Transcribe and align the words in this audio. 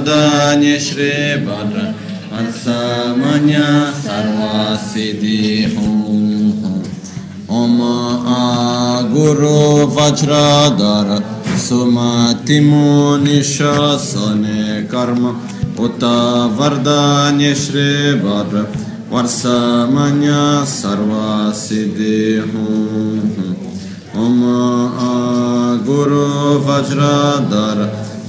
वरदान्य 0.00 0.78
श्री 0.80 1.08
वर 1.46 1.74
अर्समन्य 2.36 3.56
सर्वसिद्धि 4.04 5.40
ओम 7.58 7.76
आ 8.32 8.38
गुरु 9.12 9.58
वज्रधर 9.96 11.10
सुमतिमो 11.66 12.86
निशासने 13.24 14.64
कर्म 14.94 15.28
उत 15.84 16.04
वरदान्य 16.58 17.54
श्री 17.64 17.88
वर 18.24 18.56
वर्षमन्य 19.12 20.32
सर्वसिद्धि 20.72 22.18
ओम 24.24 24.42
आ 25.04 25.14
गुरु 25.86 26.26
वज्रधर 26.68 27.80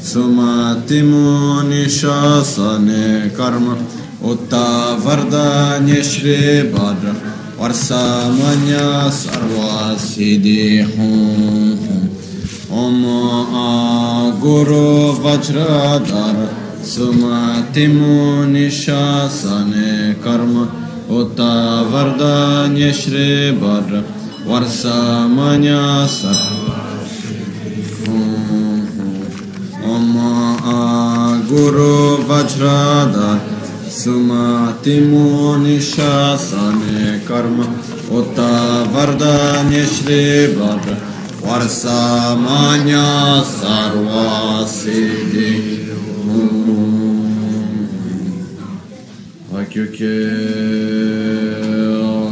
Sumatimu 0.02 1.62
nishasane 1.62 3.30
karma 3.37 3.77
Utta 4.20 4.98
vardanya 4.98 6.03
shri 6.03 6.69
badra 6.75 7.14
Var 7.56 7.70
samanya 7.70 9.06
sarva 9.09 9.94
siddhi 9.94 10.83
hum 10.83 11.78
Om 12.69 13.05
A 13.55 14.33
Guru 14.42 15.14
Vajradhara 15.22 16.48
Sumatimu 16.83 18.50
nishasane 18.50 20.20
karma 20.20 20.66
Utta 21.09 21.87
vardanya 21.87 22.92
shri 22.92 23.55
badra 23.55 24.03
Var 24.44 24.66
Guru 31.53 32.25
Vajradhar 32.25 33.36
Sumati 33.84 35.05
Muni 35.05 35.77
Shasane 35.77 37.20
Karma 37.28 37.69
Uta 38.09 38.89
Vardhani 38.92 39.84
Shri 39.84 40.56
Bhadra 40.56 40.97
Varsamanya 41.44 43.44
Sarvasiddhi 43.44 45.53
Akyuke 49.53 50.25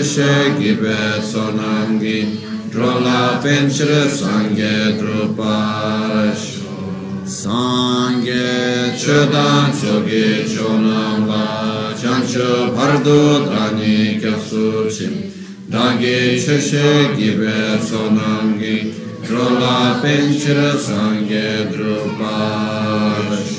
sheshe 0.00 0.56
gibe 0.58 1.20
sonam 1.20 2.00
gi 2.00 2.38
drola 2.72 3.38
penchre 3.42 4.08
sangye 4.08 4.96
drupash 4.98 6.46
sangye 7.24 8.96
chodan 8.96 9.68
choge 9.80 10.48
chonam 10.52 11.28
chancho 12.00 12.74
bardo 12.74 13.44
dani 13.50 14.18
kyapsu 14.22 14.88
dangi 15.68 16.40
sheshe 16.44 17.14
gibe 17.18 17.78
sonam 17.90 18.58
drola 19.26 20.00
penchre 20.02 20.72
sangye 20.88 21.68
drupash 21.72 23.58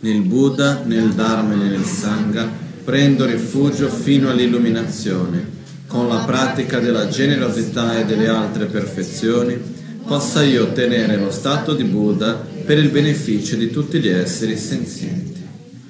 Nel 0.00 0.22
Buddha, 0.22 0.84
nel 0.86 1.08
Dharma 1.12 1.54
e 1.54 1.56
nel 1.56 1.82
Sangha 1.82 2.67
prendo 2.88 3.26
rifugio 3.26 3.90
fino 3.90 4.30
all'illuminazione, 4.30 5.46
con 5.86 6.08
la 6.08 6.24
pratica 6.24 6.78
della 6.78 7.08
generosità 7.08 8.00
e 8.00 8.06
delle 8.06 8.28
altre 8.28 8.64
perfezioni, 8.64 9.58
possa 10.06 10.42
io 10.42 10.62
ottenere 10.62 11.18
lo 11.18 11.30
stato 11.30 11.74
di 11.74 11.84
Buddha 11.84 12.32
per 12.64 12.78
il 12.78 12.88
beneficio 12.88 13.56
di 13.56 13.68
tutti 13.68 13.98
gli 13.98 14.08
esseri 14.08 14.56
senzienti. 14.56 15.38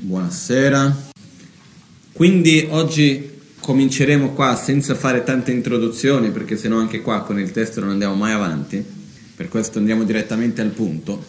Buonasera. 0.01 1.11
Quindi 2.13 2.67
oggi 2.69 3.31
cominceremo 3.61 4.33
qua 4.33 4.57
senza 4.57 4.97
fare 4.97 5.23
tante 5.23 5.53
introduzioni, 5.53 6.33
perché 6.33 6.57
sennò 6.57 6.79
anche 6.79 7.01
qua 7.01 7.23
con 7.23 7.39
il 7.39 7.53
testo 7.53 7.79
non 7.79 7.91
andiamo 7.91 8.17
mai 8.17 8.33
avanti, 8.33 8.85
per 9.37 9.49
questo 9.49 9.79
andiamo 9.79 10.03
direttamente 10.03 10.63
al 10.63 10.71
punto. 10.71 11.25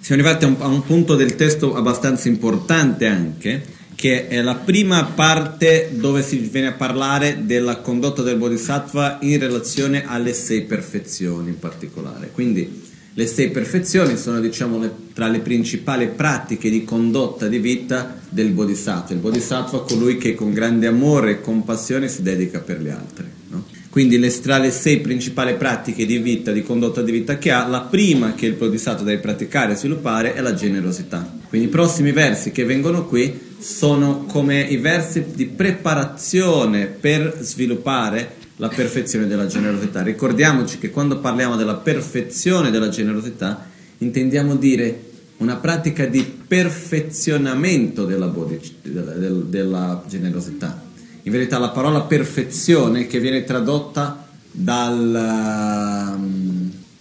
Siamo 0.00 0.22
arrivati 0.22 0.46
a 0.46 0.48
un, 0.48 0.56
a 0.60 0.66
un 0.66 0.82
punto 0.82 1.14
del 1.14 1.36
testo 1.36 1.74
abbastanza 1.74 2.28
importante 2.28 3.06
anche, 3.06 3.79
che 4.00 4.28
è 4.28 4.40
la 4.40 4.54
prima 4.54 5.04
parte 5.04 5.90
dove 5.92 6.22
si 6.22 6.38
viene 6.38 6.68
a 6.68 6.72
parlare 6.72 7.40
della 7.44 7.80
condotta 7.80 8.22
del 8.22 8.38
Bodhisattva 8.38 9.18
in 9.20 9.38
relazione 9.38 10.06
alle 10.06 10.32
sei 10.32 10.62
perfezioni 10.62 11.50
in 11.50 11.58
particolare. 11.58 12.30
Quindi 12.32 12.80
le 13.12 13.26
sei 13.26 13.50
perfezioni 13.50 14.16
sono 14.16 14.40
diciamo, 14.40 14.78
le, 14.78 14.90
tra 15.12 15.28
le 15.28 15.40
principali 15.40 16.08
pratiche 16.08 16.70
di 16.70 16.82
condotta 16.82 17.46
di 17.46 17.58
vita 17.58 18.18
del 18.30 18.52
Bodhisattva. 18.52 19.12
Il 19.12 19.20
Bodhisattva 19.20 19.84
è 19.84 19.84
colui 19.86 20.16
che 20.16 20.34
con 20.34 20.54
grande 20.54 20.86
amore 20.86 21.32
e 21.32 21.40
compassione 21.42 22.08
si 22.08 22.22
dedica 22.22 22.60
per 22.60 22.80
gli 22.80 22.88
altri. 22.88 23.26
No? 23.48 23.66
Quindi 23.90 24.18
le, 24.18 24.30
tra 24.40 24.56
le 24.56 24.70
sei 24.70 25.00
principali 25.00 25.56
pratiche 25.56 26.06
di 26.06 26.16
vita, 26.16 26.52
di 26.52 26.62
condotta 26.62 27.02
di 27.02 27.12
vita 27.12 27.36
che 27.36 27.50
ha, 27.50 27.66
la 27.66 27.82
prima 27.82 28.32
che 28.32 28.46
il 28.46 28.54
Bodhisattva 28.54 29.04
deve 29.04 29.20
praticare 29.20 29.74
e 29.74 29.76
sviluppare 29.76 30.32
è 30.32 30.40
la 30.40 30.54
generosità. 30.54 31.30
Quindi 31.50 31.66
i 31.66 31.70
prossimi 31.70 32.12
versi 32.12 32.50
che 32.50 32.64
vengono 32.64 33.04
qui 33.04 33.48
sono 33.60 34.24
come 34.24 34.60
i 34.60 34.78
versi 34.78 35.26
di 35.34 35.46
preparazione 35.46 36.86
per 36.86 37.38
sviluppare 37.40 38.36
la 38.56 38.68
perfezione 38.68 39.26
della 39.26 39.46
generosità. 39.46 40.02
Ricordiamoci 40.02 40.78
che 40.78 40.90
quando 40.90 41.18
parliamo 41.18 41.56
della 41.56 41.76
perfezione 41.76 42.70
della 42.70 42.88
generosità 42.88 43.68
intendiamo 43.98 44.56
dire 44.56 45.08
una 45.38 45.56
pratica 45.56 46.06
di 46.06 46.22
perfezionamento 46.22 48.04
della, 48.04 48.26
body, 48.26 48.60
della, 48.82 49.12
della, 49.12 50.04
generosità. 50.06 50.82
In 51.22 51.32
verità 51.32 51.58
la 51.58 51.70
parola 51.70 52.02
perfezione 52.02 53.06
che 53.06 53.20
viene 53.20 53.44
tradotta 53.44 54.26
dal 54.50 56.18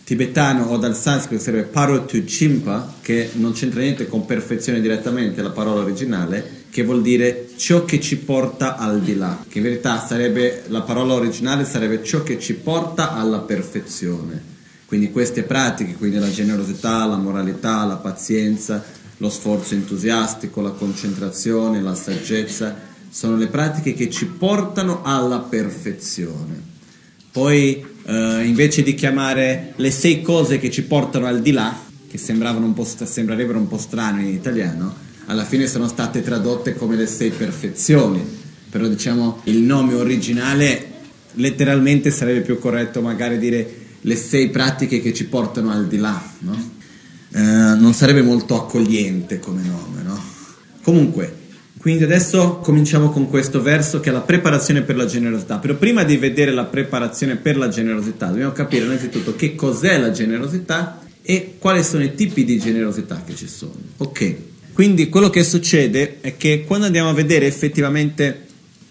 tibetano 0.09 0.63
o 0.63 0.77
dal 0.77 0.95
sanscrito 0.95 1.43
sarebbe 1.43 1.65
parotu 1.65 2.23
chimpa, 2.23 2.95
che 2.99 3.29
non 3.33 3.51
c'entra 3.51 3.81
niente 3.81 4.07
con 4.07 4.25
perfezione 4.25 4.81
direttamente, 4.81 5.43
la 5.43 5.51
parola 5.51 5.81
originale, 5.81 6.63
che 6.71 6.81
vuol 6.83 7.03
dire 7.03 7.49
ciò 7.57 7.85
che 7.85 7.99
ci 7.99 8.17
porta 8.17 8.75
al 8.75 9.01
di 9.01 9.15
là, 9.15 9.45
che 9.47 9.59
in 9.59 9.65
verità 9.65 10.03
sarebbe, 10.03 10.63
la 10.69 10.81
parola 10.81 11.13
originale 11.13 11.63
sarebbe 11.63 12.03
ciò 12.03 12.23
che 12.23 12.39
ci 12.39 12.55
porta 12.55 13.13
alla 13.13 13.37
perfezione. 13.41 14.41
Quindi 14.87 15.11
queste 15.11 15.43
pratiche, 15.43 15.93
quindi 15.93 16.17
la 16.17 16.31
generosità, 16.31 17.05
la 17.05 17.17
moralità, 17.17 17.85
la 17.85 17.97
pazienza, 17.97 18.83
lo 19.17 19.29
sforzo 19.29 19.75
entusiastico, 19.75 20.61
la 20.61 20.71
concentrazione, 20.71 21.83
la 21.83 21.93
saggezza, 21.93 22.75
sono 23.11 23.37
le 23.37 23.45
pratiche 23.45 23.93
che 23.93 24.09
ci 24.09 24.25
portano 24.25 25.03
alla 25.03 25.37
perfezione. 25.37 26.59
Poi 27.31 27.88
eh, 28.09 28.43
invece 28.43 28.81
di 28.81 28.95
chiamare 28.95 29.73
le 29.75 29.91
sei 29.91 30.23
cose 30.23 30.57
che 30.57 30.71
ci 30.71 30.83
portano 30.83 31.27
al 31.27 31.41
di 31.41 31.51
là, 31.51 31.77
che 32.09 32.17
sembravano 32.17 32.65
un 32.65 32.73
po', 32.73 32.83
sembrerebbero 32.83 33.59
un 33.59 33.67
po' 33.67 33.77
strane 33.77 34.23
in 34.23 34.33
italiano, 34.33 34.95
alla 35.27 35.45
fine 35.45 35.67
sono 35.67 35.87
state 35.87 36.23
tradotte 36.23 36.73
come 36.73 36.95
le 36.95 37.05
sei 37.05 37.29
perfezioni, 37.29 38.19
però 38.67 38.87
diciamo 38.87 39.41
il 39.43 39.59
nome 39.59 39.93
originale 39.93 40.87
letteralmente 41.33 42.09
sarebbe 42.09 42.41
più 42.41 42.57
corretto 42.57 43.01
magari 43.01 43.37
dire 43.37 43.75
le 44.01 44.15
sei 44.15 44.49
pratiche 44.49 45.01
che 45.01 45.13
ci 45.13 45.25
portano 45.25 45.71
al 45.71 45.87
di 45.87 45.97
là, 45.97 46.19
no? 46.39 46.71
eh, 47.31 47.39
non 47.39 47.93
sarebbe 47.93 48.23
molto 48.23 48.55
accogliente 48.55 49.39
come 49.39 49.61
nome, 49.61 50.01
no? 50.01 50.19
Comunque, 50.81 51.35
quindi 51.79 52.03
adesso 52.03 52.57
cominciamo 52.57 53.09
con 53.09 53.29
questo 53.29 53.61
verso 53.61 54.01
che 54.01 54.09
è 54.09 54.11
la 54.11 54.19
preparazione 54.19 54.81
per 54.81 54.97
la 54.97 55.05
generosità. 55.05 55.59
Però 55.59 55.75
prima 55.75 56.03
di 56.03 56.17
vedere 56.17 56.51
la 56.51 56.65
preparazione 56.65 57.37
per 57.37 57.55
la 57.55 57.69
generosità, 57.69 58.27
dobbiamo 58.27 58.51
capire 58.51 58.83
innanzitutto 58.83 59.33
che 59.37 59.55
cos'è 59.55 59.97
la 59.97 60.11
generosità 60.11 60.99
e 61.21 61.55
quali 61.57 61.81
sono 61.81 62.03
i 62.03 62.13
tipi 62.15 62.43
di 62.43 62.59
generosità 62.59 63.23
che 63.25 63.33
ci 63.33 63.47
sono. 63.47 63.75
Ok. 63.95 64.35
Quindi 64.73 65.07
quello 65.07 65.29
che 65.29 65.45
succede 65.45 66.17
è 66.19 66.35
che 66.35 66.65
quando 66.67 66.87
andiamo 66.87 67.09
a 67.09 67.13
vedere 67.13 67.45
effettivamente 67.45 68.47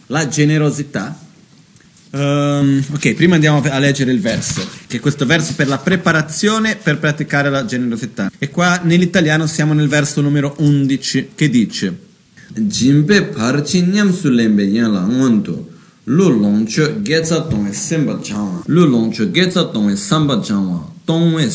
la 0.06 0.26
generosità, 0.26 1.18
um, 2.12 2.82
ok, 2.94 3.12
prima 3.12 3.34
andiamo 3.34 3.60
a 3.68 3.78
leggere 3.78 4.12
il 4.12 4.20
verso, 4.20 4.66
che 4.86 4.96
è 4.96 5.00
questo 5.00 5.26
verso 5.26 5.52
per 5.54 5.68
la 5.68 5.78
preparazione 5.78 6.76
per 6.76 6.98
praticare 6.98 7.50
la 7.50 7.66
generosità. 7.66 8.32
E 8.38 8.48
qua 8.48 8.80
nell'italiano 8.82 9.46
siamo 9.46 9.74
nel 9.74 9.88
verso 9.88 10.22
numero 10.22 10.54
11 10.56 11.32
che 11.34 11.50
dice 11.50 12.06
Jimbe 12.56 13.22
parchi 13.34 13.82
nyam 13.82 14.12
sulembe 14.12 14.62
yan 14.62 14.92
la 14.92 15.06
ngonto 15.06 15.68
lu 16.06 16.30
longcho 16.40 17.02
getsa 17.02 17.40
tongwe 17.42 17.72
semba 17.72 18.18
changwa 18.22 18.62
lu 18.66 18.86
longcho 18.86 19.30
getsa 19.30 19.64
tongwe 19.64 19.96
samba 19.96 20.40
changwa 20.40 20.90
tongwe 21.04 21.46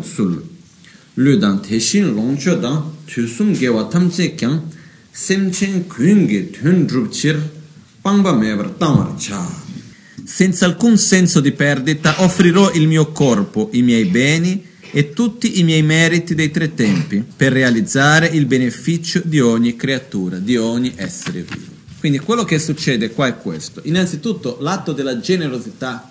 tsul 0.00 0.42
lu. 1.14 1.36
Dang 1.38 1.60
teshin 1.60 2.14
longcho 2.14 2.54
dang 2.54 2.82
tusum 3.06 3.52
gewa 3.52 3.84
tamche 3.90 4.34
kyang 4.36 4.62
semchen 5.12 5.84
kuyungi 5.88 6.50
tun 6.52 6.86
drupchir 6.86 7.36
pangba 8.00 8.32
mevar 8.32 8.70
tamar 8.78 9.16
cha. 9.18 9.44
Senza 10.24 10.66
alcun 10.66 10.96
senso 10.96 11.40
di 11.40 11.50
perdita 11.50 12.22
offrirò 12.22 12.70
il 12.74 12.86
mio 12.86 13.10
corpo, 13.10 13.70
i 13.72 13.82
miei 13.82 14.04
beni 14.04 14.62
e 14.92 15.12
tutti 15.12 15.58
i 15.58 15.64
miei 15.64 15.82
meriti 15.82 16.34
dei 16.34 16.50
tre 16.50 16.74
tempi 16.74 17.24
per 17.36 17.52
realizzare 17.52 18.26
il 18.26 18.46
beneficio 18.46 19.20
di 19.24 19.40
ogni 19.40 19.76
creatura, 19.76 20.38
di 20.38 20.56
ogni 20.56 20.92
essere 20.96 21.42
vivo. 21.42 21.78
Quindi 21.98 22.18
quello 22.18 22.44
che 22.44 22.58
succede 22.58 23.10
qua 23.10 23.26
è 23.26 23.36
questo. 23.36 23.80
Innanzitutto 23.84 24.56
l'atto 24.60 24.92
della 24.92 25.20
generosità 25.20 26.10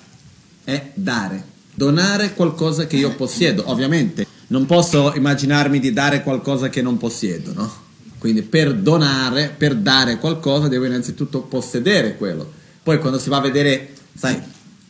è 0.64 0.92
dare, 0.94 1.44
donare 1.74 2.34
qualcosa 2.34 2.86
che 2.86 2.96
io 2.96 3.16
possiedo. 3.16 3.64
Ovviamente 3.70 4.28
non 4.48 4.66
posso 4.66 5.14
immaginarmi 5.16 5.80
di 5.80 5.92
dare 5.92 6.22
qualcosa 6.22 6.70
che 6.70 6.82
non 6.82 6.98
possiedo, 6.98 7.54
no? 7.54 7.88
Quindi 8.20 8.44
per 8.44 8.76
donare, 8.76 9.54
per 9.58 9.76
dare 9.76 10.18
qualcosa, 10.18 10.68
devo 10.68 10.86
innanzitutto 10.86 11.42
possedere 11.42 12.18
quello. 12.18 12.52
Poi 12.84 13.00
quando 13.00 13.18
si 13.18 13.30
va 13.30 13.38
a 13.38 13.42
vedere, 13.42 13.94
sai, 14.14 14.40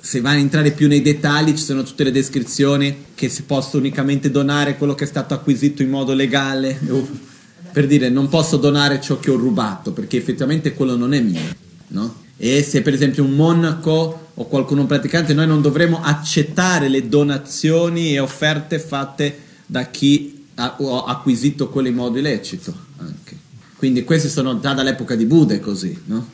se 0.02 0.22
va 0.22 0.30
a 0.30 0.36
entrare 0.36 0.72
più 0.72 0.88
nei 0.88 1.02
dettagli, 1.02 1.56
ci 1.56 1.64
sono 1.64 1.84
tutte 1.84 2.06
le 2.06 2.12
descrizioni 2.12 3.06
che 3.16 3.28
si 3.28 3.44
possa 3.44 3.78
unicamente 3.78 4.32
donare 4.32 4.78
quello 4.78 4.96
che 4.96 5.04
è 5.04 5.08
stato 5.08 5.34
acquisito 5.34 5.82
in 5.82 5.90
modo 5.90 6.14
legale. 6.14 6.80
Per 7.72 7.86
dire, 7.86 8.10
non 8.10 8.30
posso 8.30 8.58
donare 8.58 9.00
ciò 9.00 9.20
che 9.20 9.30
ho 9.30 9.36
rubato, 9.36 9.92
perché 9.92 10.18
effettivamente 10.18 10.74
quello 10.74 10.96
non 10.96 11.14
è 11.14 11.20
mio, 11.20 11.56
no? 11.90 12.16
E 12.36 12.64
se 12.64 12.82
per 12.82 12.94
esempio 12.96 13.24
un 13.24 13.36
monaco 13.36 14.32
o 14.34 14.46
qualcuno 14.48 14.88
praticante, 14.88 15.36
noi 15.36 15.46
non 15.46 15.62
dovremmo 15.62 16.02
accettare 16.02 16.88
le 16.88 17.08
donazioni 17.08 18.14
e 18.14 18.20
offerte 18.20 18.80
fatte 18.80 19.38
da 19.68 19.86
chi 19.86 20.46
ha, 20.56 20.76
acquisito 21.06 21.70
quello 21.70 21.90
in 21.90 21.96
modo 21.96 22.18
illecito 22.18 22.74
anche. 22.98 23.38
Quindi 23.76 24.04
questi 24.04 24.30
sono 24.30 24.60
già 24.60 24.74
dall'epoca 24.74 25.16
di 25.16 25.26
Buddha 25.26 25.60
così, 25.60 25.98
no? 26.06 26.28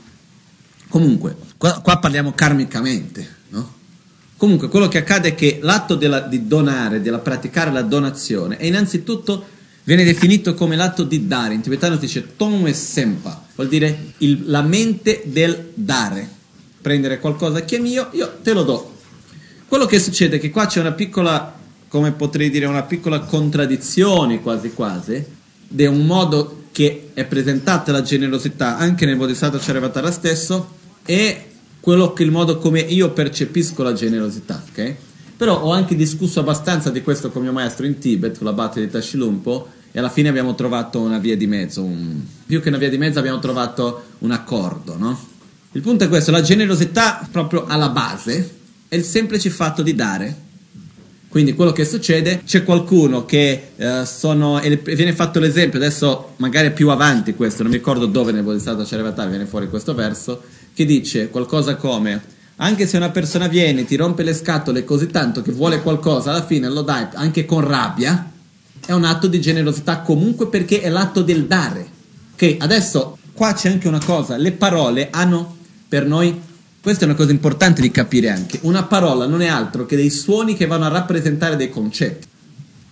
Comunque, 0.87 1.35
qua, 1.57 1.81
qua 1.81 1.97
parliamo 1.97 2.31
karmicamente, 2.33 3.34
no? 3.49 3.73
Comunque, 4.37 4.67
quello 4.67 4.87
che 4.87 4.97
accade 4.97 5.29
è 5.29 5.35
che 5.35 5.59
l'atto 5.61 5.95
della, 5.95 6.19
di 6.19 6.45
donare, 6.47 7.01
della 7.01 7.19
praticare 7.19 7.71
la 7.71 7.81
donazione, 7.81 8.57
è 8.57 8.65
innanzitutto 8.65 9.45
viene 9.83 10.03
definito 10.03 10.53
come 10.53 10.75
l'atto 10.75 11.03
di 11.03 11.25
dare. 11.27 11.53
In 11.53 11.61
tibetano 11.61 11.95
si 11.95 12.01
dice 12.01 12.35
Tonwe 12.35 12.73
Sempa, 12.73 13.45
vuol 13.55 13.69
dire 13.69 14.13
il, 14.19 14.43
la 14.47 14.61
mente 14.61 15.23
del 15.25 15.71
dare. 15.73 16.29
Prendere 16.81 17.19
qualcosa 17.19 17.63
che 17.63 17.77
è 17.77 17.79
mio, 17.79 18.09
io 18.11 18.39
te 18.43 18.53
lo 18.53 18.63
do. 18.63 18.93
Quello 19.67 19.85
che 19.85 19.99
succede 19.99 20.35
è 20.35 20.39
che 20.39 20.51
qua 20.51 20.65
c'è 20.65 20.81
una 20.81 20.91
piccola 20.91 21.55
come 21.87 22.11
potrei 22.11 22.49
dire, 22.49 22.65
una 22.65 22.83
piccola 22.83 23.21
contraddizione 23.21 24.41
quasi 24.41 24.73
quasi, 24.73 25.25
di 25.65 25.85
un 25.85 26.05
modo 26.05 26.63
che 26.73 27.11
è 27.13 27.23
presentata 27.23 27.93
la 27.93 28.01
generosità 28.01 28.77
anche 28.77 29.05
nel 29.05 29.15
Bodhisattva 29.15 29.57
Charyavatara 29.57 30.11
stesso 30.11 30.73
e 31.05 31.51
quello 31.85 32.13
che 32.13 32.23
il 32.23 32.31
modo 32.31 32.57
come 32.57 32.79
io 32.79 33.11
percepisco 33.11 33.83
la 33.83 33.93
generosità, 33.93 34.59
ok? 34.71 34.95
Però 35.37 35.61
ho 35.61 35.71
anche 35.71 35.95
discusso 35.95 36.39
abbastanza 36.39 36.89
di 36.89 37.03
questo 37.03 37.29
con 37.29 37.43
mio 37.43 37.51
maestro 37.51 37.85
in 37.85 37.99
Tibet, 37.99 38.39
con 38.39 38.47
la 38.47 38.53
batte 38.53 38.79
di 38.79 38.89
Tashilumpo, 38.89 39.67
e 39.91 39.99
alla 39.99 40.09
fine 40.09 40.29
abbiamo 40.29 40.55
trovato 40.55 40.99
una 40.99 41.19
via 41.19 41.37
di 41.37 41.45
mezzo, 41.45 41.83
un... 41.83 42.21
più 42.43 42.59
che 42.59 42.69
una 42.69 42.79
via 42.79 42.89
di 42.89 42.97
mezzo 42.97 43.19
abbiamo 43.19 43.37
trovato 43.37 44.03
un 44.17 44.31
accordo, 44.31 44.97
no? 44.97 45.27
Il 45.73 45.81
punto 45.81 46.05
è 46.05 46.09
questo, 46.09 46.31
la 46.31 46.41
generosità 46.41 47.27
proprio 47.29 47.65
alla 47.67 47.89
base 47.89 48.55
è 48.87 48.95
il 48.95 49.03
semplice 49.03 49.51
fatto 49.51 49.83
di 49.83 49.93
dare, 49.93 50.35
Quindi 51.29 51.53
quello 51.53 51.71
che 51.71 51.85
succede, 51.85 52.41
c'è 52.45 52.63
qualcuno 52.63 53.25
che 53.25 53.73
eh, 53.75 54.05
sono, 54.05 54.59
viene 54.59 55.13
fatto 55.13 55.39
l'esempio, 55.39 55.77
adesso 55.77 56.33
magari 56.37 56.71
più 56.71 56.89
avanti 56.89 57.35
questo, 57.35 57.61
non 57.61 57.71
mi 57.71 57.77
ricordo 57.77 58.07
dove 58.07 58.31
nel 58.31 58.41
Bodhisattva 58.41 58.85
Charyavatara 58.85 59.29
viene 59.29 59.45
fuori 59.45 59.69
questo 59.69 59.93
verso, 59.93 60.41
che 60.75 60.85
dice 60.85 61.29
qualcosa 61.29 61.77
come, 61.77 62.21
anche 62.57 62.85
se 62.85 62.97
una 62.97 63.09
persona 63.09 63.47
viene, 63.47 63.85
ti 63.85 63.95
rompe 63.95 64.23
le 64.23 64.33
scatole 64.33 64.83
così 64.83 65.07
tanto 65.07 65.41
che 65.41 65.53
vuole 65.53 65.81
qualcosa, 65.81 66.31
alla 66.31 66.45
fine 66.45 66.69
lo 66.69 66.81
dai 66.81 67.07
anche 67.13 67.45
con 67.45 67.65
rabbia, 67.65 68.31
è 68.85 68.91
un 68.91 69.05
atto 69.05 69.27
di 69.27 69.39
generosità 69.39 70.01
comunque 70.01 70.47
perché 70.49 70.81
è 70.81 70.89
l'atto 70.89 71.21
del 71.21 71.45
dare. 71.45 71.87
Ok, 72.33 72.57
adesso 72.59 73.17
qua 73.33 73.53
c'è 73.53 73.69
anche 73.69 73.87
una 73.87 74.03
cosa, 74.03 74.35
le 74.35 74.51
parole 74.51 75.07
hanno 75.09 75.55
per 75.87 76.05
noi 76.05 76.41
questa 76.85 77.05
è 77.05 77.07
una 77.07 77.17
cosa 77.17 77.31
importante 77.31 77.81
di 77.81 77.89
capire 77.89 78.29
anche. 78.29 78.59
Una 78.61 78.83
parola 78.83 79.25
non 79.25 79.41
è 79.41 79.47
altro 79.47 79.87
che 79.87 79.95
dei 79.95 80.11
suoni 80.11 80.55
che 80.55 80.67
vanno 80.67 80.85
a 80.85 80.89
rappresentare 80.89 81.55
dei 81.55 81.71
concetti. 81.71 82.27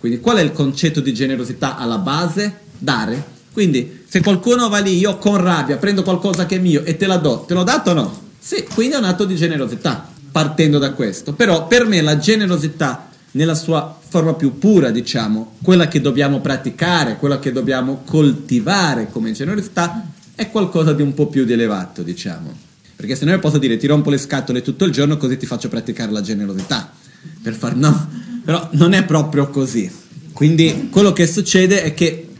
Quindi 0.00 0.18
qual 0.18 0.38
è 0.38 0.42
il 0.42 0.50
concetto 0.50 1.00
di 1.00 1.14
generosità 1.14 1.76
alla 1.76 1.98
base? 1.98 2.60
Dare. 2.76 3.33
Quindi 3.54 4.02
se 4.08 4.20
qualcuno 4.20 4.68
va 4.68 4.80
lì, 4.80 4.98
io 4.98 5.16
con 5.16 5.36
rabbia 5.36 5.76
prendo 5.76 6.02
qualcosa 6.02 6.44
che 6.44 6.56
è 6.56 6.58
mio 6.58 6.82
e 6.82 6.96
te 6.96 7.06
la 7.06 7.18
do, 7.18 7.44
te 7.46 7.54
l'ho 7.54 7.62
dato 7.62 7.90
o 7.90 7.94
no? 7.94 8.22
Sì, 8.36 8.66
quindi 8.74 8.96
è 8.96 8.98
un 8.98 9.04
atto 9.04 9.24
di 9.24 9.36
generosità, 9.36 10.08
partendo 10.32 10.78
da 10.78 10.92
questo. 10.92 11.34
Però 11.34 11.68
per 11.68 11.86
me 11.86 12.02
la 12.02 12.18
generosità 12.18 13.10
nella 13.30 13.54
sua 13.54 13.96
forma 14.06 14.34
più 14.34 14.58
pura, 14.58 14.90
diciamo, 14.90 15.54
quella 15.62 15.86
che 15.86 16.00
dobbiamo 16.00 16.40
praticare, 16.40 17.16
quella 17.16 17.38
che 17.38 17.52
dobbiamo 17.52 18.02
coltivare 18.04 19.08
come 19.08 19.30
generosità, 19.30 20.04
è 20.34 20.50
qualcosa 20.50 20.92
di 20.92 21.02
un 21.02 21.14
po' 21.14 21.28
più 21.28 21.44
di 21.44 21.52
elevato, 21.52 22.02
diciamo. 22.02 22.52
Perché 22.96 23.14
se 23.14 23.24
no 23.24 23.30
io 23.30 23.38
posso 23.38 23.58
dire 23.58 23.76
ti 23.76 23.86
rompo 23.86 24.10
le 24.10 24.18
scatole 24.18 24.62
tutto 24.62 24.84
il 24.84 24.90
giorno 24.90 25.16
così 25.16 25.36
ti 25.36 25.46
faccio 25.46 25.68
praticare 25.68 26.10
la 26.10 26.22
generosità. 26.22 26.92
Per 27.40 27.54
far 27.54 27.76
no. 27.76 28.08
Però 28.44 28.68
non 28.72 28.94
è 28.94 29.04
proprio 29.04 29.48
così. 29.48 29.88
Quindi 30.32 30.88
quello 30.90 31.12
che 31.12 31.28
succede 31.28 31.84
è 31.84 31.94
che 31.94 32.30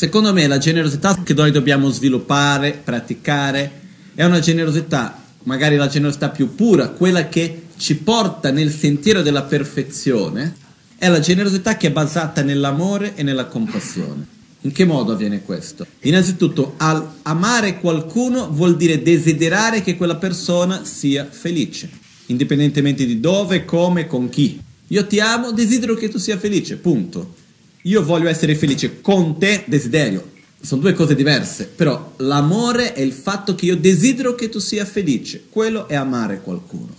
secondo 0.00 0.32
me 0.32 0.46
la 0.46 0.56
generosità 0.56 1.20
che 1.22 1.34
noi 1.34 1.50
dobbiamo 1.50 1.90
sviluppare, 1.90 2.80
praticare, 2.82 3.70
è 4.14 4.24
una 4.24 4.40
generosità, 4.40 5.22
magari 5.42 5.76
la 5.76 5.88
generosità 5.88 6.30
più 6.30 6.54
pura, 6.54 6.88
quella 6.88 7.28
che 7.28 7.64
ci 7.76 7.96
porta 7.96 8.50
nel 8.50 8.72
sentiero 8.72 9.20
della 9.20 9.42
perfezione, 9.42 10.56
è 10.96 11.06
la 11.10 11.20
generosità 11.20 11.76
che 11.76 11.88
è 11.88 11.90
basata 11.90 12.40
nell'amore 12.40 13.14
e 13.14 13.22
nella 13.22 13.44
compassione. 13.44 14.26
In 14.62 14.72
che 14.72 14.86
modo 14.86 15.12
avviene 15.12 15.42
questo? 15.42 15.86
Innanzitutto, 16.00 16.76
amare 16.78 17.78
qualcuno 17.78 18.48
vuol 18.50 18.78
dire 18.78 19.02
desiderare 19.02 19.82
che 19.82 19.98
quella 19.98 20.16
persona 20.16 20.82
sia 20.82 21.28
felice, 21.30 21.90
indipendentemente 22.24 23.04
di 23.04 23.20
dove, 23.20 23.66
come, 23.66 24.06
con 24.06 24.30
chi. 24.30 24.58
Io 24.86 25.06
ti 25.06 25.20
amo, 25.20 25.52
desidero 25.52 25.94
che 25.94 26.08
tu 26.08 26.16
sia 26.16 26.38
felice, 26.38 26.76
punto. 26.76 27.34
Io 27.82 28.04
voglio 28.04 28.28
essere 28.28 28.54
felice 28.54 29.00
con 29.00 29.38
te, 29.38 29.64
desiderio. 29.66 30.32
Sono 30.60 30.82
due 30.82 30.92
cose 30.92 31.14
diverse, 31.14 31.66
però 31.66 32.12
l'amore 32.18 32.92
è 32.92 33.00
il 33.00 33.12
fatto 33.12 33.54
che 33.54 33.64
io 33.64 33.76
desidero 33.76 34.34
che 34.34 34.50
tu 34.50 34.58
sia 34.58 34.84
felice. 34.84 35.44
Quello 35.48 35.88
è 35.88 35.94
amare 35.94 36.42
qualcuno. 36.42 36.94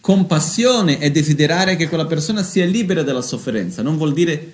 Compassione 0.00 0.98
è 0.98 1.10
desiderare 1.10 1.76
che 1.76 1.88
quella 1.88 2.06
persona 2.06 2.42
sia 2.42 2.64
libera 2.64 3.02
dalla 3.02 3.20
sofferenza, 3.20 3.82
non 3.82 3.96
vuol 3.96 4.14
dire 4.14 4.52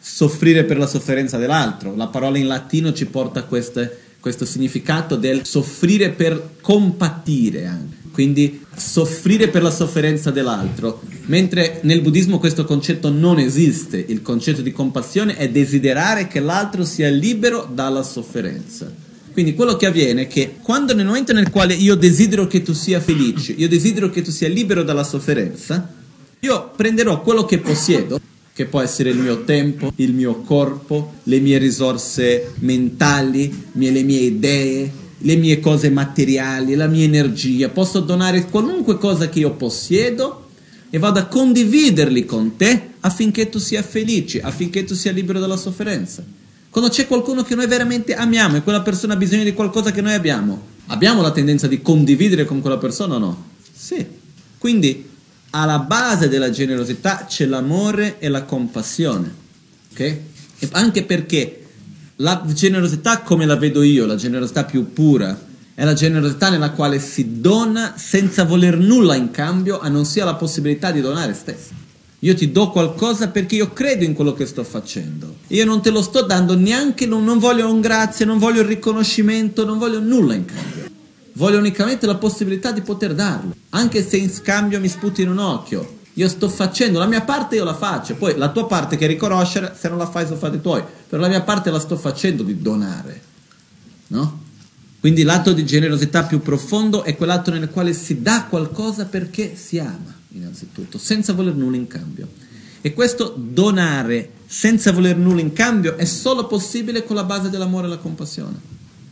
soffrire 0.00 0.64
per 0.64 0.78
la 0.78 0.86
sofferenza 0.86 1.38
dell'altro. 1.38 1.94
La 1.94 2.08
parola 2.08 2.38
in 2.38 2.46
latino 2.46 2.92
ci 2.92 3.06
porta 3.06 3.40
a 3.40 3.44
queste, 3.44 3.98
questo 4.18 4.44
significato 4.44 5.14
del 5.14 5.46
soffrire 5.46 6.10
per 6.10 6.56
compatire 6.60 7.66
anche. 7.66 8.03
Quindi 8.14 8.64
soffrire 8.76 9.48
per 9.48 9.60
la 9.60 9.72
sofferenza 9.72 10.30
dell'altro, 10.30 11.02
mentre 11.26 11.80
nel 11.82 12.00
buddismo 12.00 12.38
questo 12.38 12.64
concetto 12.64 13.10
non 13.10 13.40
esiste. 13.40 14.04
Il 14.06 14.22
concetto 14.22 14.62
di 14.62 14.70
compassione 14.70 15.36
è 15.36 15.50
desiderare 15.50 16.28
che 16.28 16.38
l'altro 16.38 16.84
sia 16.84 17.08
libero 17.08 17.68
dalla 17.68 18.04
sofferenza. 18.04 18.88
Quindi 19.32 19.54
quello 19.54 19.74
che 19.74 19.86
avviene 19.86 20.22
è 20.22 20.26
che 20.28 20.54
quando 20.62 20.94
nel 20.94 21.06
momento 21.06 21.32
nel 21.32 21.50
quale 21.50 21.74
io 21.74 21.96
desidero 21.96 22.46
che 22.46 22.62
tu 22.62 22.72
sia 22.72 23.00
felice, 23.00 23.50
io 23.50 23.66
desidero 23.66 24.08
che 24.10 24.22
tu 24.22 24.30
sia 24.30 24.46
libero 24.46 24.84
dalla 24.84 25.02
sofferenza, 25.02 25.92
io 26.38 26.70
prenderò 26.76 27.20
quello 27.20 27.44
che 27.44 27.58
possiedo 27.58 28.20
che 28.52 28.66
può 28.66 28.80
essere 28.80 29.10
il 29.10 29.18
mio 29.18 29.42
tempo, 29.42 29.92
il 29.96 30.12
mio 30.12 30.42
corpo, 30.42 31.14
le 31.24 31.40
mie 31.40 31.58
risorse 31.58 32.52
mentali, 32.60 33.64
le 33.72 34.02
mie 34.04 34.20
idee, 34.20 34.92
le 35.24 35.36
mie 35.36 35.58
cose 35.58 35.90
materiali, 35.90 36.74
la 36.74 36.86
mia 36.86 37.04
energia. 37.04 37.70
Posso 37.70 38.00
donare 38.00 38.44
qualunque 38.44 38.98
cosa 38.98 39.28
che 39.28 39.38
io 39.40 39.52
possiedo 39.52 40.48
e 40.90 40.98
vado 40.98 41.18
a 41.18 41.24
condividerli 41.24 42.24
con 42.24 42.56
te 42.56 42.90
affinché 43.00 43.48
tu 43.48 43.58
sia 43.58 43.82
felice, 43.82 44.40
affinché 44.42 44.84
tu 44.84 44.94
sia 44.94 45.12
libero 45.12 45.40
dalla 45.40 45.56
sofferenza. 45.56 46.22
Quando 46.68 46.90
c'è 46.90 47.06
qualcuno 47.06 47.42
che 47.42 47.54
noi 47.54 47.66
veramente 47.66 48.14
amiamo 48.14 48.56
e 48.56 48.62
quella 48.62 48.82
persona 48.82 49.14
ha 49.14 49.16
bisogno 49.16 49.44
di 49.44 49.54
qualcosa 49.54 49.92
che 49.92 50.02
noi 50.02 50.12
abbiamo, 50.12 50.60
abbiamo 50.86 51.22
la 51.22 51.30
tendenza 51.30 51.66
di 51.66 51.80
condividere 51.80 52.44
con 52.44 52.60
quella 52.60 52.78
persona 52.78 53.14
o 53.14 53.18
no? 53.18 53.44
Sì. 53.72 54.04
Quindi 54.58 55.08
alla 55.50 55.78
base 55.78 56.28
della 56.28 56.50
generosità 56.50 57.24
c'è 57.26 57.46
l'amore 57.46 58.18
e 58.18 58.28
la 58.28 58.42
compassione. 58.42 59.32
Okay? 59.92 60.20
E 60.58 60.68
anche 60.72 61.04
perché 61.04 61.63
la 62.16 62.42
generosità 62.46 63.20
come 63.20 63.46
la 63.46 63.56
vedo 63.56 63.82
io, 63.82 64.06
la 64.06 64.14
generosità 64.16 64.64
più 64.64 64.92
pura, 64.92 65.36
è 65.74 65.84
la 65.84 65.94
generosità 65.94 66.50
nella 66.50 66.70
quale 66.70 67.00
si 67.00 67.40
dona 67.40 67.94
senza 67.96 68.44
voler 68.44 68.78
nulla 68.78 69.16
in 69.16 69.30
cambio, 69.32 69.80
a 69.80 69.88
non 69.88 70.04
sia 70.04 70.24
la 70.24 70.34
possibilità 70.34 70.92
di 70.92 71.00
donare 71.00 71.34
stesso. 71.34 71.82
Io 72.20 72.34
ti 72.34 72.52
do 72.52 72.70
qualcosa 72.70 73.28
perché 73.28 73.56
io 73.56 73.72
credo 73.72 74.04
in 74.04 74.14
quello 74.14 74.32
che 74.32 74.46
sto 74.46 74.64
facendo. 74.64 75.36
Io 75.48 75.64
non 75.64 75.82
te 75.82 75.90
lo 75.90 76.00
sto 76.00 76.22
dando 76.22 76.56
neanche, 76.56 77.04
non, 77.04 77.24
non 77.24 77.38
voglio 77.38 77.70
un 77.70 77.80
grazie, 77.80 78.24
non 78.24 78.38
voglio 78.38 78.62
il 78.62 78.68
riconoscimento, 78.68 79.64
non 79.64 79.78
voglio 79.78 80.00
nulla 80.00 80.34
in 80.34 80.44
cambio. 80.44 80.84
Voglio 81.34 81.58
unicamente 81.58 82.06
la 82.06 82.14
possibilità 82.14 82.70
di 82.70 82.80
poter 82.80 83.12
darlo, 83.12 83.54
anche 83.70 84.06
se 84.06 84.16
in 84.16 84.30
scambio 84.30 84.78
mi 84.78 84.88
sputi 84.88 85.22
in 85.22 85.30
un 85.30 85.38
occhio. 85.38 86.02
Io 86.14 86.28
sto 86.28 86.48
facendo 86.48 86.98
la 86.98 87.06
mia 87.06 87.22
parte, 87.22 87.56
io 87.56 87.64
la 87.64 87.74
faccio. 87.74 88.14
Poi 88.14 88.36
la 88.36 88.50
tua 88.50 88.66
parte 88.66 88.96
che 88.96 89.06
riconoscere, 89.06 89.74
se 89.78 89.88
non 89.88 89.98
la 89.98 90.08
fai, 90.08 90.26
sono 90.26 90.38
fatti 90.38 90.60
tuoi. 90.60 90.82
Per 91.08 91.18
la 91.18 91.28
mia 91.28 91.42
parte 91.42 91.70
la 91.70 91.80
sto 91.80 91.96
facendo 91.96 92.42
di 92.42 92.60
donare. 92.60 93.22
No? 94.08 94.42
Quindi 95.00 95.22
l'atto 95.22 95.52
di 95.52 95.66
generosità 95.66 96.22
più 96.22 96.40
profondo 96.40 97.02
è 97.02 97.16
quell'atto 97.16 97.50
nel 97.50 97.68
quale 97.68 97.92
si 97.92 98.22
dà 98.22 98.46
qualcosa 98.48 99.04
perché 99.04 99.54
si 99.56 99.78
ama, 99.78 100.14
innanzitutto, 100.30 100.96
senza 100.96 101.32
voler 101.32 101.54
nulla 101.54 101.76
in 101.76 101.88
cambio. 101.88 102.28
E 102.80 102.94
questo 102.94 103.34
donare 103.36 104.30
senza 104.46 104.92
voler 104.92 105.16
nulla 105.16 105.40
in 105.40 105.52
cambio 105.52 105.96
è 105.96 106.04
solo 106.04 106.46
possibile 106.46 107.04
con 107.04 107.16
la 107.16 107.24
base 107.24 107.50
dell'amore 107.50 107.86
e 107.86 107.90
la 107.90 107.98
compassione. 107.98 108.58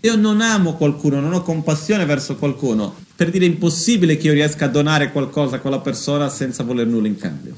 Io 0.01 0.17
non 0.17 0.41
amo 0.41 0.75
qualcuno, 0.77 1.21
non 1.21 1.33
ho 1.33 1.43
compassione 1.43 2.05
verso 2.05 2.37
qualcuno. 2.37 2.95
Per 3.23 3.31
dire 3.31 3.45
impossibile 3.45 4.17
che 4.17 4.27
io 4.27 4.33
riesca 4.33 4.65
a 4.65 4.69
donare 4.69 5.13
qualcosa 5.13 5.55
a 5.55 5.59
quella 5.61 5.79
persona 5.79 6.29
senza 6.29 6.65
voler 6.65 6.89
nulla 6.89 7.07
in 7.07 7.17
cambio. 7.17 7.55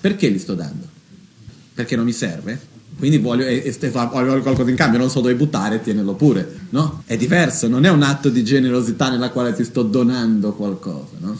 Perché 0.00 0.30
gli 0.30 0.38
sto 0.38 0.54
dando? 0.54 0.86
Perché 1.74 1.96
non 1.96 2.04
mi 2.04 2.12
serve? 2.12 2.60
Quindi 2.96 3.18
voglio, 3.18 3.44
e, 3.44 3.60
e 3.64 3.88
voglio 3.88 4.40
qualcosa 4.40 4.70
in 4.70 4.76
cambio, 4.76 5.00
non 5.00 5.10
so 5.10 5.20
dove 5.20 5.34
buttare, 5.34 5.82
tienilo 5.82 6.14
pure, 6.14 6.60
no? 6.70 7.02
È 7.06 7.16
diverso, 7.16 7.66
non 7.66 7.84
è 7.84 7.90
un 7.90 8.04
atto 8.04 8.28
di 8.28 8.44
generosità 8.44 9.10
nella 9.10 9.30
quale 9.30 9.52
ti 9.52 9.64
sto 9.64 9.82
donando 9.82 10.52
qualcosa, 10.52 11.16
no? 11.18 11.36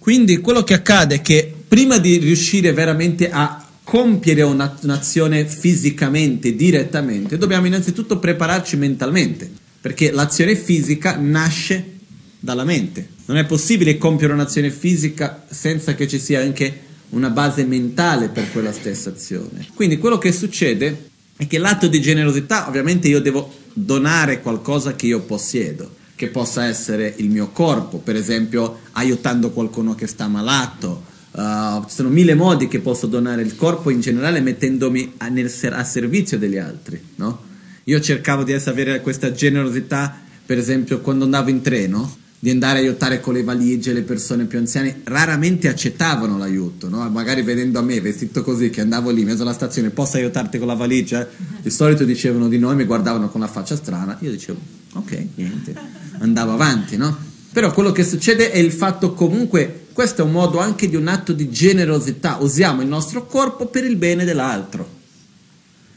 Quindi 0.00 0.38
quello 0.38 0.64
che 0.64 0.74
accade 0.74 1.16
è 1.16 1.22
che 1.22 1.54
prima 1.68 1.98
di 1.98 2.16
riuscire 2.16 2.72
veramente 2.72 3.30
a 3.30 3.64
compiere 3.84 4.42
un'azione 4.42 5.46
fisicamente, 5.46 6.56
direttamente, 6.56 7.38
dobbiamo 7.38 7.68
innanzitutto 7.68 8.18
prepararci 8.18 8.76
mentalmente, 8.76 9.48
perché 9.80 10.10
l'azione 10.10 10.56
fisica 10.56 11.16
nasce 11.16 11.98
dalla 12.40 12.64
mente. 12.64 13.08
Non 13.26 13.36
è 13.36 13.44
possibile 13.44 13.98
compiere 13.98 14.32
un'azione 14.32 14.70
fisica 14.70 15.44
senza 15.48 15.94
che 15.94 16.08
ci 16.08 16.18
sia 16.18 16.40
anche 16.40 16.88
una 17.10 17.30
base 17.30 17.64
mentale 17.64 18.28
per 18.28 18.50
quella 18.50 18.72
stessa 18.72 19.10
azione. 19.10 19.66
Quindi 19.74 19.98
quello 19.98 20.18
che 20.18 20.32
succede 20.32 21.08
è 21.36 21.46
che 21.46 21.58
l'atto 21.58 21.86
di 21.86 22.00
generosità, 22.00 22.66
ovviamente 22.68 23.08
io 23.08 23.20
devo 23.20 23.52
donare 23.72 24.40
qualcosa 24.40 24.96
che 24.96 25.06
io 25.06 25.20
possiedo, 25.20 25.96
che 26.16 26.28
possa 26.28 26.64
essere 26.64 27.14
il 27.18 27.30
mio 27.30 27.50
corpo, 27.50 27.98
per 27.98 28.16
esempio 28.16 28.80
aiutando 28.92 29.50
qualcuno 29.50 29.94
che 29.94 30.06
sta 30.06 30.26
malato, 30.26 31.08
Uh, 31.32 31.86
ci 31.86 31.94
sono 31.94 32.08
mille 32.08 32.34
modi 32.34 32.66
che 32.66 32.80
posso 32.80 33.06
donare 33.06 33.42
il 33.42 33.54
corpo 33.54 33.90
in 33.90 34.00
generale 34.00 34.40
mettendomi 34.40 35.12
a, 35.18 35.28
nel, 35.28 35.48
a 35.70 35.84
servizio 35.84 36.38
degli 36.38 36.56
altri, 36.56 37.00
no? 37.14 37.42
Io 37.84 38.00
cercavo 38.00 38.42
di 38.42 38.52
avere 38.52 39.00
questa 39.00 39.30
generosità, 39.30 40.20
per 40.44 40.58
esempio, 40.58 41.00
quando 41.00 41.24
andavo 41.24 41.50
in 41.50 41.60
treno, 41.62 42.16
di 42.42 42.48
andare 42.48 42.78
a 42.78 42.80
aiutare 42.80 43.20
con 43.20 43.34
le 43.34 43.42
valigie 43.42 43.92
le 43.92 44.00
persone 44.00 44.46
più 44.46 44.58
anziane, 44.58 45.02
raramente 45.04 45.68
accettavano 45.68 46.38
l'aiuto, 46.38 46.88
no? 46.88 47.06
Magari 47.10 47.42
vedendo 47.42 47.78
a 47.78 47.82
me 47.82 48.00
vestito 48.00 48.42
così, 48.42 48.70
che 48.70 48.80
andavo 48.80 49.10
lì 49.10 49.20
in 49.20 49.26
mezzo 49.26 49.42
alla 49.42 49.52
stazione, 49.52 49.90
posso 49.90 50.16
aiutarti 50.16 50.56
con 50.56 50.66
la 50.66 50.74
valigia? 50.74 51.28
Di 51.60 51.68
solito 51.68 52.04
dicevano 52.04 52.48
di 52.48 52.58
no 52.58 52.74
mi 52.74 52.84
guardavano 52.84 53.28
con 53.28 53.42
la 53.42 53.46
faccia 53.46 53.76
strana, 53.76 54.16
io 54.20 54.30
dicevo, 54.30 54.58
ok, 54.94 55.26
niente, 55.34 55.74
andavo 56.20 56.52
avanti, 56.52 56.96
no? 56.96 57.14
Però 57.52 57.72
quello 57.74 57.92
che 57.92 58.04
succede 58.04 58.50
è 58.50 58.56
il 58.56 58.72
fatto 58.72 59.12
comunque, 59.12 59.88
questo 59.92 60.22
è 60.22 60.24
un 60.24 60.30
modo 60.30 60.60
anche 60.60 60.88
di 60.88 60.96
un 60.96 61.08
atto 61.08 61.34
di 61.34 61.50
generosità, 61.50 62.38
usiamo 62.40 62.80
il 62.80 62.88
nostro 62.88 63.26
corpo 63.26 63.66
per 63.66 63.84
il 63.84 63.96
bene 63.96 64.24
dell'altro. 64.24 64.98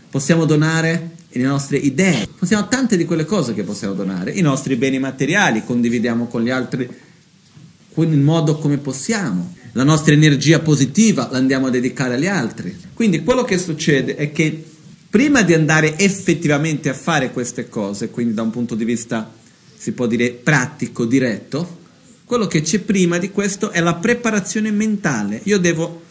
Possiamo 0.09 0.43
donare 0.43 1.12
le 1.39 1.47
nostre 1.47 1.77
idee, 1.77 2.27
possiamo 2.37 2.67
tante 2.67 2.97
di 2.97 3.05
quelle 3.05 3.25
cose 3.25 3.53
che 3.53 3.63
possiamo 3.63 3.93
donare, 3.93 4.31
i 4.31 4.41
nostri 4.41 4.75
beni 4.75 4.99
materiali, 4.99 5.63
condividiamo 5.63 6.27
con 6.27 6.43
gli 6.43 6.49
altri 6.49 6.87
in 7.95 8.23
modo 8.23 8.57
come 8.57 8.77
possiamo, 8.77 9.55
la 9.73 9.83
nostra 9.83 10.13
energia 10.13 10.59
positiva 10.59 11.29
la 11.31 11.37
andiamo 11.37 11.67
a 11.67 11.69
dedicare 11.69 12.15
agli 12.15 12.27
altri. 12.27 12.75
Quindi 12.93 13.23
quello 13.23 13.43
che 13.43 13.57
succede 13.57 14.15
è 14.15 14.31
che 14.31 14.63
prima 15.09 15.41
di 15.43 15.53
andare 15.53 15.97
effettivamente 15.97 16.89
a 16.89 16.93
fare 16.93 17.31
queste 17.31 17.69
cose, 17.69 18.09
quindi 18.09 18.33
da 18.33 18.41
un 18.41 18.49
punto 18.49 18.75
di 18.75 18.85
vista 18.85 19.31
si 19.75 19.91
può 19.91 20.07
dire 20.07 20.29
pratico, 20.31 21.05
diretto, 21.05 21.81
quello 22.25 22.47
che 22.47 22.61
c'è 22.61 22.79
prima 22.79 23.17
di 23.17 23.31
questo 23.31 23.71
è 23.71 23.79
la 23.79 23.95
preparazione 23.95 24.71
mentale. 24.71 25.41
Io 25.43 25.59
devo 25.59 26.01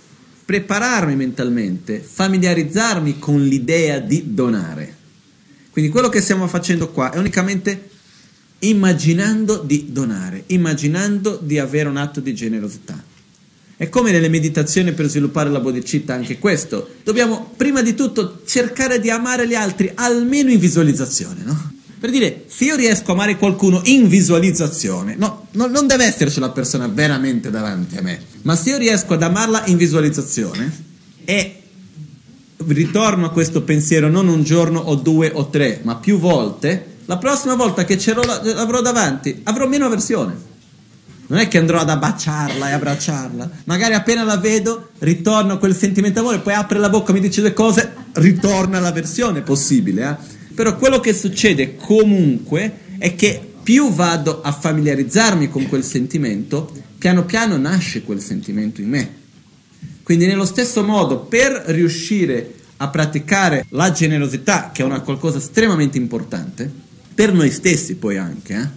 prepararmi 0.44 1.16
mentalmente, 1.16 2.00
familiarizzarmi 2.00 3.18
con 3.18 3.42
l'idea 3.42 3.98
di 3.98 4.34
donare. 4.34 5.00
Quindi 5.72 5.90
quello 5.90 6.10
che 6.10 6.20
stiamo 6.20 6.46
facendo 6.48 6.90
qua 6.90 7.12
è 7.12 7.16
unicamente 7.16 7.88
immaginando 8.58 9.56
di 9.56 9.86
donare, 9.90 10.44
immaginando 10.48 11.40
di 11.42 11.58
avere 11.58 11.88
un 11.88 11.96
atto 11.96 12.20
di 12.20 12.34
generosità. 12.34 13.02
È 13.74 13.88
come 13.88 14.12
nelle 14.12 14.28
meditazioni 14.28 14.92
per 14.92 15.08
sviluppare 15.08 15.48
la 15.48 15.60
bodhicitta 15.60 16.12
anche 16.12 16.38
questo. 16.38 16.96
Dobbiamo 17.02 17.52
prima 17.56 17.80
di 17.80 17.94
tutto 17.94 18.42
cercare 18.44 19.00
di 19.00 19.08
amare 19.08 19.48
gli 19.48 19.54
altri 19.54 19.90
almeno 19.94 20.50
in 20.50 20.58
visualizzazione, 20.58 21.42
no? 21.42 21.72
Per 21.98 22.10
dire, 22.10 22.44
se 22.48 22.64
io 22.64 22.76
riesco 22.76 23.12
a 23.12 23.14
amare 23.14 23.38
qualcuno 23.38 23.80
in 23.84 24.08
visualizzazione, 24.08 25.14
no, 25.16 25.46
no, 25.52 25.66
non 25.66 25.86
deve 25.86 26.04
esserci 26.04 26.38
la 26.38 26.50
persona 26.50 26.86
veramente 26.86 27.48
davanti 27.48 27.96
a 27.96 28.02
me, 28.02 28.20
ma 28.42 28.56
se 28.56 28.70
io 28.70 28.78
riesco 28.78 29.14
ad 29.14 29.22
amarla 29.22 29.66
in 29.66 29.76
visualizzazione 29.76 30.70
e 31.24 31.61
ritorno 32.68 33.26
a 33.26 33.30
questo 33.30 33.62
pensiero 33.62 34.08
non 34.08 34.28
un 34.28 34.42
giorno 34.42 34.80
o 34.80 34.94
due 34.94 35.30
o 35.32 35.48
tre, 35.48 35.80
ma 35.82 35.96
più 35.96 36.18
volte, 36.18 36.86
la 37.06 37.18
prossima 37.18 37.54
volta 37.54 37.84
che 37.84 37.98
ce 37.98 38.14
l'avrò 38.14 38.80
davanti 38.80 39.40
avrò 39.44 39.66
meno 39.66 39.86
avversione. 39.86 40.50
Non 41.26 41.38
è 41.38 41.48
che 41.48 41.58
andrò 41.58 41.78
ad 41.78 41.88
abbracciarla 41.88 42.68
e 42.68 42.72
abbracciarla. 42.72 43.50
Magari 43.64 43.94
appena 43.94 44.22
la 44.22 44.36
vedo, 44.36 44.90
ritorno 44.98 45.54
a 45.54 45.58
quel 45.58 45.74
sentimento 45.74 46.20
d'amore, 46.20 46.40
poi 46.40 46.54
apre 46.54 46.78
la 46.78 46.90
bocca, 46.90 47.12
mi 47.12 47.20
dice 47.20 47.40
due 47.40 47.54
cose, 47.54 47.92
ritorna 48.12 48.80
l'avversione, 48.80 49.40
possibile, 49.40 50.08
eh? 50.08 50.40
Però 50.54 50.76
quello 50.76 51.00
che 51.00 51.14
succede 51.14 51.76
comunque 51.76 52.80
è 52.98 53.14
che 53.14 53.40
più 53.62 53.90
vado 53.92 54.42
a 54.42 54.52
familiarizzarmi 54.52 55.48
con 55.48 55.66
quel 55.68 55.84
sentimento, 55.84 56.70
piano 56.98 57.24
piano 57.24 57.56
nasce 57.56 58.02
quel 58.02 58.20
sentimento 58.20 58.80
in 58.80 58.88
me. 58.88 59.20
Quindi 60.12 60.28
nello 60.28 60.44
stesso 60.44 60.84
modo, 60.84 61.20
per 61.20 61.62
riuscire 61.68 62.52
a 62.76 62.88
praticare 62.88 63.64
la 63.70 63.92
generosità, 63.92 64.68
che 64.70 64.82
è 64.82 64.84
una 64.84 65.00
qualcosa 65.00 65.38
estremamente 65.38 65.96
importante, 65.96 66.70
per 67.14 67.32
noi 67.32 67.50
stessi 67.50 67.94
poi 67.94 68.18
anche, 68.18 68.54
eh? 68.54 68.68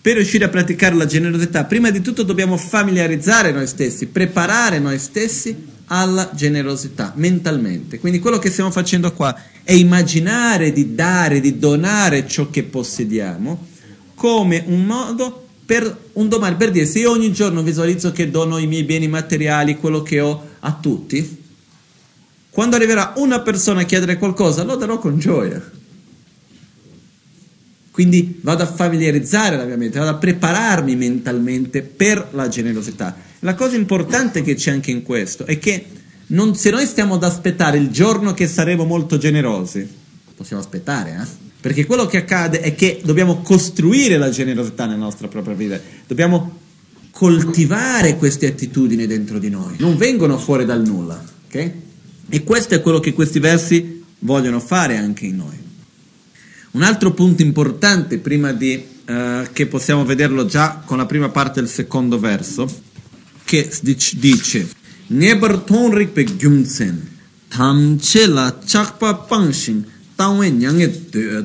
per 0.00 0.14
riuscire 0.14 0.46
a 0.46 0.48
praticare 0.48 0.94
la 0.94 1.04
generosità, 1.04 1.64
prima 1.64 1.90
di 1.90 2.00
tutto 2.00 2.22
dobbiamo 2.22 2.56
familiarizzare 2.56 3.52
noi 3.52 3.66
stessi, 3.66 4.06
preparare 4.06 4.78
noi 4.78 4.98
stessi 4.98 5.54
alla 5.88 6.30
generosità 6.34 7.12
mentalmente. 7.16 7.98
Quindi 7.98 8.18
quello 8.18 8.38
che 8.38 8.48
stiamo 8.48 8.70
facendo 8.70 9.12
qua 9.12 9.38
è 9.62 9.74
immaginare 9.74 10.72
di 10.72 10.94
dare, 10.94 11.40
di 11.40 11.58
donare 11.58 12.26
ciò 12.26 12.48
che 12.48 12.62
possediamo 12.62 13.66
come 14.14 14.64
un 14.66 14.86
modo 14.86 15.47
per 15.68 15.98
un 16.14 16.30
domani, 16.30 16.56
per 16.56 16.70
dire 16.70 16.86
se 16.86 17.00
io 17.00 17.10
ogni 17.10 17.30
giorno 17.30 17.62
visualizzo 17.62 18.10
che 18.10 18.30
dono 18.30 18.56
i 18.56 18.66
miei 18.66 18.84
beni 18.84 19.06
materiali, 19.06 19.76
quello 19.76 20.00
che 20.00 20.18
ho 20.18 20.42
a 20.60 20.72
tutti, 20.72 21.44
quando 22.48 22.76
arriverà 22.76 23.12
una 23.16 23.40
persona 23.40 23.82
a 23.82 23.84
chiedere 23.84 24.16
qualcosa 24.16 24.62
lo 24.62 24.76
darò 24.76 24.98
con 24.98 25.18
gioia. 25.18 25.62
Quindi 27.90 28.38
vado 28.40 28.62
a 28.62 28.66
familiarizzare 28.66 29.58
la 29.58 29.64
mia 29.64 29.76
mente, 29.76 29.98
vado 29.98 30.12
a 30.12 30.14
prepararmi 30.14 30.96
mentalmente 30.96 31.82
per 31.82 32.28
la 32.30 32.48
generosità. 32.48 33.14
La 33.40 33.54
cosa 33.54 33.76
importante 33.76 34.40
che 34.40 34.54
c'è 34.54 34.70
anche 34.70 34.90
in 34.90 35.02
questo 35.02 35.44
è 35.44 35.58
che 35.58 35.84
non, 36.28 36.54
se 36.56 36.70
noi 36.70 36.86
stiamo 36.86 37.16
ad 37.16 37.24
aspettare 37.24 37.76
il 37.76 37.90
giorno 37.90 38.32
che 38.32 38.48
saremo 38.48 38.84
molto 38.84 39.18
generosi, 39.18 39.86
possiamo 40.34 40.62
aspettare, 40.62 41.10
eh? 41.10 41.47
Perché 41.60 41.86
quello 41.86 42.06
che 42.06 42.18
accade 42.18 42.60
è 42.60 42.74
che 42.74 43.00
dobbiamo 43.04 43.40
costruire 43.42 44.16
la 44.16 44.30
generosità 44.30 44.86
nella 44.86 44.98
nostra 44.98 45.26
propria 45.26 45.54
vita, 45.54 45.80
dobbiamo 46.06 46.58
coltivare 47.10 48.16
queste 48.16 48.46
attitudini 48.46 49.06
dentro 49.06 49.38
di 49.38 49.50
noi, 49.50 49.74
non 49.78 49.96
vengono 49.96 50.38
fuori 50.38 50.64
dal 50.64 50.86
nulla, 50.86 51.20
ok? 51.46 51.72
E 52.28 52.44
questo 52.44 52.74
è 52.74 52.80
quello 52.80 53.00
che 53.00 53.12
questi 53.12 53.40
versi 53.40 54.04
vogliono 54.20 54.60
fare 54.60 54.96
anche 54.96 55.26
in 55.26 55.36
noi. 55.36 55.56
Un 56.72 56.82
altro 56.82 57.12
punto 57.12 57.42
importante, 57.42 58.18
prima 58.18 58.52
di, 58.52 58.80
uh, 59.06 59.46
che 59.52 59.66
possiamo 59.66 60.04
vederlo 60.04 60.46
già 60.46 60.82
con 60.84 60.98
la 60.98 61.06
prima 61.06 61.30
parte 61.30 61.60
del 61.60 61.68
secondo 61.68 62.20
verso, 62.20 62.68
che 63.44 63.68
dice 64.14 64.68
ngebar 65.08 65.64
thongrik 65.64 66.10
pe 66.10 66.24
gyumtsen 66.24 67.16
tamche 67.48 68.26
la 68.26 68.58
chakpa 68.62 69.14
pangshin 69.14 69.82
tangwe 70.18 70.50
nyange 70.50 70.88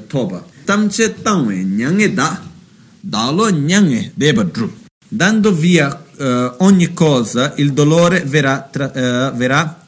toba 0.07 0.43
tamche 0.65 1.21
tangwe 1.21 1.61
nyange 1.63 2.11
da 2.11 2.41
dalo 2.99 3.49
nyange 3.49 4.11
deba 4.15 4.43
dando 5.07 5.53
via 5.53 6.03
uh, 6.17 6.55
ogni 6.65 6.91
cosa 6.91 7.53
il 7.57 7.71
dolore 7.73 8.23
verrà, 8.25 8.67
tra, 8.71 8.87
uh, 8.87 9.37
verrà 9.37 9.85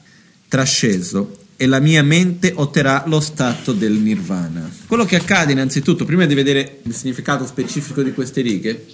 trasceso 0.48 1.38
e 1.58 1.66
la 1.66 1.80
mia 1.80 2.04
mente 2.04 2.52
otterrà 2.54 3.06
lo 3.08 3.22
stato 3.22 3.72
del 3.72 3.94
nirvana. 3.94 4.70
Quello 4.88 5.06
che 5.06 5.16
accade 5.16 5.54
innanzitutto, 5.54 6.04
prima 6.04 6.26
di 6.26 6.36
vedere 6.36 6.80
il 6.84 6.94
significato 6.94 7.46
specifico 7.46 8.04
di 8.04 8.14
queste 8.14 8.42
righe, 8.42 8.86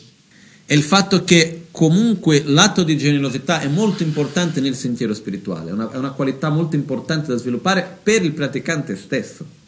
è 0.63 0.73
il 0.73 0.83
fatto 0.83 1.23
che 1.23 1.65
comunque 1.71 2.43
l'atto 2.45 2.83
di 2.83 2.97
generosità 2.97 3.61
è 3.61 3.67
molto 3.67 4.03
importante 4.03 4.61
nel 4.61 4.75
sentiero 4.75 5.13
spirituale, 5.13 5.71
è 5.71 5.73
una, 5.73 5.91
è 5.91 5.97
una 5.97 6.11
qualità 6.11 6.49
molto 6.49 6.75
importante 6.75 7.31
da 7.31 7.37
sviluppare 7.37 7.99
per 8.03 8.23
il 8.23 8.31
praticante 8.31 8.95
stesso. 8.95 9.59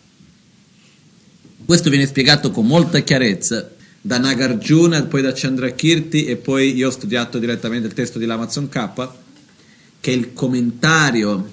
Questo 1.66 1.90
viene 1.90 2.06
spiegato 2.06 2.52
con 2.52 2.68
molta 2.68 3.00
chiarezza 3.00 3.72
da 4.02 4.18
Nagarjuna, 4.18 5.04
poi 5.04 5.22
da 5.22 5.32
Chandrakirti 5.34 6.26
e 6.26 6.36
poi 6.36 6.76
io 6.76 6.90
ho 6.90 6.92
studiato 6.92 7.40
direttamente 7.40 7.88
il 7.88 7.94
testo 7.94 8.20
di 8.20 8.26
Lamazon 8.26 8.68
K, 8.68 9.10
che 10.02 10.12
è 10.12 10.14
il 10.14 10.34
commentario 10.34 11.50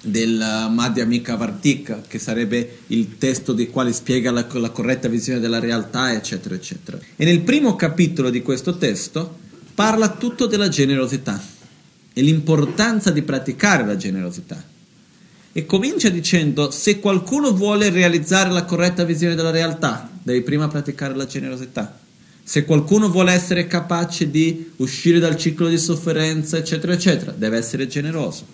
del 0.00 0.68
Madhyamika 0.70 1.34
Vartika, 1.34 2.02
che 2.06 2.20
sarebbe 2.20 2.78
il 2.88 3.18
testo 3.18 3.52
di 3.52 3.68
quale 3.68 3.92
spiega 3.92 4.30
la, 4.30 4.46
la, 4.52 4.70
corretta 4.70 5.08
visione 5.08 5.40
della 5.40 5.58
realtà, 5.58 6.12
eccetera, 6.12 6.54
eccetera. 6.54 6.98
E 7.16 7.24
nel 7.24 7.40
primo 7.40 7.74
capitolo 7.74 8.30
di 8.30 8.42
questo 8.42 8.76
testo 8.76 9.38
parla 9.74 10.10
tutto 10.10 10.46
della 10.46 10.68
generosità 10.68 11.42
e 12.12 12.22
l'importanza 12.22 13.10
di 13.10 13.22
praticare 13.22 13.84
la 13.84 13.96
generosità. 13.96 14.71
E 15.52 15.66
comincia 15.66 16.08
dicendo, 16.08 16.70
se 16.70 16.98
qualcuno 16.98 17.52
vuole 17.52 17.90
realizzare 17.90 18.50
la 18.50 18.64
corretta 18.64 19.04
visione 19.04 19.34
della 19.34 19.50
realtà, 19.50 20.10
devi 20.22 20.40
prima 20.40 20.66
praticare 20.68 21.14
la 21.14 21.26
generosità. 21.26 21.98
Se 22.42 22.64
qualcuno 22.64 23.10
vuole 23.10 23.32
essere 23.32 23.66
capace 23.66 24.30
di 24.30 24.72
uscire 24.76 25.18
dal 25.18 25.36
ciclo 25.36 25.68
di 25.68 25.78
sofferenza, 25.78 26.56
eccetera, 26.56 26.94
eccetera, 26.94 27.32
deve 27.32 27.58
essere 27.58 27.86
generoso. 27.86 28.46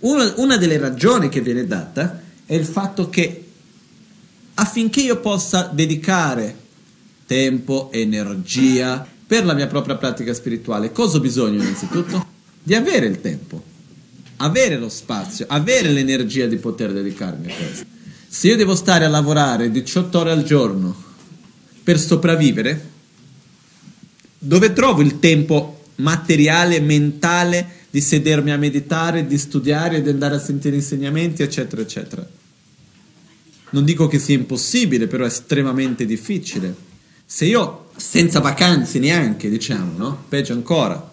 Una, 0.00 0.32
una 0.36 0.56
delle 0.56 0.78
ragioni 0.78 1.28
che 1.28 1.40
viene 1.40 1.66
data 1.66 2.22
è 2.46 2.54
il 2.54 2.64
fatto 2.64 3.08
che 3.10 3.44
affinché 4.54 5.00
io 5.02 5.20
possa 5.20 5.70
dedicare 5.72 6.56
tempo, 7.26 7.90
energia 7.92 9.06
per 9.26 9.44
la 9.44 9.54
mia 9.54 9.66
propria 9.66 9.96
pratica 9.96 10.34
spirituale, 10.34 10.92
cosa 10.92 11.18
ho 11.18 11.20
bisogno 11.20 11.62
innanzitutto? 11.62 12.26
Di 12.62 12.74
avere 12.74 13.06
il 13.06 13.20
tempo, 13.20 13.62
avere 14.36 14.76
lo 14.76 14.88
spazio, 14.88 15.46
avere 15.48 15.90
l'energia 15.90 16.46
di 16.46 16.56
poter 16.56 16.92
dedicarmi 16.92 17.52
a 17.52 17.54
questo. 17.54 17.84
Se 18.26 18.48
io 18.48 18.56
devo 18.56 18.74
stare 18.74 19.04
a 19.04 19.08
lavorare 19.08 19.70
18 19.70 20.18
ore 20.18 20.30
al 20.32 20.42
giorno 20.42 20.94
per 21.82 21.98
sopravvivere, 22.00 22.90
dove 24.38 24.72
trovo 24.72 25.02
il 25.02 25.18
tempo 25.20 25.84
materiale, 25.96 26.80
mentale 26.80 27.82
di 27.90 28.00
sedermi 28.00 28.50
a 28.50 28.56
meditare, 28.56 29.26
di 29.26 29.38
studiare, 29.38 30.02
di 30.02 30.08
andare 30.08 30.34
a 30.34 30.40
sentire 30.40 30.74
insegnamenti, 30.76 31.42
eccetera, 31.42 31.80
eccetera. 31.80 32.26
Non 33.70 33.84
dico 33.84 34.08
che 34.08 34.18
sia 34.18 34.34
impossibile, 34.34 35.06
però 35.06 35.24
è 35.24 35.28
estremamente 35.28 36.04
difficile. 36.04 36.74
Se 37.24 37.44
io, 37.44 37.90
senza 37.96 38.40
vacanze 38.40 38.98
neanche, 38.98 39.48
diciamo, 39.48 39.96
no? 39.96 40.24
Peggio 40.28 40.52
ancora. 40.52 41.12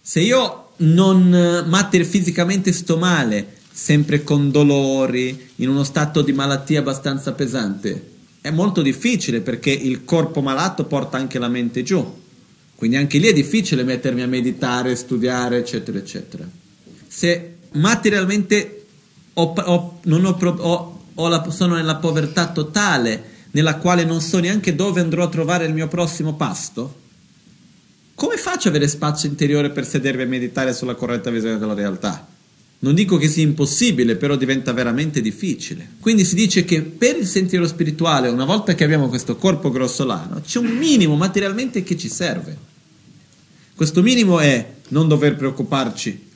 Se 0.00 0.20
io 0.20 0.59
non 0.80 1.64
mater 1.66 2.04
fisicamente 2.04 2.72
sto 2.72 2.96
male, 2.96 3.58
sempre 3.72 4.22
con 4.22 4.50
dolori, 4.50 5.48
in 5.56 5.68
uno 5.68 5.84
stato 5.84 6.22
di 6.22 6.32
malattia 6.32 6.80
abbastanza 6.80 7.32
pesante, 7.32 8.08
è 8.40 8.50
molto 8.50 8.82
difficile 8.82 9.40
perché 9.40 9.70
il 9.70 10.04
corpo 10.04 10.40
malato 10.40 10.84
porta 10.84 11.16
anche 11.16 11.38
la 11.38 11.48
mente 11.48 11.82
giù. 11.82 12.18
Quindi 12.74 12.96
anche 12.96 13.18
lì 13.18 13.26
è 13.26 13.32
difficile 13.34 13.82
mettermi 13.82 14.22
a 14.22 14.26
meditare, 14.26 14.96
studiare, 14.96 15.58
eccetera, 15.58 15.98
eccetera. 15.98 16.48
Se 17.06 17.56
materialmente 17.72 18.86
ho, 19.34 19.52
ho, 19.52 20.00
ho, 21.14 21.28
la, 21.28 21.50
sono 21.50 21.74
nella 21.74 21.96
povertà 21.96 22.48
totale, 22.48 23.24
nella 23.50 23.76
quale 23.76 24.04
non 24.04 24.22
so 24.22 24.38
neanche 24.38 24.74
dove 24.74 25.00
andrò 25.00 25.24
a 25.24 25.28
trovare 25.28 25.66
il 25.66 25.74
mio 25.74 25.88
prossimo 25.88 26.34
pasto, 26.34 26.99
come 28.20 28.36
faccio 28.36 28.68
ad 28.68 28.74
avere 28.74 28.86
spazio 28.86 29.30
interiore 29.30 29.70
per 29.70 29.86
sedermi 29.86 30.24
a 30.24 30.26
meditare 30.26 30.74
sulla 30.74 30.94
corretta 30.94 31.30
visione 31.30 31.56
della 31.56 31.72
realtà? 31.72 32.28
Non 32.80 32.94
dico 32.94 33.16
che 33.16 33.28
sia 33.28 33.42
impossibile, 33.42 34.16
però 34.16 34.36
diventa 34.36 34.74
veramente 34.74 35.22
difficile. 35.22 35.92
Quindi 36.00 36.26
si 36.26 36.34
dice 36.34 36.66
che 36.66 36.82
per 36.82 37.16
il 37.16 37.26
sentiero 37.26 37.66
spirituale, 37.66 38.28
una 38.28 38.44
volta 38.44 38.74
che 38.74 38.84
abbiamo 38.84 39.08
questo 39.08 39.36
corpo 39.36 39.70
grossolano, 39.70 40.42
c'è 40.42 40.58
un 40.58 40.66
minimo 40.66 41.16
materialmente 41.16 41.82
che 41.82 41.96
ci 41.96 42.10
serve. 42.10 42.54
Questo 43.74 44.02
minimo 44.02 44.38
è 44.38 44.70
non 44.88 45.08
dover 45.08 45.34
preoccuparci 45.36 46.28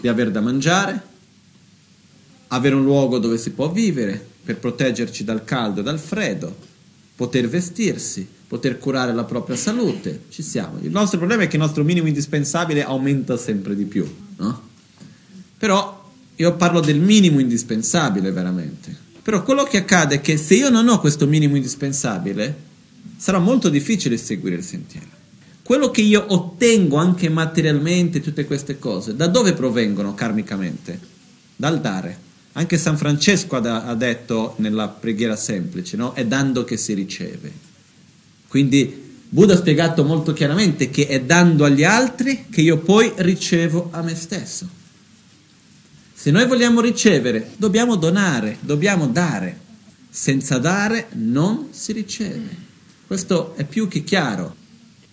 di 0.00 0.08
aver 0.08 0.30
da 0.30 0.40
mangiare, 0.40 1.02
avere 2.48 2.76
un 2.76 2.82
luogo 2.84 3.18
dove 3.18 3.36
si 3.36 3.50
può 3.50 3.70
vivere 3.70 4.26
per 4.42 4.56
proteggerci 4.56 5.22
dal 5.22 5.44
caldo 5.44 5.80
e 5.80 5.82
dal 5.82 5.98
freddo, 5.98 6.56
poter 7.14 7.46
vestirsi, 7.46 8.26
poter 8.50 8.78
curare 8.78 9.14
la 9.14 9.22
propria 9.22 9.54
salute. 9.54 10.22
Ci 10.28 10.42
siamo. 10.42 10.80
Il 10.82 10.90
nostro 10.90 11.18
problema 11.18 11.44
è 11.44 11.46
che 11.46 11.54
il 11.54 11.62
nostro 11.62 11.84
minimo 11.84 12.08
indispensabile 12.08 12.82
aumenta 12.82 13.36
sempre 13.36 13.76
di 13.76 13.84
più, 13.84 14.12
no? 14.38 14.68
Però 15.56 16.10
io 16.34 16.56
parlo 16.56 16.80
del 16.80 16.98
minimo 16.98 17.38
indispensabile 17.38 18.32
veramente. 18.32 18.92
Però 19.22 19.44
quello 19.44 19.62
che 19.62 19.76
accade 19.76 20.16
è 20.16 20.20
che 20.20 20.36
se 20.36 20.56
io 20.56 20.68
non 20.68 20.88
ho 20.88 20.98
questo 20.98 21.28
minimo 21.28 21.54
indispensabile, 21.54 22.56
sarà 23.16 23.38
molto 23.38 23.68
difficile 23.68 24.16
seguire 24.16 24.56
il 24.56 24.64
sentiero 24.64 25.18
quello 25.62 25.92
che 25.92 26.00
io 26.00 26.24
ottengo 26.26 26.96
anche 26.96 27.28
materialmente, 27.28 28.20
tutte 28.20 28.44
queste 28.44 28.80
cose, 28.80 29.14
da 29.14 29.28
dove 29.28 29.52
provengono 29.52 30.14
karmicamente? 30.16 30.98
Dal 31.54 31.80
dare. 31.80 32.18
Anche 32.54 32.76
San 32.76 32.96
Francesco 32.96 33.54
ha, 33.54 33.94
detto 33.94 34.54
nella 34.56 34.88
preghiera 34.88 35.36
semplice, 35.36 35.96
no? 35.96 36.12
È 36.12 36.26
dando 36.26 36.64
che 36.64 36.76
si 36.76 36.92
riceve. 36.92 37.69
Quindi 38.50 39.12
Buddha 39.28 39.54
ha 39.54 39.58
spiegato 39.58 40.02
molto 40.02 40.32
chiaramente 40.32 40.90
che 40.90 41.06
è 41.06 41.20
dando 41.20 41.64
agli 41.64 41.84
altri 41.84 42.46
che 42.50 42.62
io 42.62 42.78
poi 42.78 43.12
ricevo 43.18 43.90
a 43.92 44.02
me 44.02 44.16
stesso. 44.16 44.68
Se 46.12 46.32
noi 46.32 46.48
vogliamo 46.48 46.80
ricevere, 46.80 47.52
dobbiamo 47.56 47.94
donare, 47.94 48.56
dobbiamo 48.58 49.06
dare. 49.06 49.56
Senza 50.10 50.58
dare 50.58 51.10
non 51.12 51.68
si 51.70 51.92
riceve. 51.92 52.48
Questo 53.06 53.54
è 53.54 53.64
più 53.64 53.86
che 53.86 54.02
chiaro. 54.02 54.56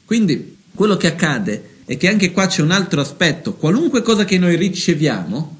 Quindi 0.04 0.58
quello 0.73 0.97
che 0.97 1.06
accade 1.06 1.76
è 1.86 1.95
che 1.95 2.10
anche 2.10 2.32
qua 2.32 2.47
c'è 2.47 2.63
un 2.63 2.71
altro 2.71 3.02
aspetto, 3.02 3.54
qualunque 3.54 4.02
cosa 4.02 4.26
che 4.26 4.39
noi 4.39 4.56
riceviamo, 4.56 5.58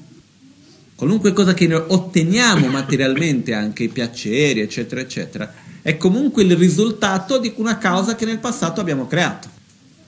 qualunque 0.96 1.32
cosa 1.32 1.54
che 1.54 1.68
noi 1.68 1.84
otteniamo 1.86 2.66
materialmente, 2.66 3.54
anche 3.54 3.84
i 3.84 3.88
piaceri, 3.88 4.58
eccetera, 4.62 5.00
eccetera, 5.00 5.66
è 5.82 5.96
comunque 5.96 6.42
il 6.42 6.56
risultato 6.56 7.38
di 7.38 7.52
una 7.56 7.78
causa 7.78 8.14
che 8.14 8.24
nel 8.24 8.38
passato 8.38 8.80
abbiamo 8.80 9.06
creato. 9.06 9.48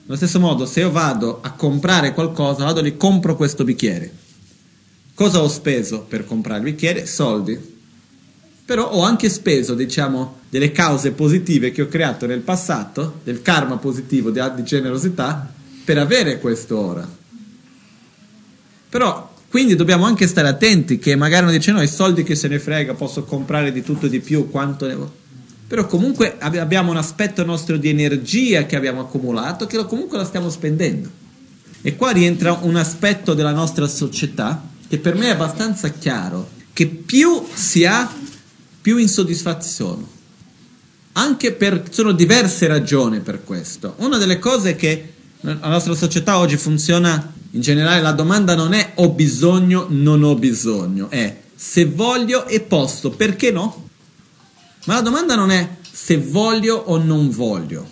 Allo 0.05 0.15
stesso 0.15 0.39
modo, 0.39 0.65
se 0.65 0.81
io 0.81 0.91
vado 0.91 1.39
a 1.41 1.51
comprare 1.51 2.13
qualcosa, 2.13 2.65
vado 2.65 2.81
e 2.81 2.97
compro 2.97 3.35
questo 3.35 3.63
bicchiere. 3.63 4.11
Cosa 5.13 5.41
ho 5.41 5.47
speso 5.47 6.01
per 6.01 6.25
comprare 6.25 6.59
il 6.59 6.71
bicchiere? 6.71 7.05
Soldi 7.05 7.71
però 8.71 8.89
ho 8.89 9.01
anche 9.01 9.27
speso, 9.29 9.73
diciamo, 9.73 10.39
delle 10.49 10.71
cause 10.71 11.11
positive 11.11 11.73
che 11.73 11.81
ho 11.81 11.87
creato 11.87 12.25
nel 12.25 12.39
passato, 12.39 13.19
del 13.21 13.41
karma 13.41 13.75
positivo, 13.75 14.29
di, 14.29 14.39
di 14.55 14.63
generosità, 14.63 15.51
per 15.83 15.97
avere 15.97 16.39
questo 16.39 16.79
ora. 16.79 17.05
Però 18.87 19.33
quindi 19.49 19.75
dobbiamo 19.75 20.05
anche 20.05 20.25
stare 20.25 20.47
attenti 20.47 20.99
che 20.99 21.17
magari 21.17 21.43
uno 21.43 21.51
dice 21.51 21.73
no, 21.73 21.81
i 21.81 21.87
soldi 21.87 22.23
che 22.23 22.35
se 22.35 22.47
ne 22.47 22.59
frega, 22.59 22.93
posso 22.93 23.25
comprare 23.25 23.73
di 23.73 23.83
tutto 23.83 24.05
e 24.05 24.09
di 24.09 24.21
più, 24.21 24.49
quanto 24.49 24.87
ne 24.87 24.95
vuoi. 24.95 25.09
Però 25.71 25.85
comunque 25.85 26.35
abbiamo 26.39 26.91
un 26.91 26.97
aspetto 26.97 27.45
nostro 27.45 27.77
di 27.77 27.87
energia 27.87 28.65
che 28.65 28.75
abbiamo 28.75 28.99
accumulato 28.99 29.67
che 29.67 29.77
comunque 29.85 30.17
la 30.17 30.25
stiamo 30.25 30.49
spendendo. 30.49 31.09
E 31.81 31.95
qua 31.95 32.11
rientra 32.11 32.59
un 32.63 32.75
aspetto 32.75 33.33
della 33.33 33.53
nostra 33.53 33.87
società 33.87 34.61
che 34.89 34.97
per 34.97 35.15
me 35.15 35.27
è 35.27 35.29
abbastanza 35.29 35.87
chiaro, 35.87 36.49
che 36.73 36.87
più 36.87 37.47
si 37.53 37.85
ha 37.85 38.13
più 38.81 38.97
insoddisfatti 38.97 39.65
sono. 39.65 40.05
Anche 41.13 41.53
per, 41.53 41.83
sono 41.89 42.11
diverse 42.11 42.67
ragioni 42.67 43.21
per 43.21 43.45
questo. 43.45 43.93
Una 43.99 44.17
delle 44.17 44.39
cose 44.39 44.75
che 44.75 45.13
la 45.39 45.69
nostra 45.69 45.95
società 45.95 46.37
oggi 46.37 46.57
funziona, 46.57 47.31
in 47.51 47.61
generale 47.61 48.01
la 48.01 48.11
domanda 48.11 48.55
non 48.55 48.73
è 48.73 48.91
ho 48.95 49.07
bisogno, 49.11 49.85
non 49.87 50.21
ho 50.23 50.35
bisogno, 50.35 51.09
è 51.09 51.33
se 51.55 51.85
voglio 51.85 52.45
e 52.45 52.59
posso, 52.59 53.11
perché 53.11 53.51
no? 53.51 53.87
Ma 54.85 54.95
la 54.95 55.01
domanda 55.01 55.35
non 55.35 55.51
è 55.51 55.77
se 55.91 56.17
voglio 56.17 56.75
o 56.75 56.97
non 56.97 57.29
voglio, 57.29 57.87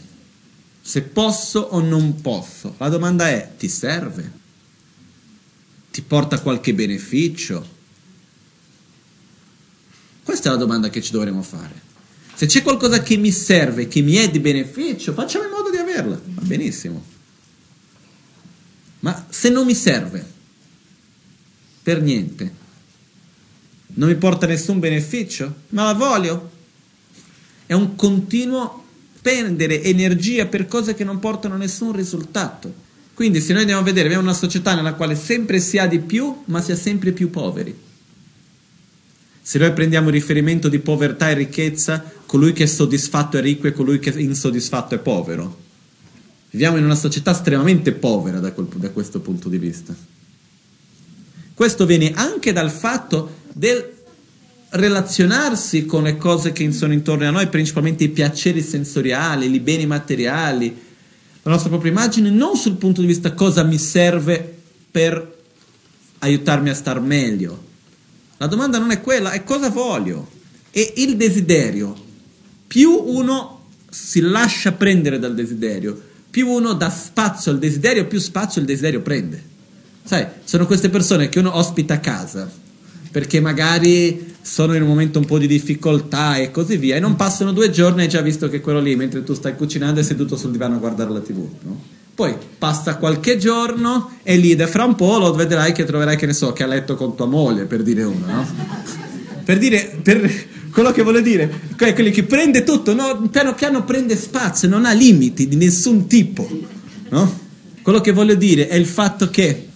se 0.81 1.03
posso 1.03 1.59
o 1.59 1.79
non 1.81 2.21
posso. 2.21 2.75
La 2.77 2.89
domanda 2.89 3.29
è 3.29 3.53
ti 3.57 3.69
serve? 3.69 4.37
Ti 5.91 6.01
porta 6.01 6.39
qualche 6.39 6.73
beneficio? 6.73 7.77
Questa 10.23 10.49
è 10.49 10.51
la 10.51 10.57
domanda 10.57 10.89
che 10.89 11.01
ci 11.01 11.11
dovremmo 11.11 11.41
fare. 11.41 11.87
Se 12.33 12.45
c'è 12.45 12.61
qualcosa 12.61 13.01
che 13.01 13.17
mi 13.17 13.31
serve, 13.31 13.87
che 13.87 14.01
mi 14.01 14.15
è 14.15 14.29
di 14.29 14.39
beneficio, 14.39 15.13
facciamo 15.13 15.45
in 15.45 15.51
modo 15.51 15.69
di 15.69 15.77
averla. 15.77 16.19
Va 16.23 16.41
benissimo. 16.41 17.03
Ma 19.01 19.25
se 19.29 19.49
non 19.49 19.65
mi 19.65 19.75
serve, 19.75 20.25
per 21.83 22.01
niente, 22.01 22.53
non 23.87 24.09
mi 24.09 24.15
porta 24.15 24.45
nessun 24.45 24.79
beneficio, 24.79 25.53
ma 25.69 25.83
la 25.85 25.93
voglio, 25.93 26.51
è 27.69 27.73
un 27.73 27.95
continuo 27.95 28.83
spendere 29.19 29.83
energia 29.83 30.47
per 30.47 30.67
cose 30.67 30.95
che 30.95 31.03
non 31.03 31.19
portano 31.19 31.55
nessun 31.55 31.91
risultato. 31.91 32.73
Quindi 33.13 33.41
se 33.41 33.51
noi 33.51 33.61
andiamo 33.61 33.81
a 33.81 33.83
vedere, 33.83 34.07
abbiamo 34.07 34.23
una 34.23 34.33
società 34.33 34.73
nella 34.73 34.95
quale 34.95 35.15
sempre 35.15 35.59
si 35.59 35.77
ha 35.77 35.85
di 35.85 35.99
più, 35.99 36.35
ma 36.45 36.63
si 36.63 36.71
è 36.71 36.75
sempre 36.75 37.11
più 37.11 37.29
poveri. 37.29 37.77
Se 39.39 39.59
noi 39.59 39.71
prendiamo 39.73 40.09
riferimento 40.09 40.67
di 40.67 40.79
povertà 40.79 41.29
e 41.29 41.35
ricchezza, 41.35 42.03
colui 42.25 42.53
che 42.53 42.63
è 42.63 42.65
soddisfatto 42.65 43.37
è 43.37 43.41
ricco 43.41 43.67
e 43.67 43.71
colui 43.71 43.99
che 43.99 44.11
è 44.15 44.19
insoddisfatto 44.19 44.95
è 44.95 44.97
povero. 44.97 45.59
Viviamo 46.49 46.77
in 46.77 46.85
una 46.85 46.95
società 46.95 47.29
estremamente 47.29 47.91
povera 47.91 48.39
da, 48.39 48.51
quel, 48.51 48.65
da 48.65 48.89
questo 48.89 49.19
punto 49.19 49.47
di 49.47 49.59
vista. 49.59 49.95
Questo 51.53 51.85
viene 51.85 52.13
anche 52.15 52.51
dal 52.51 52.71
fatto 52.71 53.41
del 53.53 53.98
relazionarsi 54.71 55.85
con 55.85 56.03
le 56.03 56.17
cose 56.17 56.51
che 56.51 56.71
sono 56.71 56.93
intorno 56.93 57.27
a 57.27 57.31
noi, 57.31 57.47
principalmente 57.47 58.03
i 58.03 58.09
piaceri 58.09 58.61
sensoriali, 58.61 59.51
i 59.51 59.59
beni 59.59 59.85
materiali, 59.85 60.87
la 61.41 61.51
nostra 61.51 61.69
propria 61.69 61.91
immagine, 61.91 62.29
non 62.29 62.55
sul 62.55 62.75
punto 62.75 63.01
di 63.01 63.07
vista 63.07 63.33
cosa 63.33 63.63
mi 63.63 63.77
serve 63.77 64.57
per 64.91 65.37
aiutarmi 66.19 66.69
a 66.69 66.75
star 66.75 66.99
meglio, 66.99 67.67
la 68.37 68.47
domanda 68.47 68.77
non 68.77 68.91
è 68.91 69.01
quella, 69.01 69.31
è 69.31 69.43
cosa 69.43 69.69
voglio. 69.69 70.29
E 70.71 70.93
il 70.97 71.17
desiderio, 71.17 71.93
più 72.67 72.91
uno 72.91 73.65
si 73.89 74.21
lascia 74.21 74.71
prendere 74.71 75.19
dal 75.19 75.33
desiderio, 75.35 75.99
più 76.29 76.47
uno 76.47 76.73
dà 76.73 76.89
spazio 76.89 77.51
al 77.51 77.59
desiderio, 77.59 78.05
più 78.05 78.19
spazio 78.19 78.61
il 78.61 78.67
desiderio 78.67 79.01
prende. 79.01 79.43
Sai, 80.03 80.25
sono 80.43 80.65
queste 80.65 80.89
persone 80.89 81.27
che 81.27 81.39
uno 81.39 81.55
ospita 81.55 81.95
a 81.95 81.99
casa, 81.99 82.49
perché 83.11 83.39
magari 83.39 84.35
sono 84.41 84.75
in 84.75 84.81
un 84.81 84.87
momento 84.87 85.19
un 85.19 85.25
po' 85.25 85.37
di 85.37 85.47
difficoltà 85.47 86.37
e 86.37 86.51
così 86.51 86.77
via, 86.77 86.95
e 86.95 86.99
non 86.99 87.15
passano 87.15 87.51
due 87.51 87.69
giorni 87.69 88.01
e 88.01 88.03
hai 88.03 88.09
già 88.09 88.21
visto 88.21 88.49
che 88.49 88.61
quello 88.61 88.79
lì, 88.79 88.95
mentre 88.95 89.23
tu 89.23 89.33
stai 89.33 89.55
cucinando, 89.55 89.99
è 89.99 90.03
seduto 90.03 90.35
sul 90.35 90.51
divano 90.51 90.75
a 90.75 90.79
guardare 90.79 91.11
la 91.11 91.19
tv, 91.19 91.47
no? 91.61 91.97
Poi 92.13 92.35
passa 92.57 92.97
qualche 92.97 93.37
giorno 93.37 94.17
e 94.23 94.35
lì 94.35 94.53
da 94.53 94.67
fra 94.67 94.83
un 94.83 94.95
po' 94.95 95.17
lo 95.19 95.33
vedrai 95.33 95.71
che 95.71 95.85
troverai, 95.85 96.17
che 96.17 96.25
ne 96.25 96.33
so, 96.33 96.51
che 96.51 96.63
ha 96.63 96.67
letto 96.67 96.95
con 96.95 97.15
tua 97.15 97.27
moglie, 97.27 97.65
per 97.65 97.81
dire 97.81 98.03
uno, 98.03 98.25
no? 98.25 98.47
Per 99.43 99.57
dire, 99.57 99.99
per 100.03 100.29
quello 100.71 100.91
che 100.91 101.01
vuole 101.01 101.21
dire, 101.21 101.49
è 101.77 101.93
quelli 101.93 102.11
che 102.11 102.23
prende 102.23 102.63
tutto, 102.63 102.93
no? 102.93 103.27
piano 103.31 103.53
piano 103.53 103.85
prende 103.85 104.17
spazio, 104.17 104.67
non 104.67 104.85
ha 104.85 104.91
limiti 104.91 105.47
di 105.47 105.55
nessun 105.55 106.07
tipo, 106.07 106.47
no? 107.09 107.39
Quello 107.81 108.01
che 108.01 108.11
voglio 108.11 108.35
dire 108.35 108.67
è 108.67 108.75
il 108.75 108.85
fatto 108.85 109.29
che 109.29 109.68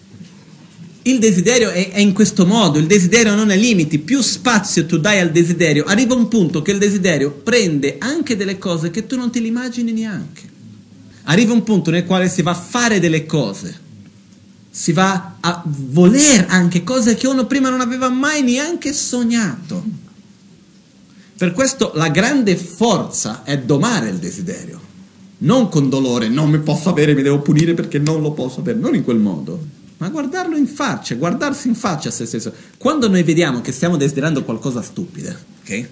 il 1.04 1.20
desiderio 1.20 1.70
è, 1.70 1.92
è, 1.92 2.00
in 2.00 2.14
questo 2.14 2.46
modo, 2.46 2.80
il 2.80 2.88
desiderio 2.88 3.36
non 3.36 3.50
ha 3.50 3.56
limiti, 3.56 4.00
più 4.00 4.22
spazio 4.22 4.86
tu 4.86 4.98
dai 5.00 5.20
al 5.20 5.32
desiderio, 5.32 5.84
arriva 5.86 6.16
un 6.16 6.28
punto 6.28 6.62
che 6.62 6.72
il 6.72 6.78
desiderio 6.78 7.32
prende 7.32 7.98
anche 8.00 8.38
delle 8.38 8.58
cose 8.58 8.90
che 8.90 9.06
tu 9.06 9.18
non 9.18 9.32
te 9.32 9.40
le 9.42 9.48
immagini 9.48 9.92
neanche. 9.92 10.52
Arriva 11.24 11.54
un 11.54 11.64
punto 11.64 11.92
nel 11.92 12.06
quale 12.06 12.30
si 12.30 12.42
va 12.42 12.52
a 12.52 12.56
fare 12.56 13.00
delle 13.00 13.26
cose, 13.26 13.82
si 14.70 14.92
va 14.92 15.36
a 15.40 15.62
voler 15.66 16.46
anche 16.50 16.84
cose 16.84 17.16
che 17.16 17.28
uno 17.28 17.46
prima 17.46 17.70
non 17.70 17.82
aveva 17.82 18.10
mai 18.10 18.42
neanche 18.42 18.94
sognato. 18.94 19.84
Per 21.36 21.52
questo 21.52 21.92
la 21.96 22.10
grande 22.10 22.56
forza 22.56 23.44
è 23.44 23.58
domare 23.58 24.10
il 24.10 24.18
desiderio, 24.18 24.80
non 25.40 25.68
con 25.68 25.90
dolore, 25.90 26.30
non 26.30 26.50
mi 26.50 26.60
posso 26.60 26.90
avere, 26.90 27.14
mi 27.14 27.24
devo 27.24 27.42
punire 27.42 27.74
perché 27.74 28.00
non 28.00 28.22
lo 28.22 28.32
posso 28.32 28.62
avere, 28.62 28.80
non 28.80 28.96
in 28.96 29.04
quel 29.04 29.18
modo, 29.18 29.82
ma 30.04 30.10
guardarlo 30.10 30.58
in 30.58 30.68
faccia, 30.68 31.16
guardarsi 31.16 31.70
in 31.70 31.76
faccia 31.76 32.10
a 32.10 32.12
se 32.12 32.26
stesso. 32.26 32.54
Quando 32.78 33.08
noi 33.08 33.24
vediamo 33.24 33.62
che 33.62 33.72
stiamo 33.72 33.96
desiderando 33.96 34.44
qualcosa 34.44 34.82
stupida, 34.82 35.34
ok? 35.62 35.88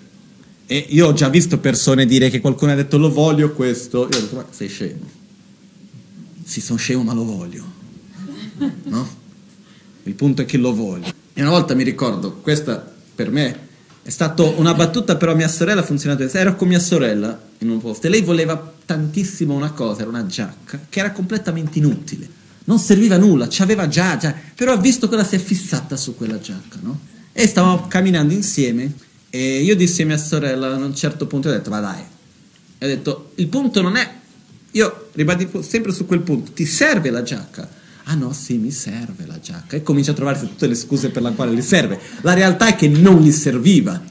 E 0.65 0.85
io 0.89 1.07
ho 1.07 1.13
già 1.13 1.29
visto 1.29 1.59
persone 1.59 2.05
dire 2.05 2.29
che 2.29 2.41
qualcuno 2.41 2.73
ha 2.73 2.75
detto 2.75 2.97
lo 2.97 3.09
voglio 3.09 3.53
questo, 3.53 4.09
io 4.11 4.17
ho 4.17 4.19
detto 4.19 4.35
ma 4.35 4.45
sei 4.49 4.67
scemo. 4.67 5.09
Sì, 6.43 6.59
sono 6.59 6.77
scemo 6.77 7.03
ma 7.03 7.13
lo 7.13 7.23
voglio. 7.23 7.63
No? 8.83 9.09
Il 10.03 10.13
punto 10.13 10.41
è 10.41 10.45
che 10.45 10.57
lo 10.57 10.75
voglio. 10.75 11.13
E 11.33 11.41
una 11.41 11.51
volta 11.51 11.73
mi 11.73 11.83
ricordo, 11.83 12.33
questa 12.33 12.91
per 13.15 13.31
me 13.31 13.69
è 14.01 14.09
stata 14.09 14.43
una 14.43 14.73
battuta, 14.73 15.15
però 15.15 15.33
mia 15.35 15.47
sorella 15.47 15.79
ha 15.79 15.85
funzionato. 15.85 16.23
Ero 16.23 16.57
con 16.57 16.67
mia 16.67 16.79
sorella 16.79 17.41
in 17.59 17.69
un 17.69 17.79
posto 17.79 18.07
e 18.07 18.09
lei 18.09 18.23
voleva 18.23 18.73
tantissimo 18.85 19.53
una 19.53 19.71
cosa, 19.71 20.01
era 20.01 20.09
una 20.09 20.25
giacca, 20.25 20.81
che 20.89 20.99
era 20.99 21.11
completamente 21.11 21.77
inutile. 21.77 22.39
Non 22.63 22.79
serviva 22.79 23.15
a 23.15 23.17
nulla, 23.17 23.49
ci 23.49 23.61
aveva 23.61 23.87
già, 23.87 24.17
già, 24.17 24.35
però 24.55 24.73
ha 24.73 24.77
visto 24.77 25.07
cosa 25.07 25.23
si 25.23 25.35
è 25.35 25.39
fissata 25.39 25.97
su 25.97 26.15
quella 26.15 26.39
giacca, 26.39 26.77
no? 26.81 26.99
E 27.31 27.47
stavamo 27.47 27.87
camminando 27.87 28.33
insieme 28.33 28.93
e 29.29 29.61
io 29.61 29.75
dissi 29.75 30.03
a 30.03 30.05
mia 30.05 30.17
sorella 30.17 30.73
a 30.73 30.75
un 30.75 30.95
certo 30.95 31.25
punto, 31.25 31.49
ho 31.49 31.51
detto, 31.51 31.69
ma 31.69 31.79
dai, 31.79 32.03
e 32.77 32.85
ho 32.85 32.87
detto, 32.87 33.31
il 33.35 33.47
punto 33.47 33.81
non 33.81 33.95
è, 33.95 34.13
io 34.71 35.09
ribadisco 35.13 35.61
sempre 35.61 35.91
su 35.91 36.05
quel 36.05 36.21
punto, 36.21 36.51
ti 36.51 36.65
serve 36.65 37.09
la 37.09 37.23
giacca? 37.23 37.79
Ah 38.05 38.15
no, 38.15 38.33
sì, 38.33 38.57
mi 38.57 38.71
serve 38.71 39.25
la 39.25 39.39
giacca. 39.39 39.75
E 39.75 39.83
comincia 39.83 40.11
a 40.11 40.15
trovarsi 40.15 40.47
tutte 40.47 40.67
le 40.67 40.75
scuse 40.75 41.09
per 41.09 41.21
le 41.21 41.33
quali 41.33 41.55
gli 41.55 41.61
serve. 41.61 41.99
La 42.21 42.33
realtà 42.33 42.67
è 42.67 42.75
che 42.75 42.87
non 42.87 43.21
gli 43.21 43.31
serviva. 43.31 44.01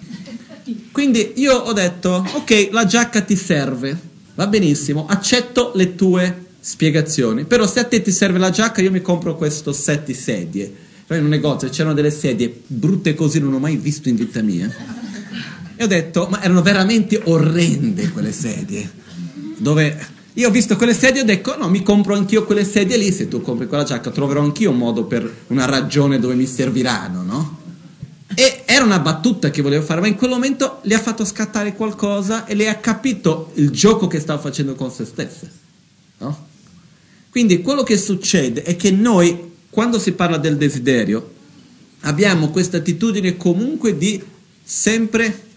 Quindi 0.92 1.32
io 1.36 1.54
ho 1.54 1.72
detto, 1.72 2.24
ok, 2.34 2.68
la 2.70 2.84
giacca 2.84 3.20
ti 3.22 3.36
serve, 3.36 3.98
va 4.34 4.46
benissimo, 4.46 5.06
accetto 5.06 5.72
le 5.74 5.94
tue 5.96 6.46
spiegazioni, 6.60 7.44
però 7.44 7.66
se 7.66 7.80
a 7.80 7.84
te 7.84 8.02
ti 8.02 8.12
serve 8.12 8.38
la 8.38 8.50
giacca 8.50 8.82
io 8.82 8.90
mi 8.90 9.00
compro 9.00 9.36
questo 9.36 9.72
set 9.72 10.04
di 10.04 10.14
sedie. 10.14 10.72
Poi 11.06 11.18
in 11.18 11.24
un 11.24 11.30
negozio 11.30 11.68
c'erano 11.68 11.94
delle 11.94 12.10
sedie 12.12 12.62
brutte 12.66 13.14
così, 13.14 13.40
non 13.40 13.54
ho 13.54 13.58
mai 13.58 13.76
visto 13.76 14.08
in 14.08 14.16
vita 14.16 14.42
mia. 14.42 14.72
E 15.74 15.82
ho 15.82 15.86
detto, 15.86 16.28
ma 16.30 16.42
erano 16.42 16.62
veramente 16.62 17.20
orrende 17.24 18.10
quelle 18.10 18.32
sedie, 18.32 18.88
dove 19.56 19.98
io 20.34 20.48
ho 20.48 20.50
visto 20.52 20.76
quelle 20.76 20.94
sedie 20.94 21.20
e 21.20 21.22
ho 21.22 21.26
detto, 21.26 21.56
no, 21.56 21.68
mi 21.68 21.82
compro 21.82 22.14
anch'io 22.14 22.44
quelle 22.44 22.64
sedie 22.64 22.96
lì, 22.96 23.10
se 23.10 23.26
tu 23.26 23.40
compri 23.40 23.66
quella 23.66 23.82
giacca 23.82 24.10
troverò 24.10 24.42
anch'io 24.42 24.70
un 24.70 24.76
modo 24.76 25.04
per 25.04 25.28
una 25.48 25.64
ragione 25.64 26.20
dove 26.20 26.34
mi 26.34 26.46
serviranno, 26.46 27.22
no? 27.22 27.58
E 28.34 28.62
era 28.64 28.84
una 28.84 29.00
battuta 29.00 29.50
che 29.50 29.62
volevo 29.62 29.82
fare, 29.84 30.00
ma 30.00 30.06
in 30.06 30.14
quel 30.14 30.30
momento 30.30 30.78
le 30.82 30.94
ha 30.94 31.00
fatto 31.00 31.24
scattare 31.24 31.74
qualcosa 31.74 32.44
e 32.44 32.54
lei 32.54 32.68
ha 32.68 32.76
capito 32.76 33.50
il 33.54 33.70
gioco 33.70 34.06
che 34.06 34.20
stava 34.20 34.40
facendo 34.40 34.74
con 34.76 34.92
se 34.92 35.04
stessa, 35.04 35.48
no? 36.18 36.48
Quindi 37.30 37.62
quello 37.62 37.82
che 37.82 37.96
succede 37.96 38.62
è 38.62 38.76
che 38.76 38.90
noi, 38.90 39.52
quando 39.70 39.98
si 39.98 40.12
parla 40.12 40.36
del 40.36 40.56
desiderio, 40.56 41.34
abbiamo 42.00 42.50
questa 42.50 42.78
attitudine 42.78 43.36
comunque 43.36 43.96
di 43.96 44.22
sempre 44.62 45.48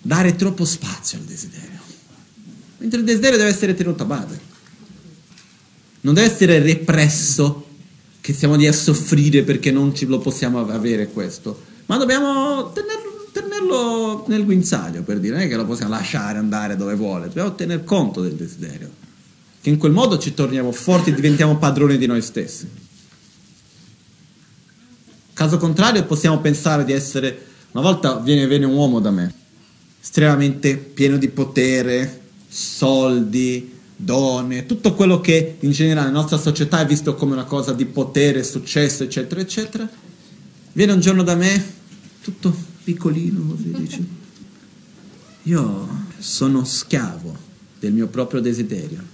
dare 0.00 0.36
troppo 0.36 0.64
spazio 0.64 1.18
al 1.18 1.24
desiderio. 1.24 1.80
Mentre 2.78 2.98
il 2.98 3.04
desiderio 3.04 3.38
deve 3.38 3.50
essere 3.50 3.74
tenuto 3.74 4.02
a 4.02 4.06
base. 4.06 4.40
Non 6.00 6.14
deve 6.14 6.30
essere 6.30 6.60
represso, 6.60 7.66
che 8.20 8.32
siamo 8.32 8.54
lì 8.54 8.66
a 8.66 8.72
soffrire 8.72 9.42
perché 9.42 9.70
non 9.70 9.94
ce 9.94 10.06
lo 10.06 10.18
possiamo 10.18 10.66
avere 10.66 11.08
questo, 11.08 11.62
ma 11.86 11.98
dobbiamo 11.98 12.72
tenerlo, 12.72 13.28
tenerlo 13.32 14.24
nel 14.28 14.44
guinzaglio, 14.44 15.02
per 15.02 15.18
dire, 15.20 15.34
non 15.34 15.42
è 15.44 15.48
che 15.48 15.56
lo 15.56 15.66
possiamo 15.66 15.92
lasciare 15.92 16.38
andare 16.38 16.76
dove 16.76 16.94
vuole, 16.94 17.26
dobbiamo 17.26 17.54
tener 17.54 17.84
conto 17.84 18.22
del 18.22 18.32
desiderio, 18.32 18.90
che 19.64 19.70
in 19.70 19.78
quel 19.78 19.92
modo 19.92 20.18
ci 20.18 20.34
torniamo 20.34 20.72
forti 20.72 21.08
e 21.08 21.14
diventiamo 21.14 21.56
padroni 21.56 21.96
di 21.96 22.04
noi 22.04 22.20
stessi. 22.20 22.68
Caso 25.32 25.56
contrario 25.56 26.04
possiamo 26.04 26.38
pensare 26.40 26.84
di 26.84 26.92
essere, 26.92 27.46
una 27.70 27.82
volta 27.82 28.16
viene, 28.16 28.46
viene 28.46 28.66
un 28.66 28.74
uomo 28.74 29.00
da 29.00 29.10
me, 29.10 29.32
estremamente 30.02 30.76
pieno 30.76 31.16
di 31.16 31.28
potere, 31.28 32.24
soldi, 32.46 33.72
donne, 33.96 34.66
tutto 34.66 34.92
quello 34.92 35.22
che 35.22 35.56
in 35.60 35.70
generale 35.70 36.08
nella 36.08 36.20
nostra 36.20 36.36
società 36.36 36.80
è 36.80 36.86
visto 36.86 37.14
come 37.14 37.32
una 37.32 37.44
cosa 37.44 37.72
di 37.72 37.86
potere, 37.86 38.44
successo, 38.44 39.04
eccetera, 39.04 39.40
eccetera, 39.40 39.88
viene 40.72 40.92
un 40.92 41.00
giorno 41.00 41.22
da 41.22 41.36
me, 41.36 41.72
tutto 42.20 42.54
piccolino, 42.84 43.46
così 43.46 43.72
dice, 43.72 44.04
io 45.44 45.88
sono 46.18 46.64
schiavo 46.64 47.34
del 47.78 47.94
mio 47.94 48.08
proprio 48.08 48.42
desiderio 48.42 49.13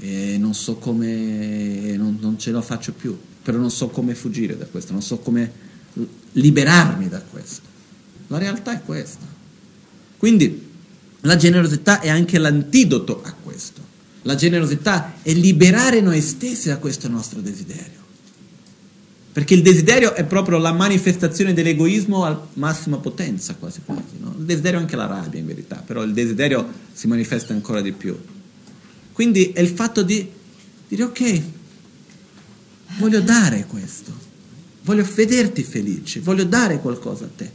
e 0.00 0.38
non 0.38 0.54
so 0.54 0.76
come, 0.76 1.94
non, 1.96 2.16
non 2.20 2.38
ce 2.38 2.50
la 2.50 2.62
faccio 2.62 2.92
più, 2.92 3.16
però 3.42 3.58
non 3.58 3.70
so 3.70 3.88
come 3.88 4.14
fuggire 4.14 4.56
da 4.56 4.64
questo, 4.64 4.92
non 4.92 5.02
so 5.02 5.18
come 5.18 5.52
liberarmi 6.32 7.08
da 7.08 7.20
questo. 7.20 7.68
La 8.28 8.38
realtà 8.38 8.72
è 8.72 8.82
questa. 8.82 9.26
Quindi 10.16 10.68
la 11.20 11.36
generosità 11.36 12.00
è 12.00 12.08
anche 12.08 12.38
l'antidoto 12.38 13.22
a 13.22 13.34
questo. 13.42 13.88
La 14.22 14.34
generosità 14.36 15.14
è 15.22 15.32
liberare 15.32 16.00
noi 16.00 16.20
stessi 16.22 16.68
da 16.68 16.78
questo 16.78 17.08
nostro 17.08 17.40
desiderio. 17.40 17.98
Perché 19.32 19.54
il 19.54 19.62
desiderio 19.62 20.14
è 20.14 20.24
proprio 20.24 20.58
la 20.58 20.72
manifestazione 20.72 21.52
dell'egoismo 21.52 22.24
a 22.24 22.48
massima 22.54 22.96
potenza, 22.96 23.54
quasi 23.54 23.80
quasi. 23.84 24.18
No? 24.18 24.34
Il 24.38 24.44
desiderio 24.44 24.78
è 24.78 24.82
anche 24.82 24.96
la 24.96 25.06
rabbia, 25.06 25.38
in 25.38 25.46
verità, 25.46 25.82
però 25.84 26.02
il 26.02 26.12
desiderio 26.12 26.66
si 26.92 27.06
manifesta 27.06 27.52
ancora 27.52 27.80
di 27.80 27.92
più. 27.92 28.18
Quindi 29.20 29.52
è 29.52 29.60
il 29.60 29.68
fatto 29.68 30.00
di 30.00 30.26
dire 30.88 31.02
ok, 31.02 31.42
voglio 32.96 33.20
dare 33.20 33.66
questo, 33.68 34.14
voglio 34.84 35.06
vederti 35.14 35.62
felice, 35.62 36.20
voglio 36.20 36.44
dare 36.44 36.80
qualcosa 36.80 37.26
a 37.26 37.28
te. 37.36 37.50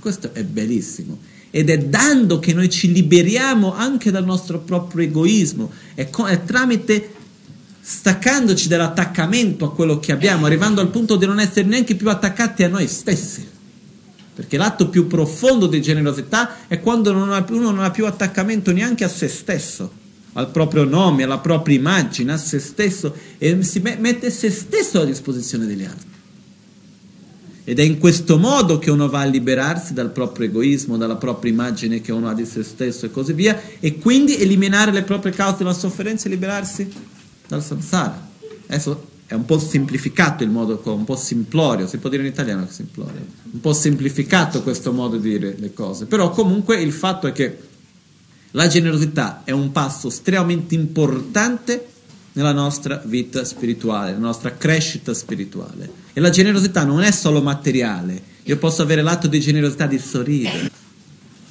Questo 0.00 0.34
è 0.34 0.44
bellissimo 0.44 1.18
ed 1.48 1.70
è 1.70 1.78
dando 1.78 2.38
che 2.40 2.52
noi 2.52 2.68
ci 2.68 2.92
liberiamo 2.92 3.72
anche 3.72 4.10
dal 4.10 4.26
nostro 4.26 4.58
proprio 4.58 5.06
egoismo, 5.06 5.72
è, 5.94 6.10
co- 6.10 6.26
tramite 6.44 7.14
staccandoci 7.80 8.68
dall'attaccamento 8.68 9.64
a 9.64 9.72
quello 9.72 9.98
che 10.00 10.12
abbiamo, 10.12 10.44
arrivando 10.44 10.82
al 10.82 10.90
punto 10.90 11.16
di 11.16 11.24
non 11.24 11.40
essere 11.40 11.66
neanche 11.66 11.94
più 11.94 12.10
attaccati 12.10 12.64
a 12.64 12.68
noi 12.68 12.86
stessi. 12.86 13.48
Perché 14.34 14.58
l'atto 14.58 14.90
più 14.90 15.06
profondo 15.06 15.68
di 15.68 15.80
generosità 15.80 16.68
è 16.68 16.78
quando 16.80 17.12
non 17.12 17.32
ha, 17.32 17.42
uno 17.48 17.70
non 17.70 17.82
ha 17.82 17.90
più 17.90 18.04
attaccamento 18.04 18.72
neanche 18.72 19.04
a 19.04 19.08
se 19.08 19.26
stesso, 19.28 20.04
al 20.34 20.50
proprio 20.50 20.84
nome, 20.84 21.24
alla 21.24 21.38
propria 21.38 21.76
immagine, 21.76 22.32
a 22.32 22.36
se 22.36 22.58
stesso 22.58 23.14
e 23.38 23.62
si 23.62 23.80
mette 23.80 24.30
se 24.30 24.50
stesso 24.50 25.00
a 25.00 25.04
disposizione 25.04 25.66
degli 25.66 25.84
altri. 25.84 26.06
Ed 27.64 27.78
è 27.78 27.82
in 27.82 27.98
questo 27.98 28.38
modo 28.38 28.78
che 28.78 28.90
uno 28.90 29.10
va 29.10 29.20
a 29.20 29.24
liberarsi 29.26 29.92
dal 29.92 30.10
proprio 30.10 30.46
egoismo, 30.46 30.96
dalla 30.96 31.16
propria 31.16 31.52
immagine 31.52 32.00
che 32.00 32.12
uno 32.12 32.28
ha 32.28 32.34
di 32.34 32.46
se 32.46 32.62
stesso 32.62 33.04
e 33.04 33.10
così 33.10 33.34
via, 33.34 33.60
e 33.78 33.98
quindi 33.98 34.38
eliminare 34.38 34.90
le 34.90 35.02
proprie 35.02 35.32
cause 35.32 35.58
della 35.58 35.74
sofferenza 35.74 36.28
e 36.28 36.30
liberarsi 36.30 36.90
dal 37.46 37.62
samsara. 37.62 38.26
Adesso 38.68 39.06
è 39.26 39.34
un 39.34 39.44
po' 39.44 39.58
semplificato 39.58 40.42
il 40.42 40.48
modo, 40.48 40.80
un 40.82 41.04
po' 41.04 41.16
simplorio, 41.16 41.86
si 41.86 41.98
può 41.98 42.08
dire 42.08 42.22
in 42.22 42.30
italiano 42.30 42.64
che 42.64 42.72
simplorio, 42.72 43.20
un 43.52 43.60
po' 43.60 43.74
semplificato 43.74 44.62
questo 44.62 44.90
modo 44.90 45.18
di 45.18 45.28
dire 45.28 45.54
le 45.58 45.74
cose, 45.74 46.06
però 46.06 46.30
comunque 46.30 46.80
il 46.80 46.92
fatto 46.92 47.26
è 47.26 47.32
che 47.32 47.67
la 48.52 48.66
generosità 48.66 49.42
è 49.44 49.50
un 49.50 49.72
passo 49.72 50.08
estremamente 50.08 50.74
importante 50.74 51.86
nella 52.32 52.52
nostra 52.52 53.02
vita 53.04 53.44
spirituale, 53.44 54.12
nella 54.12 54.26
nostra 54.26 54.56
crescita 54.56 55.12
spirituale. 55.12 55.90
E 56.12 56.20
la 56.20 56.30
generosità 56.30 56.84
non 56.84 57.02
è 57.02 57.10
solo 57.10 57.42
materiale, 57.42 58.22
io 58.44 58.56
posso 58.56 58.82
avere 58.82 59.02
l'atto 59.02 59.26
di 59.26 59.40
generosità 59.40 59.86
di 59.86 59.98
sorridere, 59.98 60.70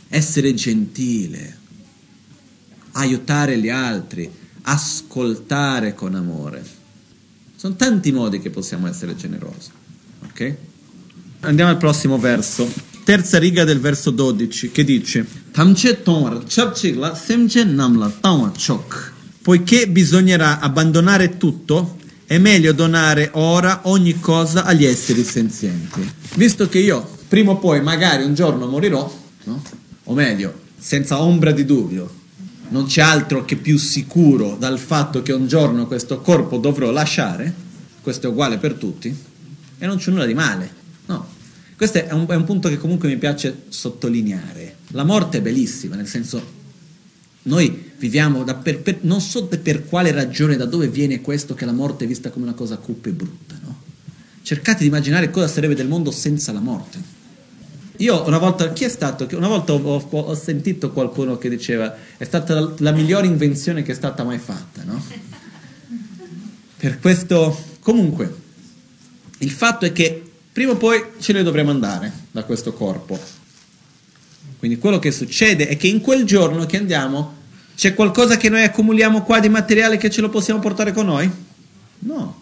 essere 0.08 0.54
gentile, 0.54 1.58
aiutare 2.94 3.60
gli 3.60 3.70
altri, 3.70 4.32
ascoltare 4.64 5.94
con 5.94 6.16
amore. 6.16 6.64
Sono 7.56 7.76
tanti 7.76 8.12
modi 8.12 8.40
che 8.40 8.50
possiamo 8.50 8.88
essere 8.88 9.16
generosi. 9.16 9.70
Ok? 10.24 10.56
Andiamo 11.42 11.70
al 11.70 11.78
prossimo 11.78 12.18
verso. 12.18 12.72
Terza 13.04 13.38
riga 13.38 13.64
del 13.64 13.80
verso 13.80 14.10
12 14.10 14.72
che 14.72 14.84
dice 14.84 15.26
Tamche 15.58 16.04
tongar 16.04 16.44
chapchigla 16.48 17.16
semche 17.16 17.64
namla 17.64 18.14
tawa 18.22 18.52
chok 18.52 19.14
poiché 19.42 19.88
bisognerà 19.88 20.60
abbandonare 20.60 21.38
tutto, 21.38 21.98
è 22.28 22.38
meglio 22.38 22.74
donare 22.74 23.32
ora 23.34 23.80
ogni 23.86 24.20
cosa 24.20 24.66
agli 24.66 24.86
esseri 24.86 25.24
senzienti. 25.24 26.08
Visto 26.36 26.70
che 26.70 26.78
io 26.78 27.04
prima 27.28 27.54
o 27.54 27.58
poi 27.58 27.82
magari 27.82 28.24
un 28.24 28.36
giorno 28.36 28.68
morirò, 28.68 29.12
no? 29.46 29.64
o 30.04 30.14
meglio, 30.14 30.54
senza 30.78 31.24
ombra 31.24 31.50
di 31.50 31.66
dubbio, 31.66 32.08
non 32.70 32.86
c'è 32.86 33.02
altro 33.02 33.44
che 33.44 33.56
più 33.56 33.80
sicuro 33.80 34.58
dal 34.60 34.78
fatto 34.78 35.24
che 35.24 35.34
un 35.34 35.48
giorno 35.48 35.88
questo 35.88 36.22
corpo 36.22 36.58
dovrò 36.58 36.92
lasciare, 36.92 37.52
questo 38.04 38.28
è 38.28 38.30
uguale 38.30 38.60
per 38.60 38.74
tutti, 38.76 39.08
e 39.80 39.86
non 39.88 39.98
c'è 39.98 40.12
nulla 40.12 40.28
di 40.28 40.36
male. 40.36 40.72
No, 41.08 41.28
questo 41.76 41.98
è 41.98 42.12
un, 42.12 42.28
è 42.30 42.36
un 42.36 42.44
punto 42.44 42.70
che 42.70 42.78
comunque 42.78 43.10
mi 43.10 43.18
piace 43.18 43.64
sottolineare 43.70 44.77
La 44.92 45.04
morte 45.04 45.40
è 45.40 45.42
bellissima, 45.42 45.96
nel 45.96 46.08
senso, 46.08 46.42
noi 47.44 47.92
viviamo, 47.98 48.44
da 48.44 48.56
per, 48.56 48.82
per, 48.82 49.00
non 49.02 49.20
so 49.22 49.48
per 49.48 49.86
quale 49.86 50.12
ragione, 50.12 50.56
da 50.56 50.66
dove 50.66 50.88
viene 50.88 51.22
questo 51.22 51.54
che 51.54 51.66
la 51.66 51.72
morte 51.72 52.06
è 52.06 52.08
vista 52.08 52.30
come 52.30 52.46
una 52.46 52.54
cosa 52.54 52.78
cupa 52.78 53.10
e 53.10 53.12
brutta, 53.12 53.60
no? 53.62 53.82
Cercate 54.42 54.80
di 54.80 54.88
immaginare 54.88 55.30
cosa 55.30 55.48
sarebbe 55.48 55.76
del 55.76 55.88
mondo 55.88 56.12
senza 56.12 56.54
la 56.54 56.62
morte. 56.62 57.16
Io 57.98 58.26
una 58.28 58.38
volta, 58.38 58.72
chi 58.72 58.84
è 58.84 58.90
stato? 58.90 59.28
Una 59.36 59.48
volta 59.48 59.74
ho, 59.74 60.08
ho, 60.10 60.36
sentito 60.36 60.92
qualcuno 60.92 61.38
che 61.38 61.50
diceva 61.50 61.96
è 62.16 62.24
stata 62.24 62.54
la, 62.54 62.74
la, 62.78 62.92
migliore 62.92 63.26
invenzione 63.26 63.82
che 63.82 63.92
è 63.92 63.96
stata 63.96 64.24
mai 64.24 64.38
fatta, 64.38 64.84
no? 64.84 65.04
Per 66.78 67.00
questo, 67.00 67.60
comunque, 67.80 68.36
il 69.40 69.52
fatto 69.52 69.86
è 69.86 69.92
che 69.92 70.24
prima 70.52 70.74
o 70.74 70.78
poi 70.78 71.04
ce 71.20 71.34
ne 71.34 71.44
dovremo 71.44 71.72
andare 71.72 72.12
da 72.32 72.44
questo 72.44 72.72
corpo. 72.74 73.20
Quindi 74.60 74.78
quello 74.78 75.00
che 75.00 75.12
succede 75.12 75.68
è 75.68 75.78
che 75.78 75.88
in 75.88 76.02
quel 76.02 76.26
giorno 76.26 76.66
che 76.66 76.78
andiamo 76.78 77.36
c'è 77.76 77.94
qualcosa 77.94 78.38
che 78.38 78.50
noi 78.50 78.64
accumuliamo 78.64 79.22
qua 79.24 79.40
di 79.40 79.50
materiale 79.50 79.98
che 79.98 80.10
ce 80.10 80.22
lo 80.22 80.30
possiamo 80.30 80.60
portare 80.60 80.92
con 80.94 81.06
noi? 81.06 81.30
No, 82.00 82.42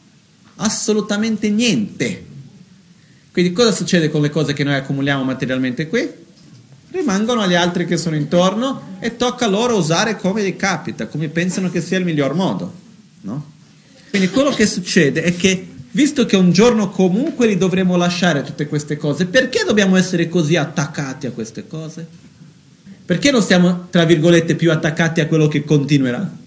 assolutamente 0.56 1.50
niente. 1.50 2.26
Quindi 3.34 3.52
cosa 3.52 3.74
succede 3.74 4.10
con 4.10 4.22
le 4.22 4.30
cose 4.30 4.54
che 4.54 4.64
noi 4.64 4.76
accumuliamo 4.76 5.24
materialmente 5.24 5.88
qui? 5.88 6.10
Rimangono 6.92 7.42
agli 7.42 7.56
altri 7.56 7.86
che 7.86 7.98
sono 7.98 8.16
intorno 8.16 8.96
e 9.00 9.18
tocca 9.18 9.46
loro 9.48 9.76
usare 9.76 10.16
come 10.16 10.42
gli 10.42 10.56
capita, 10.56 11.08
come 11.08 11.28
pensano 11.28 11.70
che 11.70 11.82
sia 11.82 11.98
il 11.98 12.06
miglior 12.06 12.34
modo. 12.34 12.74
No? 13.22 13.52
Quindi 14.10 14.30
quello 14.30 14.52
che 14.52 14.66
succede 14.66 15.24
è 15.24 15.36
che, 15.36 15.68
visto 15.96 16.26
che 16.26 16.36
un 16.36 16.52
giorno 16.52 16.90
comunque 16.90 17.48
li 17.48 17.58
dovremo 17.58 17.96
lasciare 17.96 18.44
tutte 18.44 18.68
queste 18.68 18.98
cose, 18.98 19.28
perché 19.28 19.64
dobbiamo 19.66 19.96
essere 19.96 20.28
così 20.28 20.58
attaccati 20.58 21.26
a 21.26 21.32
queste 21.32 21.68
cose? 21.68 22.06
Perché 23.06 23.32
non 23.32 23.42
siamo, 23.42 23.88
tra 23.90 24.04
virgolette, 24.04 24.56
più 24.56 24.72
attaccati 24.72 25.22
a 25.22 25.28
quello 25.28 25.48
che 25.48 25.64
continuerà? 25.64 26.38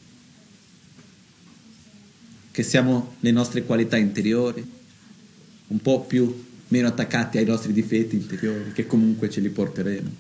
Che 2.51 2.63
siamo 2.63 3.15
le 3.21 3.31
nostre 3.31 3.65
qualità 3.65 3.97
interiori, 3.97 4.71
un 5.69 5.81
po' 5.81 6.03
più 6.03 6.45
meno 6.69 6.89
attaccati 6.89 7.39
ai 7.39 7.47
nostri 7.47 7.73
difetti 7.73 8.17
interiori, 8.17 8.73
che 8.75 8.87
comunque 8.87 9.31
ce 9.31 9.41
li 9.41 9.49
porteremo. 9.49 10.11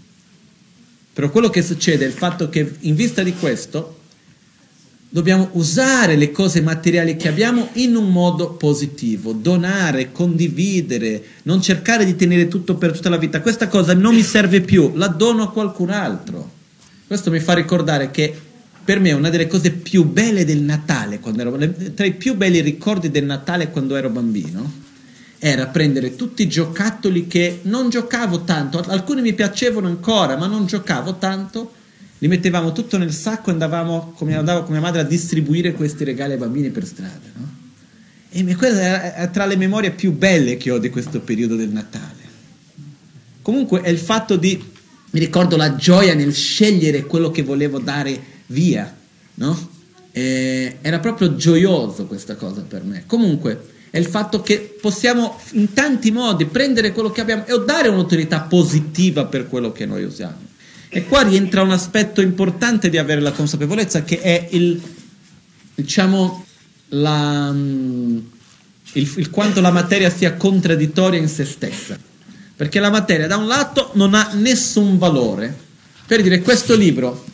Però 1.13 1.29
quello 1.29 1.51
che 1.51 1.61
succede 1.61 2.07
è 2.07 2.09
il 2.09 2.15
fatto 2.15 2.49
che 2.49 2.77
in 2.81 2.95
vista 2.95 3.23
di 3.23 3.35
questo 3.35 3.98
dobbiamo 5.11 5.49
usare 5.53 6.17
le 6.17 6.31
cose 6.31 6.61
materiali 6.61 7.17
che 7.17 7.29
abbiamo 7.29 7.71
in 7.75 7.97
un 7.97 8.13
modo 8.13 8.51
positivo, 8.53 9.33
donare, 9.33 10.13
condividere, 10.13 11.23
non 11.45 11.63
cercare 11.63 12.05
di 12.05 12.15
tenere 12.15 12.49
tutto 12.49 12.77
per 12.77 12.93
tutta 12.93 13.09
la 13.09 13.17
vita. 13.17 13.41
Questa 13.41 13.69
cosa 13.69 13.95
non 13.95 14.15
mi 14.15 14.23
serve 14.23 14.61
più, 14.61 14.93
la 14.95 15.09
dono 15.09 15.45
a 15.45 15.51
qualcun 15.51 15.91
altro. 15.91 16.57
Questo 17.07 17.31
mi 17.31 17.41
fa 17.41 17.55
ricordare 17.55 18.11
che 18.11 18.35
per 18.85 19.01
me 19.01 19.13
una 19.13 19.31
delle 19.31 19.47
cose 19.47 19.71
più 19.71 20.05
belle 20.05 20.45
del 20.45 20.61
Natale, 20.61 21.21
ero, 21.37 21.59
tra 21.95 22.07
i 22.07 22.15
più 22.15 22.35
belli 22.35 22.61
ricordi 22.61 23.11
del 23.11 23.25
Natale 23.25 23.71
quando 23.71 23.97
ero 23.97 24.11
bambino, 24.11 24.87
era 25.39 25.67
prendere 25.67 26.17
tutti 26.17 26.43
i 26.43 26.49
giocattoli 26.49 27.27
che 27.27 27.61
non 27.63 27.91
giocavo 27.91 28.45
tanto, 28.45 28.83
alcuni 28.89 29.21
mi 29.21 29.35
piacevano 29.35 29.87
ancora, 29.87 30.37
ma 30.37 30.47
non 30.47 30.67
giocavo 30.67 31.17
tanto, 31.17 31.73
li 32.19 32.29
mettevamo 32.29 32.73
tutto 32.73 32.99
nel 32.99 33.13
sacco 33.13 33.51
e 33.51 33.53
andavamo, 33.53 34.13
come 34.17 34.37
andavo 34.37 34.63
con 34.63 34.73
mia 34.73 34.81
madre, 34.81 35.01
a 35.01 35.05
distribuire 35.05 35.73
questi 35.73 36.05
regali 36.05 36.33
ai 36.33 36.39
bambini 36.39 36.71
per 36.71 36.85
strada. 36.85 37.31
No? 37.35 37.57
E 38.31 38.57
questa 38.57 39.15
è 39.15 39.31
tra 39.31 39.47
le 39.47 39.57
memorie 39.57 39.93
più 39.93 40.13
belle 40.13 40.57
che 40.57 40.71
ho 40.71 40.79
di 40.79 40.91
questo 40.91 41.21
periodo 41.21 41.57
del 41.57 41.71
Natale. 41.71 42.27
Comunque 43.43 43.81
è 43.81 43.89
il 43.89 43.99
fatto 43.99 44.37
di, 44.37 44.63
mi 45.11 45.21
ricordo 45.21 45.57
la 45.57 45.77
gioia 45.77 46.15
nel 46.15 46.35
scegliere 46.35 47.05
quello 47.05 47.31
che 47.31 47.43
volevo 47.43 47.79
dare 47.79 48.21
via, 48.47 48.95
no? 49.35 49.77
era 50.11 50.99
proprio 50.99 51.37
gioioso 51.37 52.07
questa 52.07 52.35
cosa 52.35 52.63
per 52.63 52.83
me. 52.83 53.05
Comunque, 53.07 53.77
è 53.91 53.99
il 53.99 54.07
fatto 54.07 54.43
che 54.43 54.77
possiamo 54.81 55.39
in 55.53 55.73
tanti 55.73 56.11
modi 56.11 56.45
prendere 56.45 56.93
quello 56.93 57.11
che 57.11 57.21
abbiamo 57.21 57.47
e 57.47 57.65
dare 57.65 57.89
un'utilità 57.89 58.41
positiva 58.41 59.27
per 59.27 59.47
quello 59.47 59.73
che 59.73 59.87
noi 59.87 60.03
usiamo. 60.03 60.48
E 60.91 61.05
qua 61.05 61.23
rientra 61.23 61.63
un 61.63 61.71
aspetto 61.71 62.21
importante 62.21 62.89
di 62.89 62.97
avere 62.97 63.21
la 63.21 63.33
consapevolezza 63.33 64.05
che 64.05 64.21
è 64.21 64.49
il, 64.53 64.81
diciamo, 65.75 66.47
la, 66.89 67.53
mm, 67.53 68.19
il, 68.93 69.13
il 69.17 69.31
quanto 69.31 69.61
la 69.61 69.71
materia 69.71 70.09
sia 70.09 70.35
contraddittoria 70.35 71.21
in 71.21 71.29
se 71.29 71.45
stessa. 71.45 71.99
Perché 72.57 72.81
la 72.81 72.91
materia 72.91 73.27
da 73.27 73.37
un 73.37 73.47
lato 73.47 73.91
non 73.95 74.15
ha 74.15 74.31
nessun 74.35 74.99
valore. 74.99 75.67
Per 76.07 76.23
dire, 76.23 76.41
questo 76.41 76.75
libro, 76.75 77.25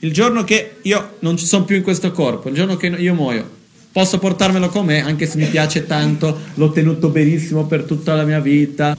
il 0.00 0.12
giorno 0.12 0.44
che 0.44 0.78
io 0.82 1.16
non 1.20 1.36
ci 1.36 1.46
sono 1.46 1.64
più 1.64 1.76
in 1.76 1.82
questo 1.82 2.10
corpo, 2.10 2.48
il 2.48 2.54
giorno 2.54 2.76
che 2.76 2.88
io 2.88 3.14
muoio, 3.14 3.48
posso 3.92 4.18
portarmelo 4.18 4.68
con 4.68 4.84
me 4.84 5.00
anche 5.00 5.26
se 5.26 5.38
mi 5.38 5.46
piace 5.46 5.86
tanto, 5.86 6.40
l'ho 6.54 6.72
tenuto 6.72 7.08
benissimo 7.08 7.66
per 7.66 7.84
tutta 7.84 8.14
la 8.14 8.24
mia 8.24 8.40
vita. 8.40 8.98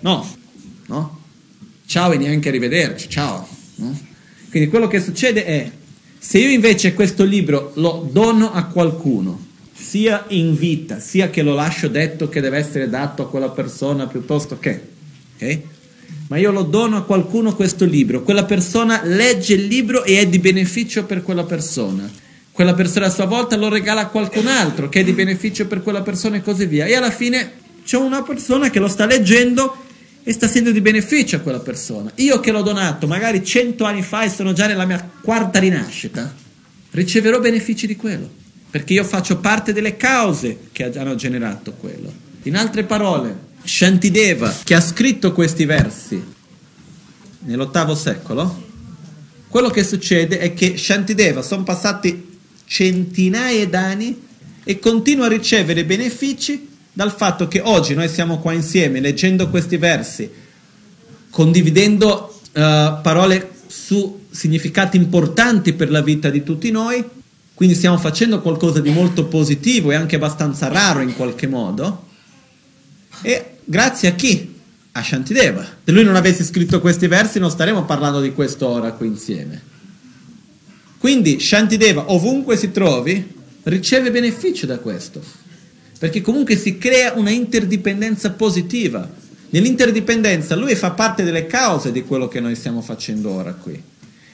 No, 0.00 0.36
no? 0.86 1.21
Ciao 1.92 2.12
e 2.12 2.16
neanche 2.16 2.48
arrivederci, 2.48 3.06
ciao. 3.10 3.46
No? 3.74 3.94
Quindi 4.48 4.70
quello 4.70 4.88
che 4.88 4.98
succede 4.98 5.44
è, 5.44 5.70
se 6.18 6.38
io 6.38 6.48
invece 6.48 6.94
questo 6.94 7.22
libro 7.22 7.72
lo 7.74 8.08
dono 8.10 8.50
a 8.50 8.64
qualcuno, 8.64 9.38
sia 9.74 10.24
in 10.28 10.56
vita, 10.56 11.00
sia 11.00 11.28
che 11.28 11.42
lo 11.42 11.52
lascio 11.52 11.88
detto 11.88 12.30
che 12.30 12.40
deve 12.40 12.56
essere 12.56 12.88
dato 12.88 13.20
a 13.20 13.28
quella 13.28 13.50
persona 13.50 14.06
piuttosto 14.06 14.58
che, 14.58 14.80
ok? 15.36 15.60
Ma 16.28 16.38
io 16.38 16.50
lo 16.50 16.62
dono 16.62 16.96
a 16.96 17.02
qualcuno 17.02 17.54
questo 17.54 17.84
libro, 17.84 18.22
quella 18.22 18.44
persona 18.44 19.02
legge 19.04 19.52
il 19.52 19.66
libro 19.66 20.02
e 20.04 20.18
è 20.18 20.26
di 20.26 20.38
beneficio 20.38 21.04
per 21.04 21.20
quella 21.20 21.44
persona 21.44 22.10
quella 22.52 22.72
persona 22.72 23.06
a 23.06 23.10
sua 23.10 23.26
volta 23.26 23.56
lo 23.56 23.68
regala 23.68 24.02
a 24.02 24.06
qualcun 24.06 24.46
altro 24.46 24.88
che 24.88 25.00
è 25.00 25.04
di 25.04 25.12
beneficio 25.12 25.66
per 25.66 25.82
quella 25.82 26.00
persona 26.00 26.36
e 26.36 26.42
così 26.42 26.64
via. 26.64 26.86
E 26.86 26.94
alla 26.94 27.10
fine 27.10 27.52
c'è 27.84 27.98
una 27.98 28.22
persona 28.22 28.70
che 28.70 28.78
lo 28.78 28.88
sta 28.88 29.04
leggendo 29.04 29.90
e 30.24 30.32
sta 30.32 30.46
essendo 30.46 30.70
di 30.70 30.80
beneficio 30.80 31.36
a 31.36 31.40
quella 31.40 31.58
persona. 31.58 32.12
Io 32.16 32.38
che 32.40 32.52
l'ho 32.52 32.62
donato 32.62 33.06
magari 33.06 33.44
cento 33.44 33.84
anni 33.84 34.02
fa 34.02 34.22
e 34.22 34.30
sono 34.30 34.52
già 34.52 34.66
nella 34.66 34.84
mia 34.84 35.10
quarta 35.20 35.58
rinascita, 35.58 36.32
riceverò 36.90 37.40
benefici 37.40 37.86
di 37.86 37.96
quello, 37.96 38.30
perché 38.70 38.92
io 38.92 39.04
faccio 39.04 39.38
parte 39.38 39.72
delle 39.72 39.96
cause 39.96 40.68
che 40.70 40.84
hanno 40.96 41.14
generato 41.14 41.72
quello. 41.72 42.12
In 42.44 42.56
altre 42.56 42.84
parole, 42.84 43.50
Shantideva, 43.64 44.54
che 44.62 44.74
ha 44.74 44.80
scritto 44.80 45.32
questi 45.32 45.64
versi 45.64 46.22
nell'ottavo 47.40 47.94
secolo, 47.94 48.70
quello 49.48 49.70
che 49.70 49.84
succede 49.84 50.38
è 50.38 50.54
che 50.54 50.76
Shantideva 50.76 51.42
sono 51.42 51.64
passati 51.64 52.30
centinaia 52.64 53.66
d'anni 53.66 54.28
e 54.64 54.78
continua 54.78 55.26
a 55.26 55.28
ricevere 55.28 55.84
benefici 55.84 56.70
dal 56.92 57.12
fatto 57.12 57.48
che 57.48 57.60
oggi 57.60 57.94
noi 57.94 58.08
siamo 58.08 58.38
qua 58.38 58.52
insieme 58.52 59.00
leggendo 59.00 59.48
questi 59.48 59.76
versi, 59.76 60.30
condividendo 61.30 62.38
uh, 62.52 62.60
parole 63.00 63.50
su 63.66 64.26
significati 64.30 64.96
importanti 64.96 65.72
per 65.72 65.90
la 65.90 66.02
vita 66.02 66.28
di 66.28 66.42
tutti 66.42 66.70
noi, 66.70 67.04
quindi 67.54 67.74
stiamo 67.74 67.98
facendo 67.98 68.40
qualcosa 68.40 68.80
di 68.80 68.90
molto 68.90 69.26
positivo 69.26 69.90
e 69.90 69.94
anche 69.94 70.16
abbastanza 70.16 70.68
raro 70.68 71.00
in 71.00 71.14
qualche 71.14 71.46
modo. 71.46 72.08
E 73.22 73.56
grazie 73.64 74.08
a 74.08 74.12
chi? 74.12 74.54
A 74.92 75.02
Shantideva. 75.02 75.64
Se 75.84 75.92
lui 75.92 76.04
non 76.04 76.16
avesse 76.16 76.44
scritto 76.44 76.80
questi 76.80 77.06
versi 77.06 77.38
non 77.38 77.50
staremmo 77.50 77.84
parlando 77.84 78.20
di 78.20 78.32
questo 78.32 78.68
ora 78.68 78.92
qui 78.92 79.06
insieme. 79.06 79.70
Quindi 80.98 81.40
Shantideva, 81.40 82.12
ovunque 82.12 82.56
si 82.56 82.70
trovi, 82.70 83.32
riceve 83.64 84.10
beneficio 84.10 84.66
da 84.66 84.78
questo, 84.78 85.22
perché 86.02 86.20
comunque 86.20 86.56
si 86.56 86.78
crea 86.78 87.12
una 87.12 87.30
interdipendenza 87.30 88.32
positiva. 88.32 89.08
Nell'interdipendenza 89.50 90.56
lui 90.56 90.74
fa 90.74 90.90
parte 90.90 91.22
delle 91.22 91.46
cause 91.46 91.92
di 91.92 92.02
quello 92.02 92.26
che 92.26 92.40
noi 92.40 92.56
stiamo 92.56 92.80
facendo 92.80 93.30
ora 93.30 93.52
qui. 93.52 93.80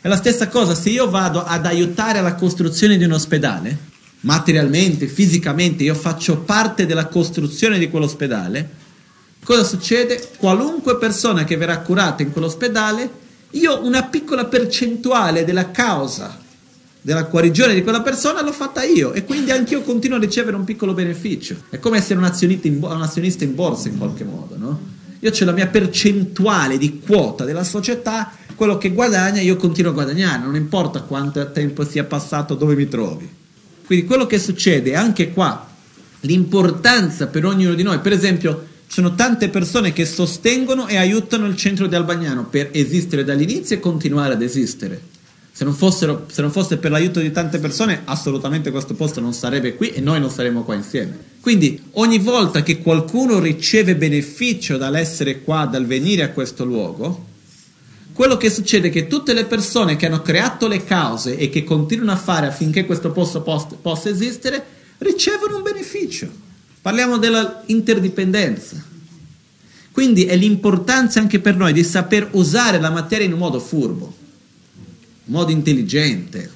È 0.01 0.09
la 0.09 0.17
stessa 0.17 0.49
cosa, 0.49 0.75
se 0.75 0.89
io 0.89 1.11
vado 1.11 1.45
ad 1.45 1.67
aiutare 1.67 2.21
alla 2.21 2.37
costruzione 2.37 2.97
di 2.97 3.05
un 3.05 3.13
ospedale, 3.13 3.77
materialmente, 4.21 5.09
fisicamente, 5.09 5.83
io 5.83 5.95
faccio 5.95 6.39
parte 6.39 6.87
della 6.87 7.05
costruzione 7.05 7.79
di 7.79 7.91
quell'ospedale, 7.91 8.71
cosa 9.45 9.63
succede? 9.63 10.27
Qualunque 10.39 10.97
persona 10.97 11.45
che 11.45 11.59
verrà 11.59 11.81
curata 11.81 12.23
in 12.23 12.33
quell'ospedale, 12.33 13.11
io 13.51 13.85
una 13.85 14.05
piccola 14.05 14.47
percentuale 14.47 15.45
della 15.45 15.71
causa 15.71 16.47
della 17.01 17.23
guarigione 17.23 17.75
di 17.75 17.83
quella 17.83 18.03
persona 18.03 18.43
l'ho 18.43 18.53
fatta 18.53 18.83
io 18.83 19.13
e 19.13 19.25
quindi 19.25 19.51
anch'io 19.51 19.83
continuo 19.83 20.17
a 20.17 20.21
ricevere 20.21 20.57
un 20.57 20.65
piccolo 20.65 20.95
beneficio. 20.95 21.57
È 21.71 21.79
come 21.79 21.99
essere 21.99 22.19
un 22.19 22.25
azionista 22.25 22.67
in, 22.67 22.79
un 22.83 23.03
azionista 23.03 23.45
in 23.45 23.55
borsa 23.55 23.89
in 23.89 23.99
qualche 23.99 24.25
modo, 24.25 24.57
no? 24.57 24.97
Io 25.21 25.31
ho 25.31 25.45
la 25.45 25.53
mia 25.53 25.67
percentuale 25.67 26.79
di 26.79 27.01
quota 27.01 27.45
della 27.45 27.65
società, 27.65 28.33
quello 28.55 28.79
che 28.79 28.93
guadagna 28.93 29.41
io 29.41 29.57
continuo 29.57 29.91
a 29.91 29.95
guadagnare, 29.95 30.45
non 30.45 30.55
importa 30.55 31.03
quanto 31.03 31.51
tempo 31.51 31.85
sia 31.85 32.05
passato, 32.05 32.55
dove 32.55 32.77
mi 32.77 32.87
trovi. 32.87 33.29
Quindi 33.85 34.07
quello 34.07 34.27
che 34.27 34.39
succede 34.39 34.95
anche 34.95 35.33
qua, 35.33 35.67
l'importanza 36.21 37.27
per 37.27 37.45
ognuno 37.47 37.75
di 37.75 37.83
noi, 37.83 37.99
per 37.99 38.13
esempio, 38.13 38.67
ci 38.87 38.95
sono 38.95 39.15
tante 39.15 39.49
persone 39.49 39.93
che 39.93 40.07
sostengono 40.07 40.87
e 40.87 40.97
aiutano 40.97 41.47
il 41.47 41.57
centro 41.57 41.87
di 41.87 41.95
Albagnano 41.95 42.47
per 42.47 42.69
esistere 42.73 43.25
dall'inizio 43.25 43.77
e 43.77 43.81
continuare 43.81 44.35
ad 44.35 44.43
esistere. 44.43 45.01
Se 45.59 45.65
non, 45.65 45.75
fossero, 45.75 46.27
se 46.31 46.41
non 46.41 46.53
fosse 46.53 46.77
per 46.77 46.93
l'aiuto 46.93 47.19
di 47.19 47.33
tante 47.33 47.59
persone, 47.59 48.03
assolutamente 48.05 48.71
questo 48.71 48.95
posto 48.95 49.19
non 49.21 49.33
sarebbe 49.33 49.75
qui 49.75 49.91
e 49.91 50.01
noi 50.01 50.21
non 50.21 50.31
saremmo 50.31 50.63
qua 50.63 50.77
insieme. 50.77 51.19
Quindi 51.41 51.83
ogni 51.95 52.21
volta 52.21 52.63
che 52.63 52.79
qualcuno 52.79 53.41
riceve 53.41 53.97
beneficio 53.97 54.77
dall'essere 54.77 55.41
qua, 55.41 55.65
dal 55.65 55.85
venire 55.85 56.23
a 56.23 56.31
questo 56.31 56.65
luogo, 56.65 57.27
quello 58.13 58.37
che 58.37 58.51
succede 58.51 58.87
è 58.87 58.91
che 58.93 59.09
tutte 59.09 59.33
le 59.33 59.47
persone 59.47 59.97
che 59.97 60.07
hanno 60.07 60.23
creato 60.23 60.69
le 60.69 60.85
cause 60.85 61.37
e 61.37 61.49
che 61.49 61.65
continuano 61.65 62.13
a 62.13 62.17
fare 62.17 62.47
affinché 62.47 62.87
questo 62.87 63.11
posto 63.11 63.43
post, 63.43 63.79
possa 63.83 64.11
esistere, 64.11 64.65
ricevono 64.99 65.57
un 65.57 65.63
beneficio. 65.65 66.31
Parliamo 66.81 67.19
della 67.19 67.65
interdipendenza. 67.67 68.81
Quindi 69.91 70.25
è 70.25 70.37
l'importanza 70.37 71.19
anche 71.19 71.41
per 71.41 71.57
noi 71.57 71.73
di 71.73 71.83
saper 71.83 72.29
usare 72.35 72.79
la 72.79 72.91
materia 72.91 73.27
in 73.27 73.33
un 73.33 73.41
modo 73.41 73.59
furbo 73.59 74.27
modo 75.29 75.51
intelligente, 75.51 76.51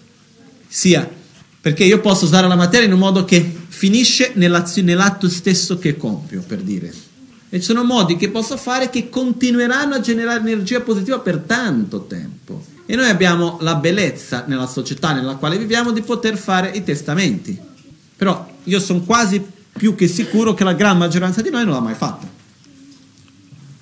sia 0.69 1.21
perché 1.63 1.85
io 1.85 2.01
posso 2.01 2.25
usare 2.25 2.49
la 2.49 2.57
materia 2.57 2.87
in 2.87 2.93
un 2.93 2.99
modo 2.99 3.25
che 3.25 3.41
finisce 3.69 4.33
nell'atto 4.35 5.29
stesso 5.29 5.79
che 5.79 5.97
compio, 5.97 6.43
per 6.45 6.61
dire. 6.61 6.93
E 7.49 7.61
ci 7.61 7.67
sono 7.67 7.85
modi 7.85 8.17
che 8.17 8.31
posso 8.31 8.57
fare 8.57 8.91
che 8.91 9.09
continueranno 9.09 9.95
a 9.95 10.01
generare 10.01 10.41
energia 10.41 10.81
positiva 10.81 11.21
per 11.21 11.39
tanto 11.39 12.07
tempo. 12.07 12.65
E 12.85 12.97
noi 12.97 13.09
abbiamo 13.09 13.59
la 13.61 13.77
bellezza 13.77 14.45
nella 14.49 14.67
società 14.67 15.13
nella 15.13 15.37
quale 15.37 15.57
viviamo 15.57 15.93
di 15.93 16.03
poter 16.03 16.37
fare 16.37 16.73
i 16.75 16.83
testamenti. 16.83 17.57
Però 18.17 18.55
io 18.65 18.81
sono 18.81 19.03
quasi 19.03 19.41
più 19.73 19.95
che 19.95 20.09
sicuro 20.09 20.55
che 20.55 20.65
la 20.65 20.75
gran 20.75 20.99
maggioranza 20.99 21.43
di 21.43 21.51
noi 21.51 21.65
non 21.65 21.75
l'ha 21.75 21.81
mai 21.81 21.95
fatto. 21.95 22.27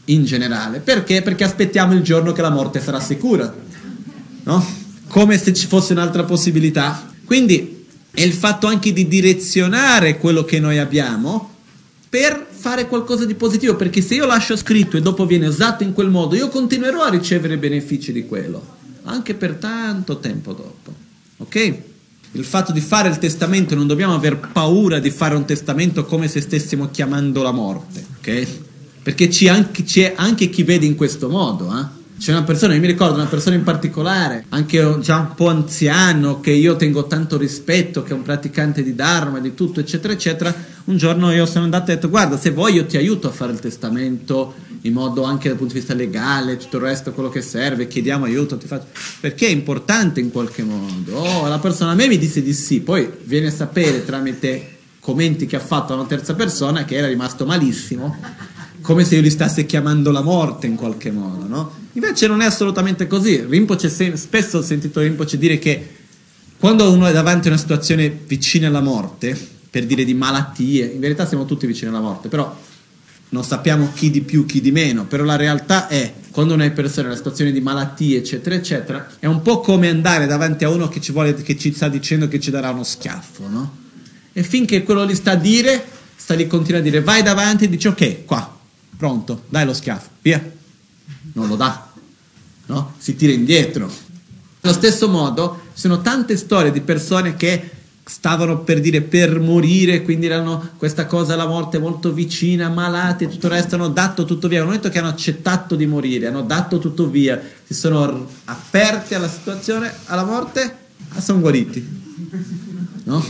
In 0.06 0.24
generale. 0.24 0.80
Perché? 0.80 1.22
Perché 1.22 1.44
aspettiamo 1.44 1.94
il 1.94 2.02
giorno 2.02 2.32
che 2.32 2.42
la 2.42 2.50
morte 2.50 2.78
sarà 2.80 3.00
sicura. 3.00 3.54
No? 4.42 4.79
Come 5.10 5.36
se 5.38 5.52
ci 5.52 5.66
fosse 5.66 5.92
un'altra 5.92 6.22
possibilità. 6.22 7.12
Quindi 7.24 7.84
è 8.12 8.22
il 8.22 8.32
fatto 8.32 8.68
anche 8.68 8.92
di 8.92 9.08
direzionare 9.08 10.18
quello 10.18 10.44
che 10.44 10.60
noi 10.60 10.78
abbiamo 10.78 11.50
per 12.08 12.46
fare 12.48 12.86
qualcosa 12.86 13.24
di 13.24 13.34
positivo, 13.34 13.74
perché 13.74 14.02
se 14.02 14.14
io 14.14 14.26
lascio 14.26 14.56
scritto 14.56 14.96
e 14.96 15.02
dopo 15.02 15.26
viene 15.26 15.48
usato 15.48 15.82
in 15.82 15.92
quel 15.92 16.10
modo, 16.10 16.36
io 16.36 16.48
continuerò 16.48 17.02
a 17.02 17.10
ricevere 17.10 17.56
benefici 17.56 18.12
di 18.12 18.26
quello, 18.26 18.64
anche 19.04 19.34
per 19.34 19.54
tanto 19.54 20.18
tempo 20.18 20.52
dopo. 20.52 20.94
Ok? 21.38 21.78
Il 22.32 22.44
fatto 22.44 22.70
di 22.70 22.80
fare 22.80 23.08
il 23.08 23.18
testamento, 23.18 23.74
non 23.74 23.88
dobbiamo 23.88 24.14
aver 24.14 24.38
paura 24.52 25.00
di 25.00 25.10
fare 25.10 25.34
un 25.34 25.44
testamento 25.44 26.04
come 26.04 26.28
se 26.28 26.40
stessimo 26.40 26.88
chiamando 26.90 27.42
la 27.42 27.50
morte, 27.50 28.04
ok? 28.18 28.46
Perché 29.02 29.26
c'è 29.26 29.48
anche, 29.48 29.82
c'è 29.82 30.14
anche 30.16 30.48
chi 30.50 30.62
vede 30.62 30.86
in 30.86 30.94
questo 30.94 31.28
modo, 31.28 31.76
eh? 31.76 31.98
C'è 32.20 32.32
una 32.32 32.42
persona, 32.42 32.74
io 32.74 32.80
mi 32.80 32.86
ricordo 32.86 33.14
una 33.14 33.24
persona 33.24 33.56
in 33.56 33.62
particolare, 33.62 34.44
anche 34.50 34.98
già 35.00 35.16
un 35.16 35.34
po' 35.34 35.48
anziano, 35.48 36.40
che 36.40 36.50
io 36.50 36.76
tengo 36.76 37.06
tanto 37.06 37.38
rispetto, 37.38 38.02
che 38.02 38.10
è 38.10 38.14
un 38.14 38.20
praticante 38.20 38.82
di 38.82 38.94
Dharma, 38.94 39.38
di 39.38 39.54
tutto, 39.54 39.80
eccetera, 39.80 40.12
eccetera. 40.12 40.54
Un 40.84 40.98
giorno 40.98 41.32
io 41.32 41.46
sono 41.46 41.64
andato 41.64 41.88
e 41.88 41.92
ho 41.92 41.94
detto, 41.94 42.10
guarda, 42.10 42.36
se 42.36 42.50
vuoi 42.50 42.74
io 42.74 42.84
ti 42.84 42.98
aiuto 42.98 43.26
a 43.26 43.30
fare 43.30 43.52
il 43.52 43.58
testamento 43.58 44.52
in 44.82 44.92
modo 44.92 45.22
anche 45.22 45.48
dal 45.48 45.56
punto 45.56 45.72
di 45.72 45.78
vista 45.78 45.94
legale, 45.94 46.58
tutto 46.58 46.76
il 46.76 46.82
resto, 46.82 47.12
quello 47.12 47.30
che 47.30 47.40
serve, 47.40 47.86
chiediamo 47.86 48.26
aiuto, 48.26 48.58
ti 48.58 48.66
faccio... 48.66 48.88
perché 49.20 49.46
è 49.46 49.50
importante 49.50 50.20
in 50.20 50.30
qualche 50.30 50.62
modo. 50.62 51.16
Oh, 51.16 51.48
la 51.48 51.58
persona 51.58 51.92
a 51.92 51.94
me 51.94 52.06
mi 52.06 52.18
disse 52.18 52.42
di 52.42 52.52
sì, 52.52 52.80
poi 52.80 53.10
viene 53.22 53.46
a 53.46 53.50
sapere 53.50 54.04
tramite 54.04 54.76
commenti 55.00 55.46
che 55.46 55.56
ha 55.56 55.60
fatto 55.60 55.94
a 55.94 55.96
una 55.96 56.04
terza 56.04 56.34
persona 56.34 56.84
che 56.84 56.96
era 56.96 57.06
rimasto 57.06 57.46
malissimo 57.46 58.14
come 58.82 59.04
se 59.04 59.14
io 59.14 59.22
li 59.22 59.30
stessi 59.30 59.64
chiamando 59.64 60.10
la 60.10 60.22
morte 60.22 60.66
in 60.66 60.74
qualche 60.74 61.10
modo, 61.10 61.46
no? 61.46 61.79
Invece 61.92 62.26
non 62.26 62.40
è 62.40 62.46
assolutamente 62.46 63.06
così. 63.06 63.44
Rinpoche, 63.44 63.88
spesso 64.16 64.58
ho 64.58 64.62
sentito 64.62 65.00
Rinpoche 65.00 65.38
dire 65.38 65.58
che 65.58 65.88
quando 66.58 66.92
uno 66.92 67.06
è 67.06 67.12
davanti 67.12 67.48
a 67.48 67.52
una 67.52 67.60
situazione 67.60 68.08
vicina 68.08 68.68
alla 68.68 68.80
morte, 68.82 69.36
per 69.70 69.86
dire 69.86 70.04
di 70.04 70.14
malattie, 70.14 70.84
in 70.84 71.00
verità 71.00 71.26
siamo 71.26 71.46
tutti 71.46 71.66
vicini 71.66 71.88
alla 71.90 72.00
morte, 72.00 72.28
però 72.28 72.54
non 73.30 73.44
sappiamo 73.44 73.92
chi 73.94 74.10
di 74.10 74.20
più, 74.20 74.44
chi 74.44 74.60
di 74.60 74.72
meno, 74.72 75.06
però 75.06 75.24
la 75.24 75.36
realtà 75.36 75.88
è, 75.88 76.12
quando 76.30 76.54
una 76.54 76.68
persona 76.70 76.98
è 76.98 77.00
in 77.02 77.06
una 77.08 77.16
situazione 77.16 77.52
di 77.52 77.60
malattie, 77.60 78.18
eccetera, 78.18 78.54
eccetera, 78.54 79.08
è 79.18 79.26
un 79.26 79.40
po' 79.42 79.60
come 79.60 79.88
andare 79.88 80.26
davanti 80.26 80.64
a 80.64 80.68
uno 80.68 80.88
che 80.88 81.00
ci, 81.00 81.12
vuole, 81.12 81.34
che 81.34 81.56
ci 81.56 81.72
sta 81.72 81.88
dicendo 81.88 82.28
che 82.28 82.40
ci 82.40 82.50
darà 82.50 82.70
uno 82.70 82.84
schiaffo, 82.84 83.48
no? 83.48 83.76
E 84.32 84.42
finché 84.42 84.82
quello 84.82 85.04
li 85.04 85.14
sta 85.14 85.32
a 85.32 85.36
dire, 85.36 85.82
sta 86.14 86.34
lì 86.34 86.46
continua 86.46 86.80
a 86.80 86.82
dire, 86.82 87.00
vai 87.00 87.22
davanti 87.22 87.64
e 87.64 87.68
dice, 87.68 87.88
ok, 87.88 88.24
qua, 88.24 88.58
pronto, 88.96 89.44
dai 89.48 89.64
lo 89.64 89.72
schiaffo, 89.72 90.08
via. 90.20 90.58
Non 91.32 91.48
lo 91.48 91.56
dà, 91.56 91.90
no? 92.66 92.94
Si 92.98 93.16
tira 93.16 93.32
indietro. 93.32 93.90
Allo 94.62 94.74
stesso 94.74 95.08
modo, 95.08 95.60
ci 95.74 95.80
sono 95.80 96.00
tante 96.00 96.36
storie 96.36 96.70
di 96.70 96.80
persone 96.80 97.36
che 97.36 97.70
stavano 98.04 98.58
per 98.60 98.80
dire 98.80 99.02
per 99.02 99.38
morire, 99.38 100.02
quindi 100.02 100.26
erano 100.26 100.70
questa 100.76 101.06
cosa 101.06 101.34
alla 101.34 101.46
morte 101.46 101.78
molto 101.78 102.12
vicina, 102.12 102.68
malati 102.68 103.24
e 103.24 103.28
tutto 103.28 103.46
il 103.46 103.52
resto, 103.52 103.76
hanno 103.76 103.88
dato 103.88 104.24
tutto 104.24 104.48
via. 104.48 104.62
Non 104.62 104.72
detto 104.72 104.88
che 104.88 104.98
hanno 104.98 105.08
accettato 105.08 105.76
di 105.76 105.86
morire, 105.86 106.26
hanno 106.26 106.42
dato 106.42 106.78
tutto 106.78 107.08
via, 107.08 107.40
si 107.64 107.72
sono 107.72 108.26
aperti 108.46 109.14
alla 109.14 109.28
situazione, 109.28 109.92
alla 110.06 110.24
morte, 110.24 110.76
e 111.14 111.20
sono 111.20 111.40
guariti. 111.40 111.98
No? 113.04 113.24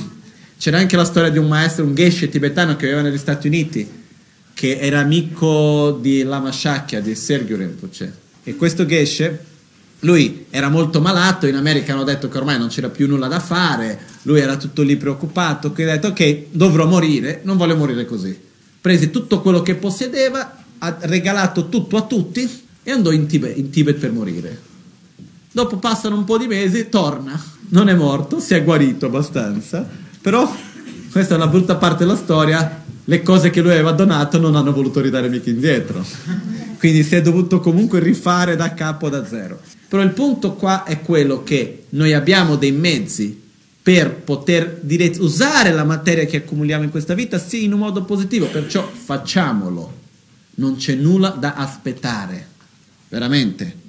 C'era 0.57 0.79
anche 0.79 0.97
la 0.97 1.05
storia 1.05 1.31
di 1.31 1.39
un 1.39 1.47
maestro, 1.47 1.85
un 1.85 1.95
geshe 1.95 2.29
tibetano 2.29 2.77
che 2.77 2.87
viveva 2.87 3.03
negli 3.03 3.19
Stati 3.19 3.47
Uniti, 3.47 3.89
che 4.61 4.77
era 4.79 4.99
amico 4.99 5.99
di 6.03 6.23
Lama 6.23 6.53
Shakya, 6.53 7.01
di 7.01 7.15
Sergio 7.15 7.57
Rinpoche. 7.57 8.13
E 8.45 8.57
questo 8.57 8.85
Geshe, 8.85 9.45
lui 10.01 10.45
era 10.51 10.69
molto 10.69 11.01
malato, 11.01 11.47
in 11.47 11.55
America 11.55 11.95
hanno 11.95 12.05
detto 12.05 12.29
che 12.29 12.37
ormai 12.37 12.59
non 12.59 12.69
c'era 12.69 12.91
più 12.91 13.09
nulla 13.09 13.27
da 13.27 13.41
fare, 13.41 13.99
lui 14.25 14.39
era 14.39 14.59
tutto 14.59 14.83
lì 14.83 14.99
preoccupato, 14.99 15.73
quindi 15.73 15.93
ha 15.93 15.95
detto 15.95 16.09
ok, 16.09 16.49
dovrò 16.51 16.87
morire, 16.87 17.41
non 17.45 17.57
voglio 17.57 17.75
morire 17.75 18.05
così. 18.05 18.39
Prese 18.79 19.09
tutto 19.09 19.41
quello 19.41 19.63
che 19.63 19.77
possedeva, 19.77 20.59
ha 20.77 20.97
regalato 21.05 21.71
tutto 21.71 21.97
a 21.97 22.03
tutti 22.03 22.47
e 22.83 22.91
andò 22.91 23.13
in 23.13 23.27
Tibet, 23.27 23.57
in 23.57 23.71
Tibet 23.71 23.97
per 23.97 24.13
morire. 24.13 24.61
Dopo 25.53 25.79
passano 25.79 26.17
un 26.17 26.25
po' 26.25 26.37
di 26.37 26.49
mesi, 26.49 26.91
torna, 26.91 27.43
non 27.71 27.89
è 27.89 27.95
morto, 27.95 28.41
si 28.41 28.53
è 28.53 28.63
guarito 28.63 29.07
abbastanza, 29.07 29.89
però 30.21 30.55
questa 31.11 31.33
è 31.33 31.37
una 31.39 31.47
brutta 31.47 31.77
parte 31.77 32.05
della 32.05 32.15
storia, 32.15 32.80
le 33.05 33.23
cose 33.23 33.51
che 33.51 33.61
lui 33.61 33.73
aveva 33.73 33.93
donato 33.93 34.39
non 34.39 34.57
hanno 34.57 34.73
voluto 34.73 35.01
ridare 35.01 35.29
mica 35.29 35.51
indietro. 35.51 36.05
Quindi 36.79 37.03
si 37.03 37.15
è 37.15 37.23
dovuto 37.23 37.61
comunque 37.61 38.01
rifare 38.01 38.57
da 38.57 38.73
capo 38.75 39.09
da 39.09 39.27
zero. 39.27 39.61
Però 39.89 40.03
il 40.03 40.13
punto 40.13 40.53
qua 40.53 40.85
è 40.85 41.01
quello 41.01 41.43
che 41.43 41.85
noi 41.91 42.13
abbiamo 42.13 42.57
dei 42.57 42.73
mezzi 42.73 43.39
per 43.83 44.15
poter 44.15 44.79
dire, 44.83 45.13
usare 45.19 45.73
la 45.73 45.85
materia 45.85 46.27
che 46.27 46.39
accumuliamo 46.39 46.85
in 46.85 46.91
questa 46.91 47.15
vita, 47.15 47.39
sì, 47.39 47.65
in 47.65 47.73
un 47.73 47.81
modo 47.81 48.05
positivo, 48.05 48.47
perciò 48.47 48.89
facciamolo. 48.89 49.99
Non 50.57 50.77
c'è 50.77 50.95
nulla 50.95 51.31
da 51.31 51.55
aspettare, 51.55 52.47
veramente. 53.09 53.80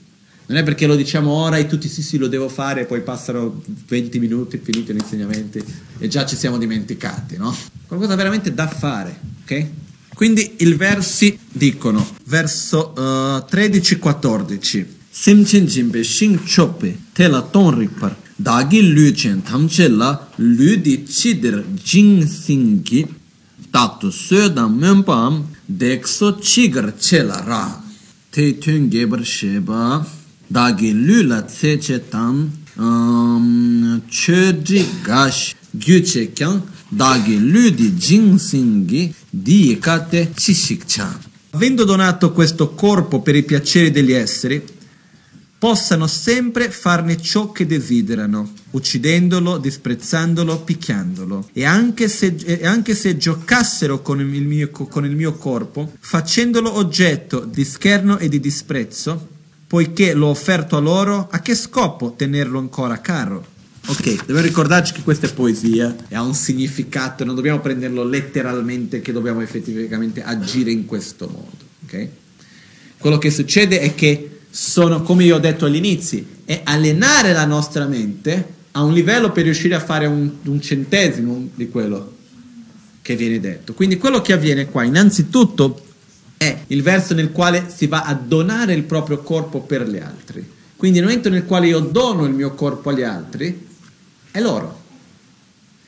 Non 0.52 0.60
è 0.60 0.64
perché 0.64 0.86
lo 0.86 0.98
diciamo 0.98 1.32
ora 1.32 1.56
e 1.56 1.66
tutti 1.66 1.88
sì 1.88 2.02
sì 2.02 2.18
lo 2.18 2.28
devo 2.28 2.50
fare 2.50 2.82
e 2.82 2.86
poi 2.86 3.00
passano 3.00 3.64
20 3.88 4.20
minuti 4.20 4.60
finiti 4.62 4.92
gli 4.92 4.98
insegnamenti 4.98 5.64
e 5.98 6.10
già 6.10 6.26
ci 6.26 6.36
siamo 6.36 6.58
dimenticati, 6.58 7.38
no? 7.38 7.56
Qualcosa 7.88 8.16
veramente 8.16 8.54
da 8.54 8.68
fare, 8.68 9.18
ok? 9.44 9.68
Quindi 10.14 10.56
i 10.58 10.74
versi 10.74 11.40
dicono, 11.50 12.06
verso 12.26 12.94
uh, 12.98 13.56
eh, 13.56 13.70
13-14, 13.70 14.86
Simchen 15.10 15.66
jimbe 15.68 16.04
shing 16.04 16.42
chope 16.44 16.98
te 17.14 17.30
la 17.30 17.42
ton 17.42 17.78
rikpar 17.78 18.16
dagi 18.36 18.92
lu 18.92 19.12
chen 19.12 19.42
tamche 19.44 19.88
la 19.88 20.30
lu 20.36 20.76
di 20.76 21.04
chidir 21.04 21.66
jing 21.82 22.26
singi 22.26 23.06
taktu 23.70 24.10
södan 24.10 24.74
menpam 24.74 25.48
dekso 25.66 26.36
chigar 26.36 26.94
che 26.98 27.24
la 27.24 27.42
ra. 27.42 27.84
Te 28.30 28.58
tun 28.58 28.90
gebar 28.90 29.24
sheba 29.26 30.20
dāgi 30.52 30.92
lū 30.92 31.24
la 31.32 31.42
tsē 31.48 31.78
chē 31.80 31.98
tāṃ 32.12 32.36
chē 34.12 34.40
dhī 34.68 34.82
gāsh 35.08 35.56
gyū 35.84 36.00
lū 37.54 37.66
di 37.80 37.88
jīng 38.06 39.14
di 39.32 39.80
kate 39.80 40.32
chishik 40.36 40.86
chāṃ. 40.86 41.30
Avendo 41.54 41.84
donato 41.84 42.32
questo 42.32 42.70
corpo 42.72 43.22
per 43.22 43.36
i 43.36 43.44
piaceri 43.44 43.92
degli 43.92 44.14
esseri, 44.14 44.64
possano 45.58 46.08
sempre 46.08 46.72
farne 46.72 47.22
ciò 47.22 47.52
che 47.52 47.66
desiderano, 47.66 48.52
uccidendolo, 48.72 49.58
disprezzandolo, 49.58 50.62
picchiandolo. 50.62 51.50
E 51.54 51.66
anche 51.66 52.08
se, 52.08 52.36
e 52.44 52.66
anche 52.66 52.96
se 52.96 53.16
giocassero 53.16 54.02
con 54.02 54.20
il, 54.20 54.44
mio, 54.44 54.70
con 54.72 55.06
il 55.06 55.16
mio 55.16 55.34
corpo, 55.34 55.92
facendolo 56.00 56.76
oggetto 56.78 57.42
di 57.42 57.64
scherno 57.64 58.18
e 58.18 58.28
di 58.28 58.40
disprezzo, 58.40 59.31
poiché 59.72 60.14
l'ho 60.14 60.28
offerto 60.28 60.76
a 60.76 60.82
loro, 60.82 61.30
a 61.32 61.40
che 61.40 61.56
scopo 61.56 62.14
tenerlo 62.18 62.60
ancora 62.60 63.00
caro? 63.00 63.46
Ok, 63.86 64.18
dobbiamo 64.18 64.42
ricordarci 64.42 64.92
che 64.92 65.02
questa 65.02 65.28
è 65.28 65.34
poesia 65.34 65.96
e 66.10 66.14
ha 66.14 66.22
un 66.24 66.34
significato, 66.34 67.24
non 67.24 67.36
dobbiamo 67.36 67.62
prenderlo 67.62 68.04
letteralmente, 68.04 69.00
che 69.00 69.14
dobbiamo 69.14 69.40
effettivamente 69.40 70.24
agire 70.24 70.72
in 70.72 70.86
questo 70.86 71.30
modo. 71.30 71.64
Ok? 71.86 72.08
Quello 72.98 73.18
che 73.18 73.32
succede 73.32 73.80
è 73.80 73.96
che 73.96 74.40
sono, 74.50 75.04
come 75.04 75.24
io 75.24 75.38
ho 75.38 75.40
detto 75.40 75.64
all'inizio, 75.64 76.22
è 76.44 76.64
allenare 76.66 77.32
la 77.32 77.46
nostra 77.46 77.86
mente 77.86 78.46
a 78.72 78.84
un 78.84 78.92
livello 78.92 79.32
per 79.32 79.46
riuscire 79.46 79.76
a 79.76 79.80
fare 79.80 80.06
un, 80.06 80.30
un 80.44 80.62
centesimo 80.62 81.48
di 81.56 81.70
quello 81.70 82.18
che 83.02 83.16
viene 83.16 83.40
detto. 83.40 83.74
Quindi 83.74 83.98
quello 83.98 84.20
che 84.20 84.34
avviene 84.34 84.66
qua, 84.66 84.84
innanzitutto, 84.84 85.82
è 86.42 86.64
il 86.70 86.82
verso 86.82 87.14
nel 87.14 87.32
quale 87.32 87.68
si 87.72 87.86
va 87.86 88.02
a 88.02 88.16
donare 88.16 88.74
il 88.74 88.82
proprio 88.82 89.20
corpo 89.20 89.62
per 89.62 89.88
gli 89.88 90.00
altri. 90.00 90.44
Quindi 90.76 90.98
nel 90.98 91.08
momento 91.08 91.30
nel 91.30 91.46
quale 91.46 91.68
io 91.68 91.82
dono 91.82 92.26
il 92.26 92.34
mio 92.34 92.56
corpo 92.56 92.90
agli 92.90 93.04
altri, 93.04 93.68
è 94.32 94.40
loro. 94.42 94.82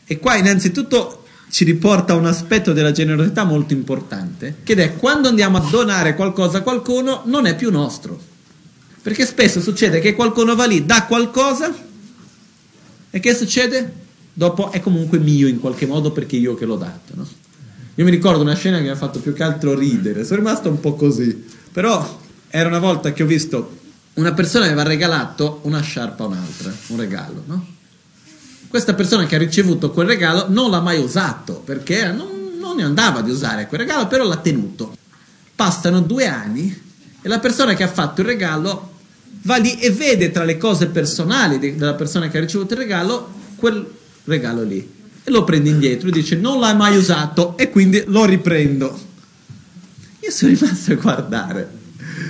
E 0.05 0.19
qua 0.19 0.35
innanzitutto 0.35 1.23
ci 1.49 1.63
riporta 1.63 2.13
un 2.13 2.27
aspetto 2.27 2.71
della 2.71 2.91
generosità 2.91 3.45
molto 3.45 3.73
importante, 3.73 4.57
che 4.61 4.75
è 4.75 4.95
quando 4.95 5.27
andiamo 5.27 5.57
a 5.57 5.67
donare 5.71 6.13
qualcosa 6.13 6.59
a 6.59 6.61
qualcuno 6.61 7.23
non 7.25 7.47
è 7.47 7.55
più 7.55 7.71
nostro. 7.71 8.21
Perché 9.01 9.25
spesso 9.25 9.59
succede 9.59 10.01
che 10.01 10.13
qualcuno 10.13 10.53
va 10.53 10.65
lì, 10.65 10.85
dà 10.85 11.05
qualcosa 11.05 11.73
e 13.09 13.19
che 13.19 13.33
succede? 13.33 14.01
Dopo 14.31 14.71
è 14.71 14.79
comunque 14.81 15.17
mio 15.17 15.47
in 15.47 15.59
qualche 15.59 15.87
modo 15.87 16.11
perché 16.11 16.35
io 16.35 16.53
che 16.53 16.65
l'ho 16.65 16.77
dato. 16.77 17.13
No? 17.15 17.41
Io 17.95 18.05
mi 18.05 18.11
ricordo 18.11 18.41
una 18.41 18.55
scena 18.55 18.77
che 18.77 18.83
mi 18.83 18.89
ha 18.89 18.95
fatto 18.95 19.19
più 19.19 19.33
che 19.33 19.43
altro 19.43 19.75
ridere, 19.75 20.23
sono 20.23 20.39
rimasto 20.39 20.69
un 20.69 20.79
po' 20.79 20.95
così, 20.95 21.45
però 21.71 22.21
era 22.49 22.67
una 22.67 22.79
volta 22.79 23.13
che 23.13 23.23
ho 23.23 23.27
visto 23.27 23.77
una 24.13 24.33
persona 24.33 24.65
che 24.65 24.71
aveva 24.71 24.87
regalato 24.87 25.59
una 25.63 25.81
sciarpa 25.81 26.23
a 26.23 26.27
un'altra, 26.27 26.73
un 26.87 26.97
regalo, 26.97 27.43
no? 27.45 27.67
questa 28.73 28.95
persona 28.95 29.27
che 29.27 29.35
ha 29.35 29.37
ricevuto 29.37 29.91
quel 29.91 30.07
regalo 30.07 30.47
non 30.49 30.71
l'ha 30.71 30.79
mai 30.79 30.99
usato 30.99 31.61
perché 31.63 32.11
non, 32.11 32.57
non 32.59 32.77
ne 32.77 32.83
andava 32.83 33.21
di 33.21 33.29
usare 33.29 33.67
quel 33.67 33.81
regalo, 33.81 34.07
però 34.07 34.23
l'ha 34.23 34.37
tenuto. 34.37 34.97
Passano 35.55 36.01
due 36.01 36.25
anni 36.25 36.81
e 37.21 37.29
la 37.29 37.37
persona 37.37 37.75
che 37.75 37.83
ha 37.83 37.87
fatto 37.87 38.21
il 38.21 38.27
regalo 38.27 38.93
va 39.43 39.57
lì 39.57 39.77
e 39.77 39.91
vede 39.91 40.31
tra 40.31 40.43
le 40.43 40.57
cose 40.57 40.87
personali 40.87 41.59
della 41.59 41.93
persona 41.93 42.29
che 42.29 42.37
ha 42.39 42.41
ricevuto 42.41 42.73
il 42.73 42.79
regalo 42.79 43.31
quel 43.57 43.87
regalo 44.23 44.63
lì 44.63 45.02
e 45.23 45.31
lo 45.31 45.43
prende 45.43 45.69
indietro 45.69 46.09
e 46.09 46.11
dice 46.11 46.35
non 46.35 46.59
l'hai 46.59 46.75
mai 46.75 46.97
usato 46.97 47.57
e 47.57 47.69
quindi 47.69 48.03
lo 48.07 48.25
riprendo. 48.25 49.11
Io 50.19 50.31
sono 50.31 50.53
rimasto 50.53 50.91
a 50.93 50.95
guardare. 50.95 51.69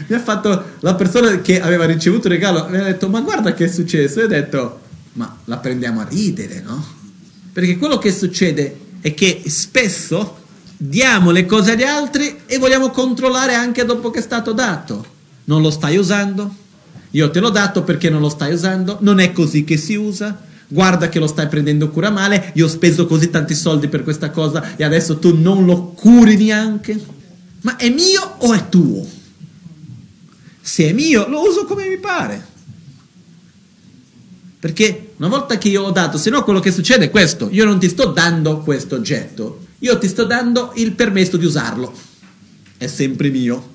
Mi 0.07 0.15
ha 0.15 0.19
fatto 0.19 0.71
la 0.79 0.95
persona 0.95 1.41
che 1.41 1.61
aveva 1.61 1.85
ricevuto 1.85 2.27
il 2.27 2.33
regalo, 2.33 2.67
mi 2.69 2.77
ha 2.77 2.83
detto 2.83 3.09
ma 3.09 3.21
guarda 3.21 3.53
che 3.53 3.65
è 3.65 3.67
successo 3.67 4.19
e 4.19 4.23
ho 4.23 4.27
detto 4.27 4.81
ma 5.13 5.37
la 5.45 5.57
prendiamo 5.57 6.01
a 6.01 6.07
ridere, 6.09 6.61
no? 6.61 6.83
Perché 7.51 7.77
quello 7.77 7.97
che 7.97 8.11
succede 8.11 8.79
è 9.01 9.13
che 9.13 9.43
spesso 9.47 10.41
diamo 10.75 11.31
le 11.31 11.45
cose 11.45 11.71
agli 11.71 11.83
altri 11.83 12.41
e 12.45 12.57
vogliamo 12.57 12.89
controllare 12.89 13.53
anche 13.53 13.85
dopo 13.85 14.09
che 14.09 14.19
è 14.19 14.23
stato 14.23 14.53
dato. 14.53 15.05
Non 15.45 15.61
lo 15.61 15.69
stai 15.69 15.97
usando? 15.97 16.61
Io 17.11 17.29
te 17.29 17.39
l'ho 17.39 17.49
dato 17.49 17.83
perché 17.83 18.09
non 18.09 18.21
lo 18.21 18.29
stai 18.29 18.53
usando? 18.53 18.97
Non 19.01 19.19
è 19.19 19.31
così 19.31 19.63
che 19.63 19.77
si 19.77 19.95
usa? 19.95 20.51
Guarda 20.73 21.07
che 21.07 21.19
lo 21.19 21.27
stai 21.27 21.47
prendendo 21.47 21.91
cura 21.91 22.09
male, 22.09 22.51
io 22.55 22.65
ho 22.65 22.67
speso 22.67 23.05
così 23.05 23.29
tanti 23.29 23.53
soldi 23.53 23.89
per 23.89 24.01
questa 24.01 24.31
cosa 24.31 24.75
e 24.75 24.83
adesso 24.83 25.19
tu 25.19 25.39
non 25.39 25.65
lo 25.65 25.89
curi 25.89 26.35
neanche? 26.35 26.99
Ma 27.61 27.75
è 27.75 27.89
mio 27.89 28.37
o 28.39 28.53
è 28.53 28.69
tuo? 28.69 29.07
Se 30.59 30.89
è 30.89 30.91
mio, 30.91 31.27
lo 31.27 31.47
uso 31.47 31.65
come 31.65 31.87
mi 31.87 31.99
pare. 31.99 32.43
Perché 34.59 35.11
una 35.17 35.27
volta 35.27 35.59
che 35.59 35.69
io 35.69 35.83
ho 35.83 35.91
dato, 35.91 36.17
se 36.17 36.31
no 36.31 36.43
quello 36.43 36.59
che 36.59 36.71
succede 36.71 37.05
è 37.05 37.09
questo, 37.11 37.49
io 37.51 37.65
non 37.65 37.77
ti 37.77 37.87
sto 37.87 38.07
dando 38.07 38.61
questo 38.61 38.95
oggetto, 38.95 39.67
io 39.77 39.99
ti 39.99 40.07
sto 40.07 40.23
dando 40.23 40.71
il 40.77 40.93
permesso 40.93 41.37
di 41.37 41.45
usarlo, 41.45 41.93
è 42.77 42.87
sempre 42.87 43.29
mio. 43.29 43.72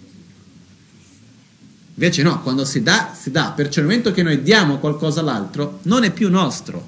Invece 1.98 2.22
no, 2.22 2.40
quando 2.42 2.64
si 2.64 2.80
dà, 2.80 3.12
si 3.20 3.32
dà, 3.32 3.52
perciò 3.56 3.80
nel 3.80 3.88
momento 3.88 4.12
che 4.12 4.22
noi 4.22 4.40
diamo 4.40 4.78
qualcosa 4.78 5.18
all'altro, 5.18 5.80
non 5.82 6.04
è 6.04 6.12
più 6.12 6.30
nostro. 6.30 6.86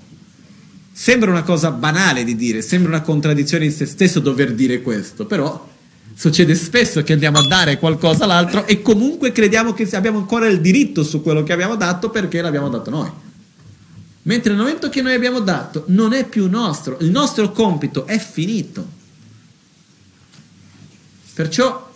Sembra 0.93 1.33
una 1.33 1.43
cosa 1.43 1.73
banale 1.73 2.23
di 2.23 2.37
dire, 2.37 2.63
sembra 2.63 2.93
una 2.93 3.01
contraddizione 3.01 3.65
in 3.65 3.73
se 3.73 3.87
stesso 3.87 4.21
dover 4.21 4.55
dire 4.55 4.83
questo, 4.83 5.27
però 5.27 5.69
succede 6.15 6.55
spesso 6.55 7.03
che 7.03 7.13
andiamo 7.13 7.39
a 7.39 7.47
dare 7.49 7.79
qualcosa 7.79 8.23
all'altro 8.23 8.65
e 8.69 8.83
comunque 8.83 9.33
crediamo 9.33 9.73
che 9.73 9.89
abbiamo 9.97 10.19
ancora 10.19 10.47
il 10.47 10.61
diritto 10.61 11.03
su 11.03 11.23
quello 11.23 11.43
che 11.43 11.53
abbiamo 11.53 11.75
dato 11.75 12.11
perché 12.11 12.41
l'abbiamo 12.41 12.69
dato 12.69 12.91
noi. 12.91 13.11
Mentre 14.23 14.53
nel 14.53 14.61
momento 14.61 14.89
che 14.91 15.03
noi 15.03 15.15
abbiamo 15.15 15.41
dato 15.41 15.87
non 15.89 16.13
è 16.13 16.25
più 16.25 16.49
nostro, 16.49 16.99
il 17.01 17.11
nostro 17.11 17.51
compito 17.51 18.07
è 18.07 18.21
finito. 18.21 18.87
Perciò 21.35 21.90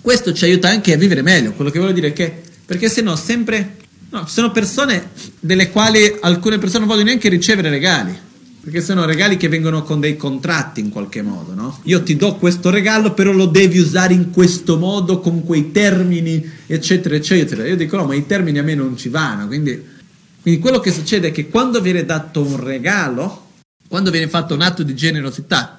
questo 0.00 0.32
ci 0.32 0.44
aiuta 0.44 0.68
anche 0.68 0.92
a 0.92 0.96
vivere 0.96 1.22
meglio, 1.22 1.52
quello 1.52 1.70
che 1.70 1.78
voglio 1.78 1.92
dire 1.92 2.08
è 2.08 2.12
che, 2.12 2.42
perché 2.64 2.88
se 2.88 3.02
no 3.02 3.16
sempre, 3.16 3.76
no, 4.10 4.24
ci 4.26 4.32
sono 4.32 4.50
persone 4.50 5.10
delle 5.40 5.70
quali 5.70 6.16
alcune 6.20 6.58
persone 6.58 6.80
non 6.80 6.88
vogliono 6.88 7.08
neanche 7.08 7.28
ricevere 7.28 7.70
regali, 7.70 8.16
perché 8.60 8.80
sono 8.82 9.04
regali 9.04 9.36
che 9.36 9.48
vengono 9.48 9.82
con 9.82 10.00
dei 10.00 10.16
contratti 10.16 10.80
in 10.80 10.90
qualche 10.90 11.22
modo, 11.22 11.54
no? 11.54 11.80
Io 11.84 12.02
ti 12.02 12.16
do 12.16 12.36
questo 12.36 12.70
regalo, 12.70 13.14
però 13.14 13.32
lo 13.32 13.46
devi 13.46 13.78
usare 13.78 14.14
in 14.14 14.30
questo 14.30 14.78
modo, 14.78 15.20
con 15.20 15.44
quei 15.44 15.72
termini, 15.72 16.48
eccetera, 16.66 17.14
eccetera. 17.14 17.66
Io 17.66 17.76
dico 17.76 17.96
no, 17.96 18.04
ma 18.04 18.14
i 18.14 18.26
termini 18.26 18.58
a 18.58 18.62
me 18.62 18.74
non 18.74 18.96
ci 18.96 19.08
vanno, 19.08 19.46
quindi 19.46 19.96
quindi 20.40 20.60
quello 20.60 20.80
che 20.80 20.92
succede 20.92 21.28
è 21.28 21.32
che 21.32 21.48
quando 21.48 21.80
viene 21.80 22.06
dato 22.06 22.40
un 22.40 22.62
regalo, 22.62 23.50
quando 23.86 24.10
viene 24.10 24.28
fatto 24.28 24.54
un 24.54 24.62
atto 24.62 24.82
di 24.82 24.94
generosità, 24.94 25.76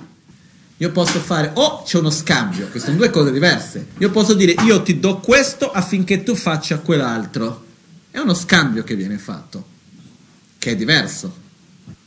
io 0.82 0.92
posso 0.92 1.20
fare 1.20 1.52
o 1.56 1.84
c'è 1.84 1.98
uno 1.98 2.10
scambio, 2.10 2.70
che 2.72 2.80
sono 2.80 2.96
due 2.96 3.10
cose 3.10 3.34
diverse. 3.34 3.88
Io 3.98 4.12
posso 4.12 4.34
dire 4.34 4.56
io 4.64 4.82
ti 4.82 4.98
do 4.98 5.18
questo 5.18 5.70
affinché 5.70 6.24
tu 6.24 6.36
faccia 6.36 6.80
quell'altro. 6.80 7.66
È 8.10 8.18
uno 8.18 8.34
scambio 8.34 8.84
che 8.86 8.96
viene 8.96 9.18
fatto, 9.18 9.66
che 10.58 10.72
è 10.72 10.76
diverso. 10.78 11.48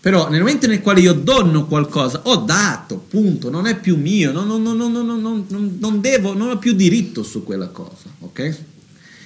Però 0.01 0.31
nel 0.31 0.41
momento 0.41 0.67
nel 0.67 0.81
quale 0.81 1.01
io 1.01 1.13
dono 1.13 1.67
qualcosa, 1.67 2.23
ho 2.25 2.37
dato, 2.37 2.97
punto, 2.97 3.51
non 3.51 3.67
è 3.67 3.79
più 3.79 3.99
mio, 3.99 4.33
non, 4.33 4.47
non, 4.47 4.63
non, 4.63 5.77
non 5.79 6.01
devo, 6.01 6.35
non 6.35 6.49
ho 6.49 6.59
più 6.59 6.73
diritto 6.73 7.23
su 7.23 7.45
quella 7.45 7.69
cosa, 7.69 8.09
ok? 8.21 8.59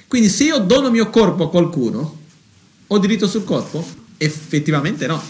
Quindi 0.09 0.29
se 0.29 0.43
io 0.43 0.59
dono 0.59 0.87
il 0.87 0.93
mio 0.93 1.09
corpo 1.09 1.45
a 1.45 1.51
qualcuno, 1.51 2.19
ho 2.89 2.99
diritto 2.99 3.29
sul 3.29 3.45
corpo? 3.45 3.87
Effettivamente 4.17 5.07
no. 5.07 5.23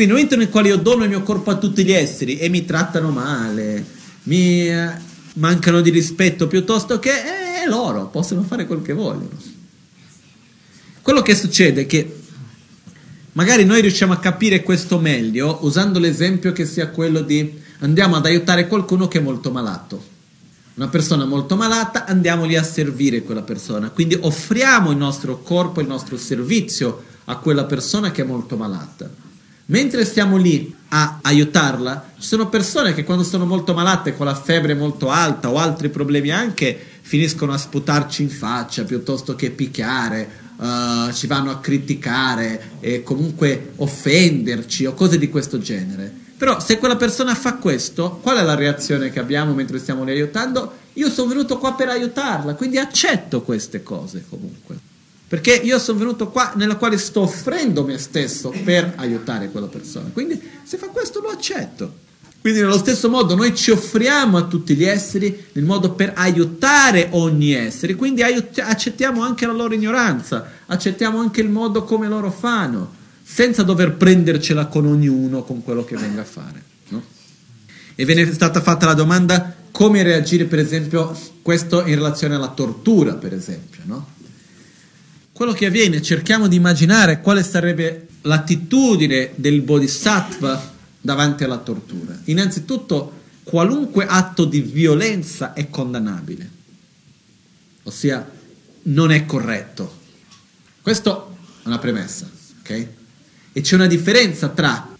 Quindi 0.00 0.14
nel 0.16 0.24
momento 0.24 0.36
nel 0.36 0.48
quale 0.48 0.68
io 0.68 0.78
dono 0.78 1.02
il 1.02 1.10
mio 1.10 1.22
corpo 1.22 1.50
a 1.50 1.58
tutti 1.58 1.84
gli 1.84 1.92
esseri 1.92 2.38
e 2.38 2.48
mi 2.48 2.64
trattano 2.64 3.10
male, 3.10 3.84
mi 4.22 4.66
eh, 4.66 4.92
mancano 5.34 5.82
di 5.82 5.90
rispetto 5.90 6.46
piuttosto 6.46 6.98
che 6.98 7.10
eh, 7.10 7.68
loro 7.68 8.06
possono 8.06 8.42
fare 8.42 8.64
quel 8.64 8.80
che 8.80 8.94
vogliono. 8.94 9.28
Quello 11.02 11.20
che 11.20 11.34
succede 11.34 11.82
è 11.82 11.86
che 11.86 12.18
magari 13.32 13.66
noi 13.66 13.82
riusciamo 13.82 14.14
a 14.14 14.18
capire 14.18 14.62
questo 14.62 14.98
meglio 14.98 15.58
usando 15.64 15.98
l'esempio 15.98 16.52
che 16.52 16.64
sia 16.64 16.88
quello 16.88 17.20
di 17.20 17.60
andiamo 17.80 18.16
ad 18.16 18.24
aiutare 18.24 18.68
qualcuno 18.68 19.06
che 19.06 19.18
è 19.18 19.22
molto 19.22 19.50
malato 19.50 20.02
una 20.76 20.88
persona 20.88 21.26
molto 21.26 21.56
malata, 21.56 22.06
andiamo 22.06 22.46
lì 22.46 22.56
a 22.56 22.62
servire 22.62 23.22
quella 23.22 23.42
persona. 23.42 23.90
Quindi 23.90 24.16
offriamo 24.18 24.92
il 24.92 24.96
nostro 24.96 25.42
corpo, 25.42 25.82
il 25.82 25.86
nostro 25.86 26.16
servizio 26.16 27.02
a 27.24 27.36
quella 27.36 27.64
persona 27.64 28.10
che 28.12 28.22
è 28.22 28.24
molto 28.24 28.56
malata. 28.56 29.28
Mentre 29.70 30.04
stiamo 30.04 30.36
lì 30.36 30.74
a 30.88 31.20
aiutarla, 31.22 32.10
ci 32.18 32.26
sono 32.26 32.48
persone 32.48 32.92
che 32.92 33.04
quando 33.04 33.22
sono 33.22 33.46
molto 33.46 33.72
malate, 33.72 34.16
con 34.16 34.26
la 34.26 34.34
febbre 34.34 34.74
molto 34.74 35.10
alta 35.10 35.48
o 35.48 35.58
altri 35.58 35.90
problemi 35.90 36.30
anche, 36.30 36.76
finiscono 37.02 37.52
a 37.52 37.58
sputarci 37.58 38.22
in 38.22 38.30
faccia 38.30 38.82
piuttosto 38.82 39.36
che 39.36 39.50
picchiare, 39.50 40.28
uh, 40.56 41.12
ci 41.12 41.28
vanno 41.28 41.52
a 41.52 41.60
criticare 41.60 42.78
e 42.80 43.04
comunque 43.04 43.74
offenderci 43.76 44.86
o 44.86 44.94
cose 44.94 45.18
di 45.18 45.28
questo 45.28 45.60
genere. 45.60 46.12
Però 46.36 46.58
se 46.58 46.78
quella 46.78 46.96
persona 46.96 47.36
fa 47.36 47.54
questo, 47.54 48.18
qual 48.20 48.38
è 48.38 48.42
la 48.42 48.56
reazione 48.56 49.10
che 49.10 49.20
abbiamo 49.20 49.54
mentre 49.54 49.78
stiamo 49.78 50.02
lì 50.02 50.10
aiutando? 50.10 50.78
Io 50.94 51.08
sono 51.08 51.28
venuto 51.28 51.58
qua 51.58 51.74
per 51.74 51.90
aiutarla, 51.90 52.54
quindi 52.54 52.78
accetto 52.78 53.42
queste 53.42 53.84
cose 53.84 54.24
comunque. 54.28 54.89
Perché 55.30 55.54
io 55.54 55.78
sono 55.78 55.96
venuto 55.96 56.26
qua 56.26 56.54
nella 56.56 56.74
quale 56.74 56.98
sto 56.98 57.20
offrendo 57.20 57.84
me 57.84 57.98
stesso 57.98 58.52
per 58.64 58.94
aiutare 58.96 59.48
quella 59.52 59.68
persona. 59.68 60.10
Quindi 60.12 60.42
se 60.64 60.76
fa 60.76 60.88
questo 60.88 61.20
lo 61.20 61.28
accetto. 61.28 61.98
Quindi 62.40 62.58
nello 62.58 62.76
stesso 62.76 63.08
modo 63.08 63.36
noi 63.36 63.54
ci 63.54 63.70
offriamo 63.70 64.38
a 64.38 64.46
tutti 64.46 64.74
gli 64.74 64.82
esseri 64.82 65.46
nel 65.52 65.62
modo 65.62 65.92
per 65.92 66.14
aiutare 66.16 67.10
ogni 67.12 67.52
essere, 67.52 67.94
quindi 67.94 68.24
aiut- 68.24 68.58
accettiamo 68.58 69.22
anche 69.22 69.46
la 69.46 69.52
loro 69.52 69.72
ignoranza, 69.72 70.50
accettiamo 70.66 71.20
anche 71.20 71.40
il 71.40 71.48
modo 71.48 71.84
come 71.84 72.08
loro 72.08 72.32
fanno 72.32 72.92
senza 73.22 73.62
dover 73.62 73.92
prendercela 73.92 74.66
con 74.66 74.84
ognuno 74.84 75.44
con 75.44 75.62
quello 75.62 75.84
che 75.84 75.96
venga 75.96 76.22
a 76.22 76.24
fare. 76.24 76.60
No? 76.88 77.04
E 77.94 78.04
ve 78.04 78.14
ne 78.14 78.28
è 78.28 78.32
stata 78.32 78.60
fatta 78.60 78.86
la 78.86 78.94
domanda 78.94 79.54
come 79.70 80.02
reagire, 80.02 80.46
per 80.46 80.58
esempio, 80.58 81.16
questo 81.40 81.86
in 81.86 81.94
relazione 81.94 82.34
alla 82.34 82.48
tortura, 82.48 83.14
per 83.14 83.32
esempio. 83.32 83.82
No? 83.84 84.18
Quello 85.40 85.54
che 85.54 85.64
avviene, 85.64 86.02
cerchiamo 86.02 86.48
di 86.48 86.56
immaginare 86.56 87.22
quale 87.22 87.42
sarebbe 87.42 88.08
l'attitudine 88.20 89.30
del 89.36 89.62
bodhisattva 89.62 90.70
davanti 91.00 91.44
alla 91.44 91.56
tortura. 91.56 92.14
Innanzitutto, 92.24 93.20
qualunque 93.42 94.04
atto 94.04 94.44
di 94.44 94.60
violenza 94.60 95.54
è 95.54 95.70
condannabile, 95.70 96.50
ossia 97.84 98.30
non 98.82 99.12
è 99.12 99.24
corretto. 99.24 100.00
Questo 100.82 101.38
è 101.62 101.68
una 101.68 101.78
premessa, 101.78 102.28
ok? 102.60 102.86
E 103.54 103.60
c'è 103.62 103.76
una 103.76 103.86
differenza 103.86 104.48
tra 104.50 104.94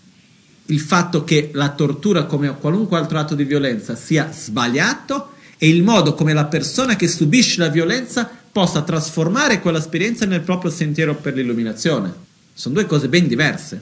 il 0.64 0.80
fatto 0.80 1.22
che 1.22 1.50
la 1.52 1.68
tortura, 1.68 2.24
come 2.24 2.56
qualunque 2.56 2.96
altro 2.96 3.18
atto 3.18 3.34
di 3.34 3.44
violenza, 3.44 3.94
sia 3.94 4.32
sbagliato 4.32 5.32
e 5.58 5.68
il 5.68 5.82
modo 5.82 6.14
come 6.14 6.32
la 6.32 6.46
persona 6.46 6.96
che 6.96 7.08
subisce 7.08 7.60
la 7.60 7.68
violenza 7.68 8.39
possa 8.52 8.82
trasformare 8.82 9.60
quell'esperienza 9.60 10.26
nel 10.26 10.40
proprio 10.40 10.70
sentiero 10.70 11.14
per 11.14 11.34
l'illuminazione. 11.34 12.12
Sono 12.52 12.74
due 12.74 12.86
cose 12.86 13.08
ben 13.08 13.26
diverse. 13.26 13.80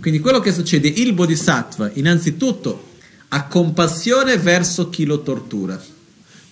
Quindi 0.00 0.20
quello 0.20 0.40
che 0.40 0.52
succede, 0.52 0.88
il 0.88 1.12
bodhisattva 1.12 1.90
innanzitutto 1.94 2.90
ha 3.28 3.46
compassione 3.46 4.36
verso 4.36 4.90
chi 4.90 5.04
lo 5.04 5.22
tortura. 5.22 5.80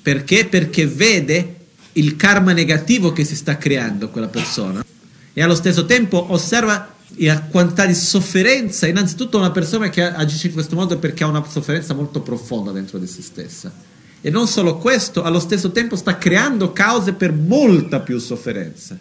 Perché? 0.02 0.46
Perché 0.46 0.86
vede 0.86 1.56
il 1.94 2.16
karma 2.16 2.52
negativo 2.52 3.12
che 3.12 3.24
si 3.24 3.36
sta 3.36 3.56
creando 3.56 4.08
quella 4.08 4.28
persona 4.28 4.84
e 5.32 5.42
allo 5.42 5.54
stesso 5.54 5.86
tempo 5.86 6.32
osserva 6.32 6.94
la 7.16 7.42
quantità 7.42 7.86
di 7.86 7.94
sofferenza. 7.94 8.86
Innanzitutto 8.86 9.38
una 9.38 9.50
persona 9.50 9.88
che 9.90 10.02
agisce 10.02 10.48
in 10.48 10.52
questo 10.52 10.74
modo 10.74 10.98
perché 10.98 11.24
ha 11.24 11.28
una 11.28 11.44
sofferenza 11.48 11.94
molto 11.94 12.20
profonda 12.20 12.72
dentro 12.72 12.98
di 12.98 13.06
se 13.06 13.22
stessa. 13.22 13.72
E 14.22 14.30
non 14.30 14.46
solo 14.46 14.76
questo, 14.76 15.22
allo 15.22 15.40
stesso 15.40 15.70
tempo 15.70 15.96
sta 15.96 16.18
creando 16.18 16.72
cause 16.72 17.14
per 17.14 17.32
molta 17.32 18.00
più 18.00 18.18
sofferenza. 18.18 18.98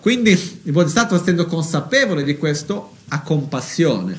Quindi 0.00 0.30
il 0.30 0.72
Bodhisattva, 0.72 1.16
essendo 1.16 1.46
consapevole 1.46 2.22
di 2.22 2.36
questo, 2.36 2.94
ha 3.08 3.20
compassione 3.22 4.18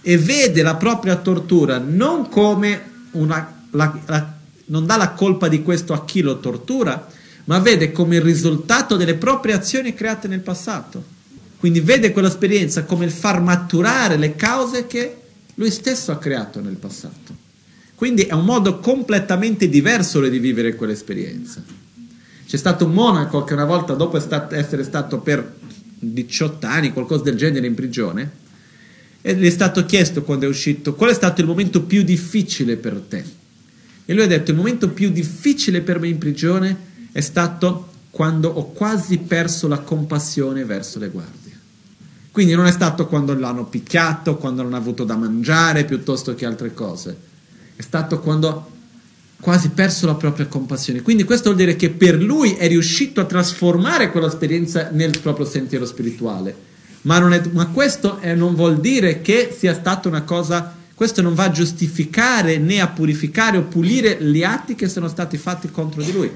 e 0.00 0.16
vede 0.16 0.62
la 0.62 0.76
propria 0.76 1.16
tortura 1.16 1.78
non 1.78 2.28
come 2.28 2.92
una... 3.12 3.52
La, 3.70 3.98
la, 4.06 4.32
non 4.66 4.86
dà 4.86 4.96
la 4.96 5.10
colpa 5.10 5.48
di 5.48 5.62
questo 5.62 5.92
a 5.92 6.04
chi 6.04 6.22
lo 6.22 6.38
tortura, 6.38 7.06
ma 7.44 7.58
vede 7.58 7.92
come 7.92 8.16
il 8.16 8.22
risultato 8.22 8.96
delle 8.96 9.14
proprie 9.14 9.54
azioni 9.54 9.92
create 9.92 10.28
nel 10.28 10.40
passato. 10.40 11.02
Quindi 11.58 11.80
vede 11.80 12.12
quell'esperienza 12.12 12.84
come 12.84 13.04
il 13.04 13.10
far 13.10 13.40
maturare 13.40 14.16
le 14.16 14.36
cause 14.36 14.86
che 14.86 15.16
lui 15.54 15.70
stesso 15.70 16.12
ha 16.12 16.18
creato 16.18 16.60
nel 16.60 16.76
passato. 16.76 17.42
Quindi 17.94 18.22
è 18.22 18.32
un 18.32 18.44
modo 18.44 18.80
completamente 18.80 19.68
diverso 19.68 20.20
di 20.20 20.38
vivere 20.38 20.74
quell'esperienza. 20.74 21.62
C'è 22.46 22.56
stato 22.56 22.84
un 22.86 22.92
monaco 22.92 23.44
che 23.44 23.54
una 23.54 23.64
volta, 23.64 23.94
dopo 23.94 24.16
essere 24.16 24.84
stato 24.84 25.18
per 25.18 25.54
18 25.98 26.66
anni, 26.66 26.92
qualcosa 26.92 27.22
del 27.22 27.36
genere, 27.36 27.66
in 27.66 27.74
prigione, 27.74 28.42
e 29.22 29.34
gli 29.34 29.46
è 29.46 29.50
stato 29.50 29.86
chiesto 29.86 30.22
quando 30.22 30.44
è 30.44 30.48
uscito 30.48 30.94
qual 30.94 31.10
è 31.10 31.14
stato 31.14 31.40
il 31.40 31.46
momento 31.46 31.82
più 31.82 32.02
difficile 32.02 32.76
per 32.76 33.00
te. 33.08 33.24
E 34.04 34.12
lui 34.12 34.24
ha 34.24 34.26
detto: 34.26 34.50
Il 34.50 34.56
momento 34.58 34.90
più 34.90 35.10
difficile 35.10 35.80
per 35.80 35.98
me 35.98 36.08
in 36.08 36.18
prigione 36.18 36.76
è 37.10 37.20
stato 37.20 37.88
quando 38.10 38.50
ho 38.50 38.72
quasi 38.72 39.18
perso 39.18 39.66
la 39.66 39.78
compassione 39.78 40.64
verso 40.64 40.98
le 40.98 41.08
guardie. 41.08 41.52
Quindi 42.30 42.54
non 42.54 42.66
è 42.66 42.72
stato 42.72 43.06
quando 43.06 43.32
l'hanno 43.32 43.64
picchiato, 43.64 44.36
quando 44.36 44.62
non 44.62 44.74
ha 44.74 44.78
avuto 44.78 45.04
da 45.04 45.16
mangiare, 45.16 45.84
piuttosto 45.84 46.34
che 46.34 46.44
altre 46.44 46.74
cose. 46.74 47.32
È 47.76 47.82
stato 47.82 48.20
quando 48.20 48.48
ha 48.48 48.72
quasi 49.44 49.68
perso 49.68 50.06
la 50.06 50.14
propria 50.14 50.46
compassione. 50.46 51.02
Quindi 51.02 51.24
questo 51.24 51.52
vuol 51.52 51.56
dire 51.56 51.76
che 51.76 51.90
per 51.90 52.14
lui 52.14 52.54
è 52.54 52.66
riuscito 52.66 53.20
a 53.20 53.26
trasformare 53.26 54.10
quell'esperienza 54.10 54.88
nel 54.90 55.18
proprio 55.20 55.44
sentiero 55.44 55.84
spirituale. 55.84 56.72
Ma, 57.02 57.18
è, 57.30 57.42
ma 57.52 57.66
questo 57.66 58.20
è, 58.20 58.34
non 58.34 58.54
vuol 58.54 58.80
dire 58.80 59.20
che 59.20 59.54
sia 59.54 59.74
stata 59.74 60.08
una 60.08 60.22
cosa, 60.22 60.74
questo 60.94 61.20
non 61.20 61.34
va 61.34 61.44
a 61.44 61.50
giustificare 61.50 62.56
né 62.56 62.80
a 62.80 62.88
purificare 62.88 63.58
o 63.58 63.64
pulire 63.64 64.16
gli 64.22 64.42
atti 64.42 64.74
che 64.74 64.88
sono 64.88 65.08
stati 65.08 65.36
fatti 65.36 65.70
contro 65.70 66.02
di 66.02 66.12
lui. 66.12 66.30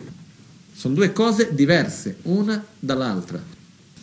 Sono 0.74 0.94
due 0.94 1.10
cose 1.10 1.54
diverse, 1.54 2.18
una 2.24 2.62
dall'altra. 2.78 3.42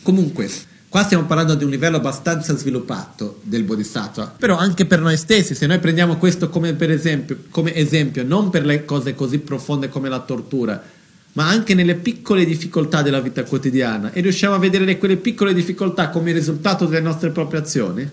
Comunque, 0.02 0.50
Qua 0.96 1.04
stiamo 1.04 1.26
parlando 1.26 1.56
di 1.56 1.66
un 1.66 1.72
livello 1.72 1.98
abbastanza 1.98 2.56
sviluppato 2.56 3.42
del 3.44 3.64
bodhisattva, 3.64 4.34
però 4.40 4.56
anche 4.56 4.86
per 4.86 5.02
noi 5.02 5.18
stessi, 5.18 5.54
se 5.54 5.68
noi 5.68 5.80
prendiamo 5.80 6.16
questo 6.16 6.48
come, 6.48 6.74
esempio, 6.80 7.38
come 7.50 7.76
esempio, 7.76 8.24
non 8.24 8.50
per 8.50 8.64
le 8.66 8.86
cose 8.86 9.14
così 9.14 9.40
profonde 9.40 9.90
come 9.90 10.08
la 10.08 10.22
tortura, 10.22 10.82
ma 11.34 11.50
anche 11.50 11.74
nelle 11.74 11.96
piccole 11.96 12.46
difficoltà 12.46 13.02
della 13.02 13.20
vita 13.20 13.44
quotidiana 13.44 14.14
e 14.14 14.22
riusciamo 14.22 14.56
a 14.56 14.58
vedere 14.58 14.98
quelle 14.98 15.18
piccole 15.18 15.54
difficoltà 15.54 16.08
come 16.08 16.32
risultato 16.32 16.86
delle 16.86 17.02
nostre 17.02 17.30
proprie 17.32 17.60
azioni 17.60 18.10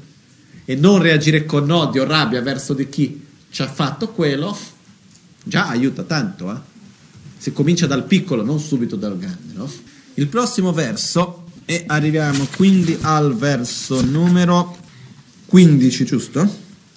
e 0.65 0.75
non 0.75 1.01
reagire 1.01 1.45
con 1.45 1.71
odio, 1.71 2.03
rabbia 2.03 2.43
verso 2.43 2.75
di 2.75 2.89
chi 2.89 3.25
ci 3.49 3.63
ha 3.63 3.69
fatto 3.69 4.09
quello, 4.09 4.59
già 5.45 5.69
aiuta 5.69 6.03
tanto. 6.03 6.51
Eh? 6.51 6.57
Si 7.39 7.53
comincia 7.53 7.87
dal 7.87 8.03
piccolo, 8.03 8.43
non 8.43 8.59
subito 8.59 8.97
dal 8.97 9.17
grande. 9.17 9.53
No? 9.55 9.71
Il 10.15 10.27
prossimo 10.27 10.73
verso 10.73 11.42
e 11.73 11.85
arriviamo 11.87 12.47
quindi 12.55 12.99
al 13.01 13.35
verso 13.35 14.03
numero 14.05 14.77
15, 15.47 16.05
giusto? 16.05 16.41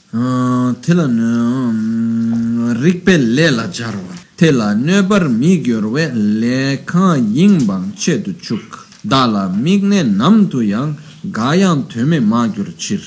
Uh, 0.09 0.77
tela 0.81 1.05
um, 1.05 2.73
rikpe 2.77 3.17
le 3.17 3.49
la 3.49 3.67
jarwa 3.67 4.13
tela 4.35 4.73
nebar 4.73 5.29
le 5.29 6.83
ka 6.83 7.15
yingbang 7.15 7.93
che 7.93 8.21
du 8.21 8.35
chuk. 8.35 8.83
Dala 9.01 9.47
migne 9.47 10.03
namtu 10.03 10.61
yang 10.61 10.95
gayan 11.21 11.87
teme 11.87 12.19
magyar 12.19 12.73
chir. 12.75 13.01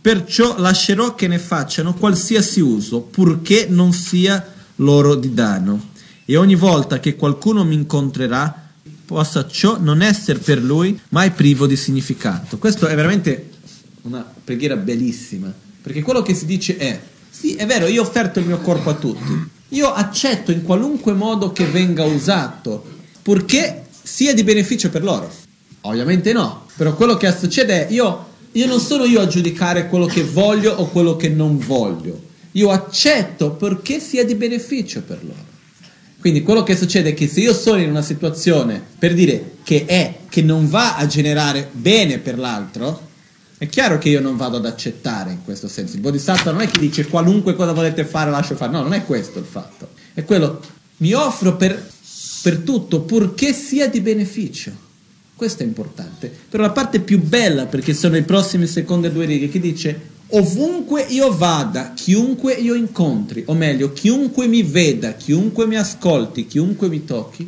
Perciò 0.00 0.58
lascerò 0.58 1.14
che 1.14 1.28
ne 1.28 1.38
facciano 1.38 1.94
qualsiasi 1.94 2.60
uso 2.60 3.00
purché 3.00 3.66
non 3.68 3.92
sia 3.92 4.44
loro 4.76 5.14
di 5.14 5.32
danno. 5.32 5.90
E 6.24 6.36
ogni 6.36 6.56
volta 6.56 6.98
che 6.98 7.14
qualcuno 7.14 7.64
mi 7.64 7.74
incontrerà 7.74 8.65
possa 9.06 9.46
ciò 9.46 9.78
non 9.80 10.02
essere 10.02 10.40
per 10.40 10.60
lui 10.60 11.00
mai 11.10 11.30
privo 11.30 11.66
di 11.66 11.76
significato. 11.76 12.58
Questa 12.58 12.88
è 12.88 12.94
veramente 12.94 13.50
una 14.02 14.26
preghiera 14.44 14.76
bellissima, 14.76 15.52
perché 15.80 16.02
quello 16.02 16.22
che 16.22 16.34
si 16.34 16.44
dice 16.44 16.76
è, 16.76 17.00
sì, 17.30 17.54
è 17.54 17.64
vero, 17.66 17.86
io 17.86 18.02
ho 18.02 18.06
offerto 18.06 18.40
il 18.40 18.46
mio 18.46 18.58
corpo 18.58 18.90
a 18.90 18.94
tutti, 18.94 19.48
io 19.70 19.92
accetto 19.92 20.50
in 20.50 20.62
qualunque 20.62 21.12
modo 21.12 21.52
che 21.52 21.64
venga 21.66 22.04
usato, 22.04 22.84
purché 23.22 23.86
sia 24.02 24.34
di 24.34 24.42
beneficio 24.42 24.90
per 24.90 25.02
loro. 25.02 25.32
Ovviamente 25.82 26.32
no, 26.32 26.66
però 26.76 26.94
quello 26.94 27.16
che 27.16 27.32
succede 27.32 27.86
è, 27.86 27.92
io, 27.92 28.26
io 28.52 28.66
non 28.66 28.80
sono 28.80 29.04
io 29.04 29.20
a 29.20 29.26
giudicare 29.26 29.86
quello 29.88 30.06
che 30.06 30.24
voglio 30.24 30.72
o 30.74 30.88
quello 30.88 31.16
che 31.16 31.28
non 31.28 31.58
voglio, 31.58 32.20
io 32.52 32.70
accetto 32.70 33.52
purché 33.52 34.00
sia 34.00 34.24
di 34.24 34.34
beneficio 34.34 35.02
per 35.02 35.18
loro. 35.22 35.54
Quindi 36.26 36.42
quello 36.42 36.64
che 36.64 36.76
succede 36.76 37.10
è 37.10 37.14
che 37.14 37.28
se 37.28 37.38
io 37.38 37.54
sono 37.54 37.80
in 37.80 37.88
una 37.88 38.02
situazione 38.02 38.82
per 38.98 39.14
dire 39.14 39.58
che 39.62 39.84
è, 39.84 40.22
che 40.28 40.42
non 40.42 40.68
va 40.68 40.96
a 40.96 41.06
generare 41.06 41.68
bene 41.70 42.18
per 42.18 42.36
l'altro, 42.36 43.10
è 43.58 43.68
chiaro 43.68 43.98
che 43.98 44.08
io 44.08 44.20
non 44.20 44.36
vado 44.36 44.56
ad 44.56 44.66
accettare 44.66 45.30
in 45.30 45.44
questo 45.44 45.68
senso. 45.68 45.94
Il 45.94 46.00
bodhisattva 46.00 46.50
non 46.50 46.62
è 46.62 46.66
che 46.66 46.80
dice 46.80 47.06
qualunque 47.06 47.54
cosa 47.54 47.72
volete 47.72 48.04
fare 48.04 48.32
lascio 48.32 48.56
fare, 48.56 48.72
no, 48.72 48.82
non 48.82 48.92
è 48.92 49.04
questo 49.04 49.38
il 49.38 49.44
fatto. 49.44 49.90
È 50.14 50.24
quello, 50.24 50.60
mi 50.96 51.12
offro 51.12 51.54
per, 51.54 51.90
per 52.42 52.56
tutto 52.56 53.02
purché 53.02 53.52
sia 53.52 53.88
di 53.88 54.00
beneficio. 54.00 54.72
Questo 55.36 55.62
è 55.62 55.66
importante. 55.66 56.28
Però 56.50 56.60
la 56.60 56.70
parte 56.70 56.98
più 56.98 57.22
bella, 57.22 57.66
perché 57.66 57.94
sono 57.94 58.16
i 58.16 58.22
prossimi 58.22 58.66
secondi 58.66 59.12
due 59.12 59.26
righe, 59.26 59.48
che 59.48 59.60
dice 59.60 60.00
ovunque 60.28 61.02
io 61.02 61.36
vada, 61.36 61.92
chiunque 61.94 62.54
io 62.54 62.74
incontri, 62.74 63.44
o 63.46 63.54
meglio, 63.54 63.92
chiunque 63.92 64.46
mi 64.46 64.62
veda, 64.62 65.14
chiunque 65.14 65.66
mi 65.66 65.76
ascolti, 65.76 66.46
chiunque 66.46 66.88
mi 66.88 67.04
tocchi, 67.04 67.46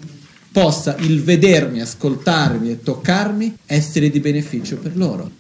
possa 0.53 0.97
il 1.01 1.23
vedermi, 1.23 1.81
ascoltarmi 1.81 2.71
e 2.71 2.83
toccarmi 2.83 3.59
essere 3.67 4.11
di 4.11 4.21
beneficio 4.21 4.77
per 4.77 4.97
loro, 4.97 5.31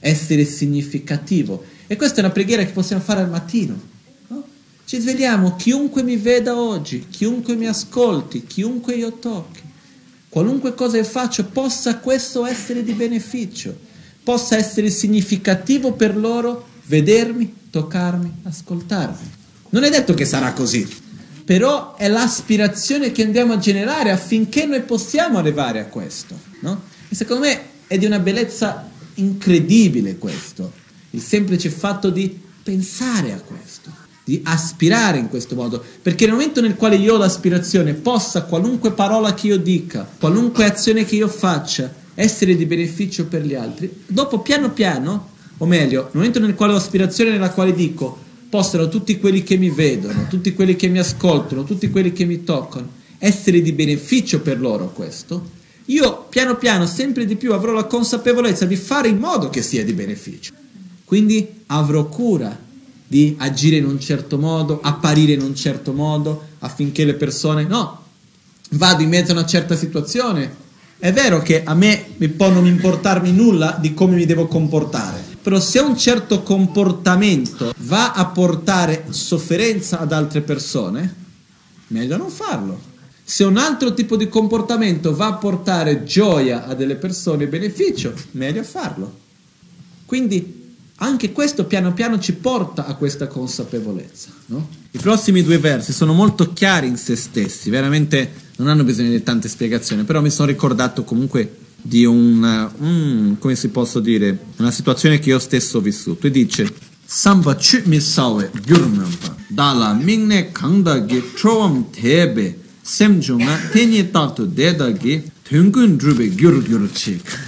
essere 0.00 0.44
significativo. 0.44 1.64
E 1.86 1.96
questa 1.96 2.16
è 2.16 2.20
una 2.20 2.32
preghiera 2.32 2.64
che 2.64 2.72
possiamo 2.72 3.02
fare 3.02 3.20
al 3.20 3.30
mattino. 3.30 3.80
No? 4.28 4.44
Ci 4.84 4.98
svegliamo, 4.98 5.56
chiunque 5.56 6.02
mi 6.02 6.16
veda 6.16 6.58
oggi, 6.58 7.06
chiunque 7.10 7.54
mi 7.54 7.66
ascolti, 7.66 8.46
chiunque 8.46 8.94
io 8.94 9.12
tocchi, 9.12 9.62
qualunque 10.28 10.74
cosa 10.74 10.96
io 10.96 11.04
faccio, 11.04 11.44
possa 11.44 11.98
questo 11.98 12.46
essere 12.46 12.82
di 12.82 12.92
beneficio, 12.92 13.76
possa 14.22 14.56
essere 14.56 14.90
significativo 14.90 15.92
per 15.92 16.16
loro 16.16 16.67
vedermi, 16.88 17.54
toccarmi, 17.70 18.40
ascoltarmi. 18.42 19.30
Non 19.70 19.84
è 19.84 19.90
detto 19.90 20.14
che 20.14 20.24
sarà 20.24 20.52
così, 20.52 20.86
però 21.44 21.96
è 21.96 22.08
l'aspirazione 22.08 23.12
che 23.12 23.22
andiamo 23.22 23.52
a 23.52 23.58
generare 23.58 24.10
affinché 24.10 24.66
noi 24.66 24.82
possiamo 24.82 25.38
arrivare 25.38 25.80
a 25.80 25.86
questo. 25.86 26.38
No? 26.60 26.82
E 27.08 27.14
secondo 27.14 27.46
me 27.46 27.60
è 27.86 27.96
di 27.96 28.06
una 28.06 28.18
bellezza 28.18 28.90
incredibile 29.14 30.16
questo, 30.16 30.72
il 31.10 31.22
semplice 31.22 31.70
fatto 31.70 32.10
di 32.10 32.40
pensare 32.62 33.32
a 33.32 33.40
questo, 33.40 33.90
di 34.24 34.40
aspirare 34.44 35.18
in 35.18 35.28
questo 35.28 35.54
modo, 35.54 35.82
perché 36.02 36.24
nel 36.26 36.34
momento 36.34 36.60
nel 36.60 36.74
quale 36.74 36.96
io 36.96 37.14
ho 37.14 37.18
l'aspirazione, 37.18 37.94
possa 37.94 38.42
qualunque 38.42 38.92
parola 38.92 39.34
che 39.34 39.48
io 39.48 39.58
dica, 39.58 40.08
qualunque 40.18 40.64
azione 40.64 41.04
che 41.04 41.16
io 41.16 41.28
faccia, 41.28 41.92
essere 42.14 42.56
di 42.56 42.66
beneficio 42.66 43.26
per 43.26 43.44
gli 43.44 43.54
altri, 43.54 44.04
dopo 44.06 44.40
piano 44.40 44.70
piano, 44.70 45.36
o 45.58 45.66
meglio, 45.66 46.02
nel 46.02 46.10
momento 46.14 46.40
nel 46.40 46.54
quale 46.54 46.72
ho 46.72 46.76
aspirazione 46.76 47.30
nella 47.30 47.50
quale 47.50 47.74
dico, 47.74 48.26
possano 48.48 48.88
tutti 48.88 49.18
quelli 49.18 49.42
che 49.42 49.56
mi 49.56 49.70
vedono, 49.70 50.26
tutti 50.28 50.54
quelli 50.54 50.76
che 50.76 50.88
mi 50.88 50.98
ascoltano, 50.98 51.64
tutti 51.64 51.90
quelli 51.90 52.12
che 52.12 52.24
mi 52.24 52.44
toccano, 52.44 52.88
essere 53.18 53.60
di 53.60 53.72
beneficio 53.72 54.40
per 54.40 54.60
loro 54.60 54.92
questo, 54.92 55.56
io 55.86 56.26
piano 56.28 56.56
piano 56.56 56.86
sempre 56.86 57.24
di 57.24 57.36
più 57.36 57.52
avrò 57.52 57.72
la 57.72 57.84
consapevolezza 57.84 58.66
di 58.66 58.76
fare 58.76 59.08
in 59.08 59.18
modo 59.18 59.48
che 59.48 59.62
sia 59.62 59.84
di 59.84 59.92
beneficio. 59.92 60.52
Quindi 61.04 61.46
avrò 61.66 62.06
cura 62.06 62.56
di 63.06 63.34
agire 63.38 63.76
in 63.76 63.86
un 63.86 63.98
certo 63.98 64.36
modo, 64.38 64.80
apparire 64.82 65.32
in 65.32 65.40
un 65.40 65.54
certo 65.54 65.94
modo, 65.94 66.44
affinché 66.58 67.06
le 67.06 67.14
persone, 67.14 67.64
no, 67.64 68.04
vado 68.72 69.02
in 69.02 69.08
mezzo 69.08 69.32
a 69.32 69.36
una 69.36 69.46
certa 69.46 69.74
situazione. 69.74 70.66
È 70.98 71.10
vero 71.12 71.40
che 71.40 71.64
a 71.64 71.74
me 71.74 72.04
può 72.36 72.50
non 72.50 72.66
importarmi 72.66 73.32
nulla 73.32 73.78
di 73.80 73.94
come 73.94 74.16
mi 74.16 74.26
devo 74.26 74.46
comportare, 74.46 75.27
però 75.48 75.60
se 75.60 75.78
un 75.78 75.96
certo 75.96 76.42
comportamento 76.42 77.72
va 77.78 78.12
a 78.12 78.26
portare 78.26 79.06
sofferenza 79.08 79.98
ad 79.98 80.12
altre 80.12 80.42
persone, 80.42 81.14
meglio 81.86 82.18
non 82.18 82.28
farlo. 82.28 82.78
Se 83.24 83.44
un 83.44 83.56
altro 83.56 83.94
tipo 83.94 84.18
di 84.18 84.28
comportamento 84.28 85.16
va 85.16 85.28
a 85.28 85.32
portare 85.36 86.04
gioia 86.04 86.66
a 86.66 86.74
delle 86.74 86.96
persone 86.96 87.44
e 87.44 87.48
beneficio, 87.48 88.12
meglio 88.32 88.62
farlo. 88.62 89.20
Quindi 90.04 90.74
anche 90.96 91.32
questo 91.32 91.64
piano 91.64 91.94
piano 91.94 92.18
ci 92.18 92.34
porta 92.34 92.84
a 92.84 92.94
questa 92.94 93.26
consapevolezza. 93.26 94.28
No? 94.48 94.68
I 94.90 94.98
prossimi 94.98 95.42
due 95.42 95.56
versi 95.56 95.94
sono 95.94 96.12
molto 96.12 96.52
chiari 96.52 96.88
in 96.88 96.98
se 96.98 97.16
stessi, 97.16 97.70
veramente 97.70 98.32
non 98.56 98.68
hanno 98.68 98.84
bisogno 98.84 99.08
di 99.08 99.22
tante 99.22 99.48
spiegazioni, 99.48 100.04
però 100.04 100.20
mi 100.20 100.28
sono 100.28 100.48
ricordato 100.48 101.04
comunque 101.04 101.67
di 101.80 102.04
un, 102.04 102.70
um, 102.78 103.38
come 103.38 103.54
si 103.56 103.68
posso 103.68 104.00
dire, 104.00 104.38
una 104.56 104.70
situazione 104.70 105.18
che 105.18 105.30
io 105.30 105.38
stesso 105.38 105.78
ho 105.78 105.80
vissuto. 105.80 106.26
E 106.26 106.30
dice, 106.30 106.72
Samba 107.04 107.54
chu 107.54 107.80
mi 107.84 108.00
sawe 108.00 108.50
gyurmampa, 108.62 109.34
dala 109.48 109.94
mingne 109.94 110.52
kangda 110.52 111.04
gi 111.06 111.22
tebe, 111.90 112.58
semjunga 112.82 113.56
tenye 113.72 114.10
tatu 114.10 114.46
deda 114.46 114.92
gi 114.92 115.36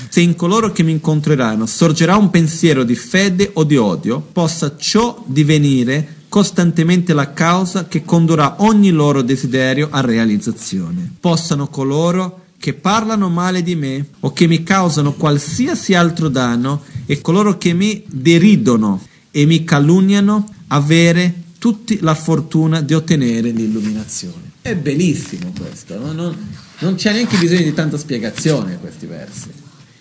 se 0.09 0.21
in 0.21 0.35
coloro 0.35 0.73
che 0.73 0.83
mi 0.83 0.93
incontreranno 0.93 1.67
sorgerà 1.67 2.17
un 2.17 2.31
pensiero 2.31 2.83
di 2.83 2.95
fede 2.95 3.51
o 3.53 3.65
di 3.65 3.77
odio, 3.77 4.27
possa 4.33 4.75
ciò 4.79 5.23
divenire 5.27 6.17
costantemente 6.31 7.13
la 7.13 7.35
causa 7.35 7.89
che 7.89 8.03
condurrà 8.03 8.57
ogni 8.61 8.91
loro 8.91 9.21
desiderio 9.21 9.89
a 9.91 10.01
realizzazione. 10.01 11.13
Possano 11.21 11.69
coloro 11.69 12.45
che 12.61 12.75
parlano 12.75 13.31
male 13.31 13.63
di 13.63 13.75
me 13.75 14.05
o 14.21 14.35
che 14.35 14.47
mi 14.47 14.63
causano 14.63 15.15
qualsiasi 15.15 15.95
altro 15.95 16.29
danno 16.29 16.83
e 17.07 17.23
coloro 17.23 17.57
che 17.57 17.73
mi 17.73 18.05
deridono 18.07 19.03
e 19.31 19.47
mi 19.47 19.65
calunniano 19.65 20.47
avere 20.67 21.35
tutti 21.59 22.01
la 22.01 22.15
fortuna 22.15 22.83
di 22.83 22.93
ottenere 22.93 23.49
l'illuminazione. 23.49 24.53
È 24.61 24.77
bellissimo 24.77 25.55
questo, 25.59 25.99
no? 25.99 26.13
non, 26.13 26.37
non 26.81 26.97
c'è 26.97 27.13
neanche 27.13 27.39
bisogno 27.39 27.63
di 27.63 27.73
tanta 27.73 27.97
spiegazione 27.97 28.79
questi 28.79 29.07
versi. 29.07 29.49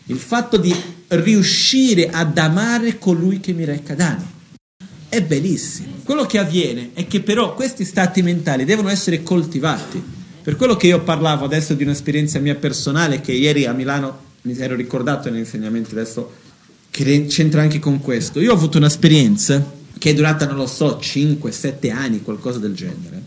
Il 0.07 0.17
fatto 0.17 0.57
di 0.57 0.75
riuscire 1.07 2.09
ad 2.09 2.37
amare 2.37 2.97
colui 2.97 3.39
che 3.39 3.53
mi 3.53 3.63
reca 3.63 3.95
danni 3.95 4.25
è 5.07 5.21
bellissimo. 5.21 5.93
Quello 6.03 6.25
che 6.25 6.39
avviene 6.39 6.89
è 6.93 7.07
che 7.07 7.21
però 7.21 7.53
questi 7.53 7.85
stati 7.85 8.21
mentali 8.21 8.65
devono 8.65 8.89
essere 8.89 9.23
coltivati. 9.23 10.17
Per 10.49 10.57
quello 10.57 10.75
che 10.75 10.87
io 10.87 11.03
parlavo 11.03 11.45
adesso 11.45 11.75
di 11.75 11.83
un'esperienza 11.83 12.39
mia 12.39 12.55
personale 12.55 13.21
che 13.21 13.33
ieri 13.33 13.67
a 13.67 13.71
Milano 13.71 14.17
mi 14.41 14.57
ero 14.57 14.73
ricordato 14.73 15.29
negli 15.29 15.41
insegnamenti 15.41 15.91
adesso 15.91 16.31
che 16.89 17.27
c'entra 17.27 17.61
anche 17.61 17.77
con 17.77 17.99
questo. 18.01 18.39
Io 18.39 18.49
ho 18.49 18.55
avuto 18.55 18.79
un'esperienza 18.79 19.63
che 19.99 20.09
è 20.09 20.13
durata, 20.15 20.47
non 20.47 20.55
lo 20.55 20.65
so, 20.65 20.97
5-7 20.99 21.91
anni, 21.91 22.23
qualcosa 22.23 22.57
del 22.57 22.73
genere, 22.73 23.21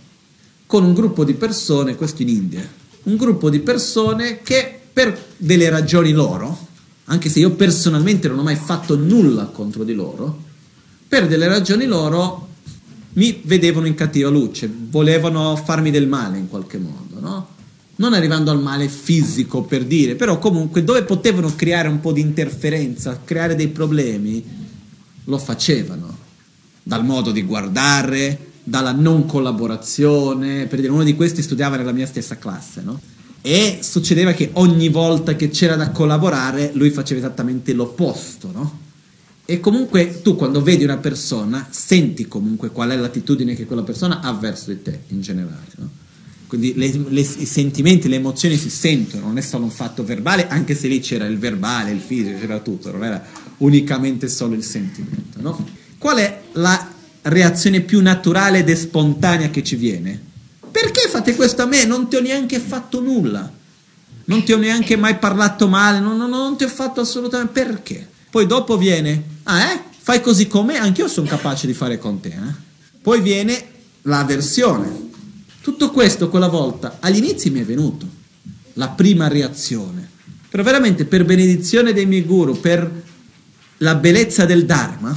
con 0.67 0.83
un 0.83 0.95
gruppo 0.95 1.23
di 1.23 1.35
persone, 1.35 1.95
questo 1.95 2.23
in 2.23 2.29
India, 2.29 2.69
un 3.05 3.17
gruppo 3.17 3.51
di 3.51 3.61
persone 3.61 4.41
che 4.43 4.81
per 4.93 5.17
delle 5.37 5.71
ragioni 5.71 6.11
loro, 6.11 6.67
anche 7.05 7.29
se 7.29 7.39
io 7.39 7.53
personalmente 7.53 8.27
non 8.27 8.41
ho 8.41 8.43
mai 8.43 8.57
fatto 8.57 8.97
nulla 8.97 9.45
contro 9.45 9.85
di 9.85 9.95
loro, 9.95 10.43
per 11.07 11.29
delle 11.29 11.47
ragioni 11.47 11.85
loro 11.85 12.49
mi 13.15 13.43
vedevano 13.45 13.87
in 13.87 13.95
cattiva 13.95 14.31
luce, 14.31 14.71
volevano 14.89 15.55
farmi 15.57 15.91
del 15.91 16.09
male 16.09 16.39
in 16.39 16.49
qualche 16.49 16.79
modo, 16.79 17.02
no? 17.23 17.49
Non 17.95 18.15
arrivando 18.15 18.51
al 18.51 18.61
male 18.61 18.89
fisico 18.89 19.63
per 19.63 19.85
dire, 19.85 20.17
però 20.17 20.39
comunque 20.39 20.83
dove 20.83 21.05
potevano 21.05 21.55
creare 21.55 21.89
un 21.89 22.01
po' 22.01 22.13
di 22.13 22.21
interferenza, 22.21 23.21
creare 23.25 23.55
dei 23.55 23.69
problemi, 23.69 24.45
lo 25.25 25.39
facevano. 25.39 26.19
Dal 26.83 27.05
modo 27.05 27.31
di 27.31 27.43
guardare, 27.43 28.51
dalla 28.65 28.93
non 28.93 29.25
collaborazione, 29.25 30.67
per 30.67 30.81
dire, 30.81 30.91
uno 30.91 31.05
di 31.05 31.15
questi 31.15 31.43
studiava 31.43 31.77
nella 31.77 31.93
mia 31.93 32.07
stessa 32.07 32.39
classe, 32.39 32.83
no? 32.83 33.01
E 33.41 33.79
succedeva 33.83 34.33
che 34.33 34.51
ogni 34.55 34.89
volta 34.89 35.37
che 35.37 35.49
c'era 35.49 35.77
da 35.77 35.91
collaborare 35.91 36.71
lui 36.75 36.91
faceva 36.91 37.21
esattamente 37.21 37.73
l'opposto, 37.73 38.51
no? 38.53 38.81
E 39.45 39.61
comunque 39.61 40.23
tu 40.23 40.35
quando 40.35 40.63
vedi 40.63 40.83
una 40.83 40.97
persona 40.97 41.69
senti 41.71 42.27
comunque 42.27 42.71
qual 42.71 42.91
è 42.91 42.97
l'attitudine 42.97 43.55
che 43.55 43.67
quella 43.67 43.83
persona 43.83 44.21
ha 44.21 44.33
verso 44.33 44.71
di 44.71 44.83
te 44.83 45.03
in 45.09 45.21
generale, 45.21 45.71
no? 45.77 45.91
Quindi 46.53 46.75
le, 46.75 46.93
le, 47.09 47.21
i 47.23 47.47
sentimenti, 47.47 48.09
le 48.09 48.17
emozioni 48.17 48.59
si 48.59 48.69
sentono, 48.69 49.25
non 49.25 49.39
è 49.39 49.41
solo 49.41 49.65
un 49.65 49.71
fatto 49.71 50.05
verbale, 50.05 50.49
anche 50.49 50.75
se 50.75 50.87
lì 50.87 51.01
c'era 51.01 51.25
il 51.25 51.39
verbale, 51.39 51.93
il 51.93 52.01
fisico, 52.01 52.39
c'era 52.39 52.59
tutto, 52.59 52.93
non 52.93 53.05
era 53.05 53.25
unicamente 53.59 54.29
solo 54.29 54.53
il 54.53 54.63
sentimento, 54.63 55.41
no? 55.41 55.67
Qual 55.97 56.19
è 56.19 56.43
la 56.53 56.91
reazione 57.23 57.81
più 57.81 58.03
naturale 58.03 58.59
ed 58.59 58.71
spontanea 58.71 59.49
che 59.49 59.65
ci 59.65 59.77
viene. 59.77 60.21
Perché 60.71 61.09
fate 61.09 61.35
questo 61.35 61.63
a 61.63 61.65
me? 61.65 61.87
Non 61.87 62.11
ti 62.11 62.17
ho 62.17 62.21
neanche 62.21 62.59
fatto 62.59 63.01
nulla. 63.01 63.51
Non 64.27 64.45
ti 64.45 64.53
ho 64.53 64.59
neanche 64.59 64.95
mai 64.97 65.17
parlato 65.17 65.69
male, 65.69 66.01
non, 66.01 66.19
non, 66.19 66.29
non 66.29 66.59
ti 66.59 66.65
ho 66.65 66.69
fatto 66.69 67.01
assolutamente 67.01 67.65
perché. 67.65 68.07
Poi 68.29 68.45
dopo 68.45 68.77
viene, 68.77 69.23
ah 69.45 69.73
eh, 69.73 69.83
fai 69.99 70.21
così 70.21 70.47
con 70.49 70.67
me, 70.67 70.77
anch'io 70.77 71.09
sono 71.09 71.27
capace 71.27 71.67
di 71.67 71.73
fare 71.73 71.97
con 71.97 72.21
te. 72.21 72.29
Eh? 72.29 72.55
Poi 73.01 73.23
viene 73.23 73.65
l'avversione. 74.03 75.12
Tutto 75.63 75.91
questo 75.91 76.29
quella 76.29 76.49
volta 76.49 76.97
all'inizio 76.99 77.53
mi 77.53 77.61
è 77.61 77.65
venuto, 77.65 78.07
la 78.75 78.89
prima 78.89 79.29
reazione. 79.29 80.11
Però 80.49 80.63
veramente 80.65 81.05
per 81.05 81.25
benedizione 81.25 81.93
dei 81.93 82.05
miei 82.05 82.25
guru, 82.25 82.59
per 82.59 82.91
la 83.79 83.95
bellezza 83.95 84.45
del 84.45 84.67
Dharma, 84.67 85.17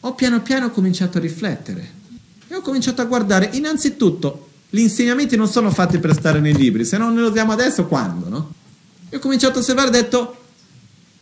ho 0.00 0.14
piano 0.14 0.40
piano 0.40 0.70
cominciato 0.70 1.18
a 1.18 1.20
riflettere 1.20 1.92
e 2.48 2.54
ho 2.54 2.62
cominciato 2.62 3.02
a 3.02 3.04
guardare 3.04 3.50
innanzitutto 3.52 4.48
gli 4.70 4.80
insegnamenti 4.80 5.36
non 5.36 5.46
sono 5.46 5.70
fatti 5.70 5.98
per 5.98 6.14
stare 6.14 6.40
nei 6.40 6.54
libri, 6.54 6.84
se 6.86 6.96
non 6.96 7.12
ne 7.12 7.22
usiamo 7.22 7.52
adesso 7.52 7.86
quando, 7.86 8.28
no? 8.28 8.52
E 9.10 9.16
ho 9.16 9.20
cominciato 9.20 9.58
a 9.58 9.60
osservare 9.60 9.88
e 9.88 9.90
ho 9.90 10.02
detto 10.02 10.36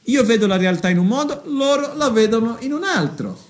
io 0.04 0.22
vedo 0.24 0.46
la 0.46 0.56
realtà 0.56 0.88
in 0.88 0.98
un 0.98 1.06
modo, 1.06 1.42
loro 1.46 1.94
la 1.96 2.08
vedono 2.10 2.56
in 2.60 2.72
un 2.72 2.84
altro. 2.84 3.46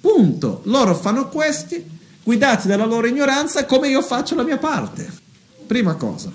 Punto. 0.00 0.60
Loro 0.64 0.94
fanno 0.94 1.28
questi, 1.28 1.82
guidati 2.24 2.66
dalla 2.66 2.86
loro 2.86 3.06
ignoranza, 3.06 3.64
come 3.66 3.88
io 3.88 4.02
faccio 4.02 4.34
la 4.34 4.42
mia 4.42 4.58
parte. 4.58 5.08
Prima 5.66 5.94
cosa. 5.94 6.32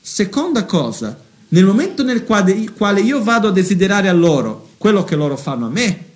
Seconda 0.00 0.64
cosa, 0.64 1.18
nel 1.48 1.64
momento 1.64 2.02
nel 2.02 2.24
quale 2.24 3.00
io 3.00 3.22
vado 3.22 3.48
a 3.48 3.52
desiderare 3.52 4.08
a 4.08 4.12
loro 4.12 4.70
quello 4.76 5.04
che 5.04 5.16
loro 5.16 5.36
fanno 5.36 5.66
a 5.66 5.70
me, 5.70 6.08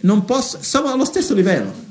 non 0.00 0.24
posso, 0.24 0.58
siamo 0.60 0.88
allo 0.88 1.04
stesso 1.04 1.34
livello. 1.34 1.88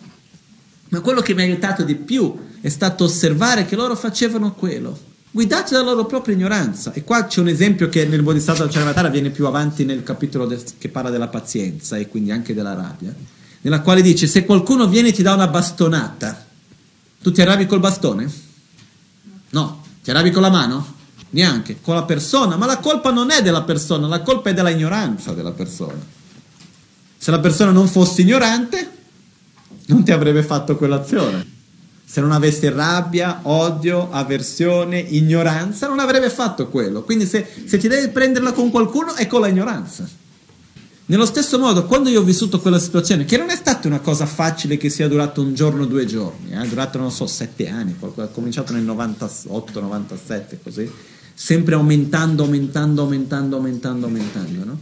Ma 0.90 1.02
quello 1.02 1.22
che 1.22 1.34
mi 1.36 1.42
ha 1.42 1.46
aiutato 1.46 1.84
di 1.84 1.96
più 1.96 2.36
è 2.62 2.70
stato 2.70 3.04
osservare 3.04 3.66
che 3.66 3.76
loro 3.76 3.96
facevano 3.96 4.54
quello, 4.54 4.98
guidati 5.30 5.74
dalla 5.74 5.92
loro 5.92 6.06
propria 6.06 6.34
ignoranza. 6.36 6.92
E 6.94 7.04
qua 7.04 7.26
c'è 7.26 7.42
un 7.42 7.50
esempio 7.50 7.90
che 7.90 8.06
nel 8.06 8.24
Bodhisattva 8.24 8.68
Charivatara 8.68 9.10
viene 9.10 9.30
più 9.30 9.46
avanti 9.46 9.86
nel 9.86 10.02
capitolo 10.02 10.48
de- 10.48 10.64
che 10.80 10.90
parla 10.90 11.12
della 11.12 11.28
pazienza 11.28 11.96
e 11.98 12.08
quindi 12.08 12.32
anche 12.32 12.56
della 12.56 12.74
rabbia, 12.74 13.14
nella 13.62 13.82
quale 13.82 14.02
dice: 14.02 14.26
Se 14.26 14.46
qualcuno 14.46 14.88
viene 14.88 15.10
e 15.10 15.14
ti 15.14 15.22
dà 15.22 15.36
una 15.36 15.48
bastonata, 15.48 16.48
tu 17.22 17.32
ti 17.32 17.42
arrabbi 17.42 17.66
col 17.66 17.80
bastone? 17.80 18.32
No. 19.50 19.84
Ti 20.04 20.10
arrabbi 20.12 20.32
con 20.32 20.42
la 20.42 20.50
mano? 20.50 20.96
Neanche. 21.32 21.82
Con 21.82 21.96
la 21.96 22.04
persona. 22.04 22.56
Ma 22.56 22.66
la 22.66 22.78
colpa 22.78 23.12
non 23.12 23.32
è 23.32 23.42
della 23.42 23.64
persona, 23.64 24.08
la 24.08 24.22
colpa 24.22 24.50
è 24.50 24.54
della 24.54 24.70
ignoranza 24.70 25.34
della 25.34 25.52
persona. 25.52 26.18
Se 27.18 27.32
la 27.32 27.40
persona 27.40 27.72
non 27.72 27.88
fosse 27.88 28.22
ignorante, 28.22 28.92
non 29.88 30.04
ti 30.04 30.12
avrebbe 30.12 30.44
fatto 30.44 30.78
quell'azione. 30.78 31.58
Se 32.06 32.22
non 32.22 32.32
avesse 32.32 32.72
rabbia, 32.72 33.42
odio, 33.44 34.10
avversione, 34.12 35.00
ignoranza, 35.00 35.88
non 35.88 36.00
avrebbe 36.00 36.30
fatto 36.30 36.70
quello. 36.70 37.04
Quindi 37.04 37.26
se, 37.26 37.46
se 37.66 37.78
ti 37.78 37.88
devi 37.88 38.10
prenderla 38.10 38.54
con 38.54 38.72
qualcuno 38.72 39.14
è 39.16 39.28
con 39.28 39.42
la 39.42 39.48
ignoranza. 39.48 40.08
Nello 41.10 41.26
stesso 41.26 41.58
modo, 41.58 41.86
quando 41.86 42.10
io 42.10 42.22
ho 42.22 42.24
vissuto 42.24 42.60
quella 42.60 42.78
situazione, 42.78 43.26
che 43.26 43.36
non 43.36 43.50
è 43.50 43.56
stata 43.56 43.88
una 43.88 44.00
cosa 44.00 44.28
facile 44.28 44.78
che 44.78 44.90
sia 44.90 45.08
durata 45.08 45.42
un 45.42 45.56
giorno 45.56 45.88
due 45.88 46.06
giorni, 46.06 46.52
è 46.52 46.62
eh, 46.62 46.68
durato 46.68 47.00
non 47.00 47.10
so 47.12 47.26
sette 47.26 47.68
anni, 47.68 47.96
ho 48.00 48.30
cominciato 48.32 48.74
nel 48.74 48.84
98, 48.84 49.80
97, 49.80 50.60
così, 50.62 50.88
sempre 51.34 51.74
aumentando, 51.74 52.44
aumentando, 52.44 53.02
aumentando, 53.02 53.56
aumentando, 53.56 54.06
aumentando, 54.06 54.66
no? 54.66 54.80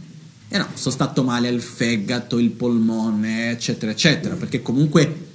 E 0.48 0.58
no, 0.58 0.66
sono 0.74 0.94
stato 0.94 1.22
male 1.22 1.48
al 1.48 1.60
fegato, 1.60 2.38
il 2.38 2.50
polmone, 2.50 3.50
eccetera, 3.52 3.90
eccetera, 3.90 4.34
perché 4.34 4.60
comunque 4.60 5.26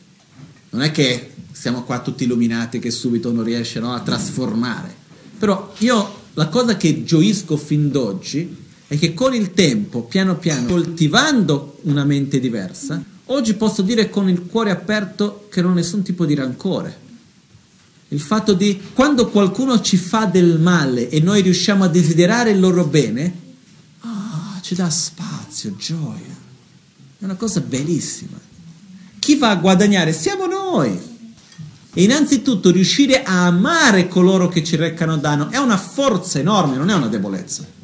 non 0.69 0.83
è 0.83 0.91
che 0.91 1.31
siamo 1.53 1.85
qua 1.85 2.01
tutti 2.01 2.25
illuminati 2.25 2.77
che 2.77 2.91
subito 2.91 3.31
uno 3.31 3.41
riesce 3.41 3.79
no, 3.79 3.95
a 3.95 3.99
trasformare. 4.01 4.93
Però 5.39 5.73
io 5.79 6.21
la 6.35 6.49
cosa 6.49 6.77
che 6.77 7.03
gioisco 7.03 7.57
fin 7.57 7.89
d'oggi 7.89 8.61
è 8.93 8.99
che 8.99 9.15
con 9.15 9.33
il 9.33 9.53
tempo, 9.53 10.03
piano 10.03 10.37
piano, 10.37 10.67
coltivando 10.67 11.79
una 11.85 12.03
mente 12.03 12.39
diversa, 12.39 13.03
oggi 13.25 13.55
posso 13.55 13.81
dire 13.81 14.07
con 14.07 14.29
il 14.29 14.45
cuore 14.45 14.69
aperto 14.69 15.47
che 15.49 15.63
non 15.63 15.71
ho 15.71 15.73
nessun 15.73 16.03
tipo 16.03 16.27
di 16.27 16.35
rancore. 16.35 17.01
Il 18.09 18.19
fatto 18.19 18.53
di 18.53 18.79
quando 18.93 19.29
qualcuno 19.29 19.81
ci 19.81 19.97
fa 19.97 20.25
del 20.25 20.59
male 20.59 21.09
e 21.09 21.19
noi 21.21 21.41
riusciamo 21.41 21.83
a 21.83 21.87
desiderare 21.87 22.51
il 22.51 22.59
loro 22.59 22.85
bene, 22.85 23.35
oh, 24.01 24.61
ci 24.61 24.75
dà 24.75 24.91
spazio, 24.91 25.75
gioia. 25.75 26.37
È 27.17 27.23
una 27.23 27.33
cosa 27.33 27.61
bellissima. 27.61 28.39
Chi 29.17 29.37
va 29.37 29.49
a 29.49 29.55
guadagnare? 29.55 30.13
Siamo 30.13 30.45
noi. 30.45 30.99
E 31.95 32.03
innanzitutto 32.03 32.69
riuscire 32.69 33.23
a 33.23 33.47
amare 33.47 34.07
coloro 34.07 34.49
che 34.49 34.63
ci 34.63 34.75
recano 34.75 35.17
danno 35.17 35.49
è 35.49 35.57
una 35.57 35.77
forza 35.77 36.37
enorme, 36.37 36.77
non 36.77 36.91
è 36.91 36.93
una 36.93 37.07
debolezza. 37.07 37.81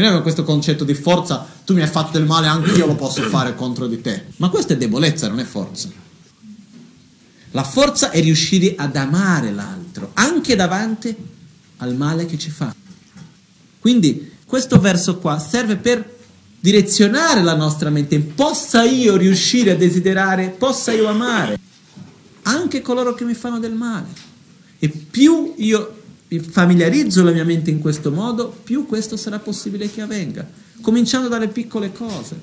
Che 0.00 0.06
noi 0.06 0.14
abbiamo 0.14 0.32
questo 0.32 0.50
concetto 0.50 0.84
di 0.84 0.94
forza, 0.94 1.46
tu 1.62 1.74
mi 1.74 1.82
hai 1.82 1.86
fatto 1.86 2.16
del 2.16 2.26
male, 2.26 2.46
anche 2.46 2.70
io 2.70 2.86
lo 2.86 2.94
posso 2.94 3.20
fare 3.24 3.54
contro 3.54 3.86
di 3.86 4.00
te. 4.00 4.28
Ma 4.36 4.48
questa 4.48 4.72
è 4.72 4.78
debolezza, 4.78 5.28
non 5.28 5.40
è 5.40 5.44
forza. 5.44 5.90
La 7.50 7.64
forza 7.64 8.08
è 8.08 8.18
riuscire 8.22 8.76
ad 8.78 8.96
amare 8.96 9.52
l'altro, 9.52 10.12
anche 10.14 10.56
davanti 10.56 11.14
al 11.76 11.94
male 11.96 12.24
che 12.24 12.38
ci 12.38 12.48
fa. 12.48 12.74
Quindi 13.78 14.36
questo 14.46 14.80
verso 14.80 15.18
qua 15.18 15.38
serve 15.38 15.76
per 15.76 16.16
direzionare 16.58 17.42
la 17.42 17.54
nostra 17.54 17.90
mente, 17.90 18.18
possa 18.20 18.84
io 18.84 19.16
riuscire 19.16 19.72
a 19.72 19.76
desiderare, 19.76 20.48
possa 20.48 20.92
io 20.92 21.08
amare 21.08 21.58
anche 22.44 22.80
coloro 22.80 23.12
che 23.12 23.24
mi 23.24 23.34
fanno 23.34 23.58
del 23.58 23.74
male. 23.74 24.06
E 24.78 24.88
più 24.88 25.52
io 25.58 25.99
familiarizzo 26.38 27.24
la 27.24 27.32
mia 27.32 27.44
mente 27.44 27.70
in 27.70 27.80
questo 27.80 28.12
modo, 28.12 28.48
più 28.48 28.86
questo 28.86 29.16
sarà 29.16 29.38
possibile 29.40 29.90
che 29.90 30.00
avvenga, 30.00 30.48
cominciando 30.80 31.28
dalle 31.28 31.48
piccole 31.48 31.92
cose, 31.92 32.38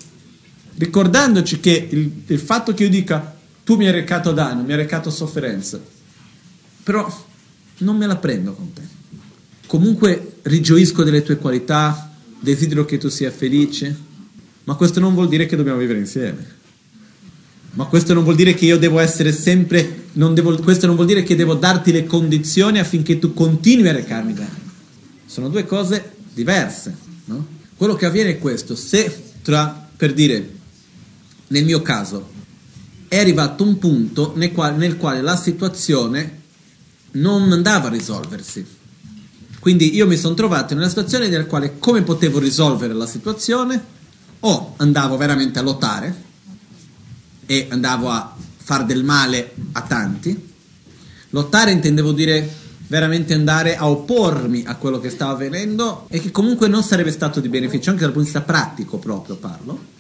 ricordandoci 0.76 1.60
che 1.60 1.88
il, 1.90 2.24
il 2.26 2.40
fatto 2.40 2.74
che 2.74 2.84
io 2.84 2.90
dica 2.90 3.36
tu 3.64 3.76
mi 3.76 3.86
hai 3.86 3.94
recato 3.94 4.32
danno, 4.32 4.64
mi 4.64 4.72
hai 4.72 4.78
recato 4.78 5.10
sofferenza, 5.10 5.80
però 6.84 7.26
non 7.80 7.98
me 7.98 8.08
la 8.08 8.18
prendo 8.18 8.54
con 8.54 8.74
te. 8.74 8.82
Comunque 9.68 10.40
rigioisco 10.44 11.04
delle 11.04 11.22
tue 11.22 11.38
qualità, 11.38 12.14
desidero 12.40 12.86
che 12.86 12.98
tu 12.98 13.10
sia 13.10 13.32
felice, 13.32 13.96
ma 14.64 14.76
questo 14.76 15.00
non 15.00 15.14
vuol 15.14 15.28
dire 15.28 15.46
che 15.46 15.56
dobbiamo 15.56 15.80
vivere 15.80 16.00
insieme. 16.00 16.56
Ma 17.78 17.86
questo 17.86 18.16
non 18.16 18.24
vuol 18.24 18.36
dire 18.36 18.56
che 18.56 18.66
io 18.66 18.80
devo 18.80 18.98
essere 18.98 19.32
sempre, 19.32 20.06
non 20.14 20.34
devo, 20.34 20.58
questo 20.58 20.88
non 20.88 20.96
vuol 20.96 21.06
dire 21.06 21.22
che 21.22 21.36
devo 21.36 21.54
darti 21.54 21.92
le 21.92 22.08
condizioni 22.08 22.80
affinché 22.80 23.20
tu 23.20 23.36
continui 23.36 23.88
a 23.88 23.92
recarmi 23.92 24.34
danni. 24.34 24.72
Sono 25.28 25.48
due 25.48 25.64
cose 25.64 26.14
diverse. 26.34 26.98
No? 27.26 27.46
Quello 27.78 27.94
che 27.94 28.08
avviene 28.08 28.32
è 28.32 28.40
questo, 28.40 28.76
se 28.76 29.26
tra, 29.44 29.90
per 29.96 30.16
dire, 30.16 30.56
nel 31.50 31.66
mio 31.66 31.84
caso, 31.84 32.32
è 33.08 33.20
arrivato 33.20 33.64
un 33.64 33.78
punto 33.78 34.34
nel 34.36 34.52
quale, 34.54 34.76
nel 34.76 34.98
quale 34.98 35.22
la 35.22 35.38
situazione 35.38 36.42
non 37.12 37.52
andava 37.52 37.90
a 37.90 37.92
risolversi. 37.92 38.66
Quindi 39.60 39.94
io 39.94 40.08
mi 40.08 40.18
sono 40.18 40.34
trovato 40.34 40.74
in 40.74 40.80
una 40.80 40.90
situazione 40.90 41.28
nella 41.28 41.46
quale 41.46 41.78
come 41.78 42.02
potevo 42.02 42.40
risolvere 42.40 42.94
la 42.96 43.06
situazione? 43.06 43.96
O 44.40 44.74
andavo 44.78 45.16
veramente 45.16 45.60
a 45.60 45.62
lottare, 45.62 46.26
e 47.48 47.66
andavo 47.72 48.12
a 48.12 48.36
far 48.58 48.86
del 48.86 49.04
male 49.04 49.56
a 49.72 49.82
tanti. 49.82 50.54
Lottare 51.32 51.72
intendevo 51.72 52.12
dire 52.12 52.66
veramente 52.88 53.34
andare 53.34 53.76
a 53.76 53.90
oppormi 53.90 54.64
a 54.66 54.76
quello 54.76 55.00
che 55.00 55.10
stava 55.10 55.32
avvenendo 55.32 56.06
e 56.10 56.20
che 56.20 56.32
comunque 56.32 56.68
non 56.68 56.84
sarebbe 56.84 57.12
stato 57.12 57.40
di 57.40 57.50
beneficio 57.50 57.90
anche 57.90 58.04
dal 58.04 58.12
punto 58.12 58.28
di 58.28 58.34
vista 58.34 58.46
pratico 58.46 58.98
proprio 58.98 59.36
parlo. 59.38 59.96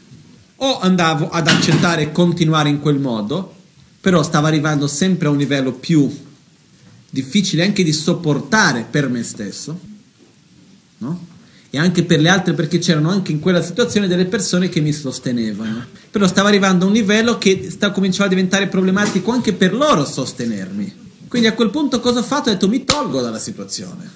O 0.58 0.80
andavo 0.80 1.30
ad 1.30 1.48
accettare 1.48 2.04
e 2.04 2.12
continuare 2.12 2.70
in 2.70 2.80
quel 2.80 3.00
modo, 3.00 3.56
però 4.00 4.22
stava 4.22 4.48
arrivando 4.48 4.88
sempre 4.88 5.28
a 5.28 5.32
un 5.32 5.38
livello 5.38 5.74
più 5.74 6.26
difficile 7.10 7.64
anche 7.64 7.84
di 7.84 7.93
sopportare 7.93 8.86
per 8.89 9.10
me 9.10 9.24
stesso, 9.24 9.80
no? 11.00 11.36
E 11.78 11.80
anche 11.80 12.04
per 12.04 12.20
le 12.20 12.30
altre 12.30 12.54
perché 12.54 12.80
c'erano 12.80 13.12
anche 13.12 13.32
in 13.32 13.40
quella 13.40 13.62
situazione 13.62 14.08
delle 14.08 14.26
persone 14.26 14.68
che 14.68 14.82
mi 14.82 14.92
sostenevano. 14.92 15.86
Però 16.10 16.28
stava 16.28 16.50
arrivando 16.50 16.86
a 16.86 16.88
un 16.88 16.94
livello 16.94 17.38
che 17.38 17.68
sta, 17.70 17.92
cominciava 17.92 18.26
a 18.26 18.30
diventare 18.30 18.68
problematico 18.68 19.32
anche 19.32 19.54
per 19.54 19.76
loro 19.76 20.04
sostenermi. 20.04 21.06
Quindi 21.28 21.48
a 21.48 21.54
quel 21.54 21.70
punto 21.70 22.00
cosa 22.00 22.20
ho 22.20 22.24
fatto? 22.24 22.50
Ho 22.50 22.54
detto 22.54 22.68
mi 22.68 22.84
tolgo 22.84 23.22
dalla 23.22 23.38
situazione. 23.38 24.10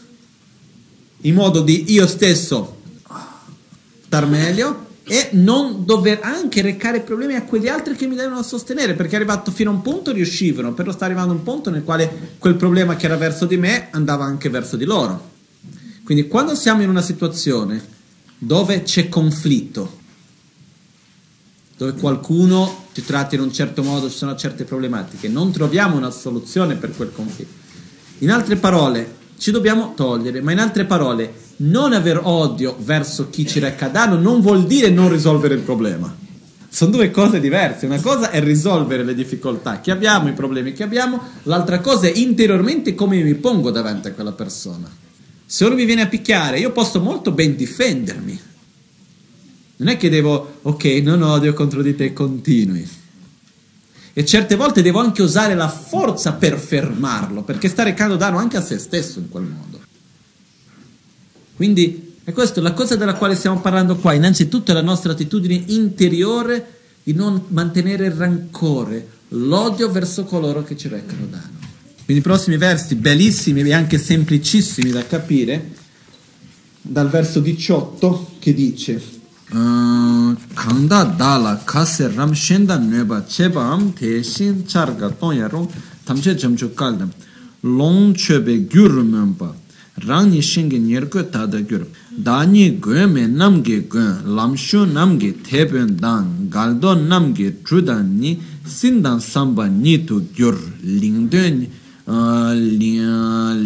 In 1.21 1.35
modo 1.35 1.61
di 1.61 1.91
io 1.91 2.07
stesso 2.07 2.79
star 4.05 4.25
meglio 4.25 4.87
e 5.03 5.29
non 5.33 5.85
dover 5.85 6.21
anche 6.23 6.63
recare 6.63 7.01
problemi 7.01 7.35
a 7.35 7.43
quegli 7.43 7.67
altri 7.67 7.95
che 7.95 8.07
mi 8.07 8.15
devono 8.15 8.41
sostenere, 8.41 8.95
perché 8.95 9.15
arrivato 9.15 9.51
fino 9.51 9.69
a 9.69 9.73
un 9.73 9.81
punto 9.83 10.11
riuscivano, 10.11 10.73
però 10.73 10.91
sta 10.91 11.05
arrivando 11.05 11.33
un 11.33 11.43
punto 11.43 11.69
nel 11.69 11.83
quale 11.83 12.35
quel 12.39 12.55
problema 12.55 12.95
che 12.95 13.05
era 13.05 13.17
verso 13.17 13.45
di 13.45 13.57
me 13.57 13.89
andava 13.91 14.23
anche 14.23 14.49
verso 14.49 14.77
di 14.77 14.85
loro. 14.85 15.29
Quindi 16.11 16.27
quando 16.27 16.55
siamo 16.55 16.81
in 16.81 16.89
una 16.89 17.01
situazione 17.01 17.81
dove 18.37 18.83
c'è 18.83 19.07
conflitto, 19.07 19.99
dove 21.77 21.93
qualcuno 21.93 22.87
ci 22.91 23.05
tratta 23.05 23.35
in 23.35 23.41
un 23.41 23.53
certo 23.53 23.81
modo, 23.81 24.09
ci 24.09 24.17
sono 24.17 24.35
certe 24.35 24.65
problematiche, 24.65 25.29
non 25.29 25.53
troviamo 25.53 25.95
una 25.95 26.09
soluzione 26.09 26.75
per 26.75 26.93
quel 26.93 27.13
conflitto. 27.13 27.53
In 28.17 28.29
altre 28.29 28.57
parole, 28.57 29.19
ci 29.37 29.51
dobbiamo 29.51 29.93
togliere, 29.95 30.41
ma 30.41 30.51
in 30.51 30.59
altre 30.59 30.83
parole, 30.83 31.33
non 31.59 31.93
aver 31.93 32.19
odio 32.21 32.75
verso 32.81 33.29
chi 33.29 33.47
ci 33.47 33.59
reca 33.59 33.87
danno 33.87 34.17
non 34.17 34.41
vuol 34.41 34.65
dire 34.65 34.89
non 34.89 35.09
risolvere 35.09 35.53
il 35.53 35.61
problema. 35.61 36.13
Sono 36.67 36.91
due 36.91 37.09
cose 37.09 37.39
diverse. 37.39 37.85
Una 37.85 38.01
cosa 38.01 38.31
è 38.31 38.43
risolvere 38.43 39.05
le 39.05 39.15
difficoltà 39.15 39.79
che 39.79 39.91
abbiamo, 39.91 40.27
i 40.27 40.33
problemi 40.33 40.73
che 40.73 40.83
abbiamo, 40.83 41.21
l'altra 41.43 41.79
cosa 41.79 42.07
è 42.07 42.11
interiormente 42.13 42.95
come 42.95 43.23
mi 43.23 43.35
pongo 43.35 43.71
davanti 43.71 44.09
a 44.09 44.11
quella 44.11 44.33
persona. 44.33 45.00
Se 45.51 45.65
uno 45.65 45.75
mi 45.75 45.83
viene 45.83 46.03
a 46.03 46.07
picchiare, 46.07 46.59
io 46.59 46.71
posso 46.71 47.01
molto 47.01 47.33
ben 47.33 47.57
difendermi. 47.57 48.39
Non 49.75 49.87
è 49.89 49.97
che 49.97 50.09
devo, 50.09 50.59
ok, 50.61 50.85
non 51.03 51.21
odio 51.23 51.53
contro 51.53 51.81
di 51.81 51.93
te, 51.93 52.13
continui. 52.13 52.87
E 54.13 54.25
certe 54.25 54.55
volte 54.55 54.81
devo 54.81 55.01
anche 55.01 55.21
usare 55.21 55.53
la 55.53 55.67
forza 55.67 56.31
per 56.31 56.57
fermarlo, 56.57 57.43
perché 57.43 57.67
sta 57.67 57.83
recando 57.83 58.15
danno 58.15 58.37
anche 58.37 58.55
a 58.55 58.61
se 58.61 58.77
stesso 58.77 59.19
in 59.19 59.27
quel 59.27 59.43
modo. 59.43 59.81
Quindi 61.57 62.15
è 62.23 62.31
questa 62.31 62.61
la 62.61 62.71
cosa 62.71 62.95
della 62.95 63.15
quale 63.15 63.35
stiamo 63.35 63.59
parlando 63.59 63.97
qua. 63.97 64.13
Innanzitutto 64.13 64.71
è 64.71 64.73
la 64.73 64.81
nostra 64.81 65.11
attitudine 65.11 65.63
interiore 65.67 66.79
di 67.03 67.11
non 67.11 67.43
mantenere 67.49 68.05
il 68.05 68.13
rancore, 68.13 69.05
l'odio 69.27 69.91
verso 69.91 70.23
coloro 70.23 70.63
che 70.63 70.77
ci 70.77 70.87
recano 70.87 71.25
danno. 71.25 71.60
Quindi 72.11 72.27
i 72.27 72.29
prossimi 72.29 72.57
versi, 72.57 72.95
bellissimi 72.95 73.61
e 73.61 73.73
anche 73.73 73.97
semplicissimi 73.97 74.91
da 74.91 75.05
capire, 75.05 75.71
dal 76.81 77.09
verso 77.09 77.39
18 77.39 78.31
che 78.37 78.53
dice 78.53 79.01
Kanda 79.47 81.03
dala 81.03 81.61
kase 81.63 82.11
ram 82.13 82.33
shenda 82.33 82.77
neba 82.77 83.23
cheba 83.23 83.63
am 83.63 83.93
te 83.93 84.21
shin 84.23 84.65
charga 84.65 85.09
tonya 85.09 85.47
rong 85.47 85.69
tamche 86.03 86.35
jamchu 86.35 86.73
kalda. 86.73 87.07
Long 87.61 88.13
chebe 88.13 88.67
gyur 88.67 89.03
memba 89.03 89.55
rangni 90.05 90.41
shingi 90.41 90.79
nyergo 90.79 91.23
tada 91.29 91.59
gyur. 91.61 91.87
Dani 92.09 92.77
gwe 92.79 93.05
me 93.07 93.25
namge 93.27 93.87
gwe 93.87 94.21
lamshu 94.25 94.85
namge 94.85 95.41
teben 95.41 95.95
dan 95.95 96.49
galdo 96.49 96.93
namge 96.93 97.61
trudan 97.61 98.17
ni 98.19 98.41
sindan 98.65 99.19
samba 99.19 99.67
ni 99.67 100.03
tu 100.03 100.27
gyur. 100.33 100.57
Lingden 100.81 101.79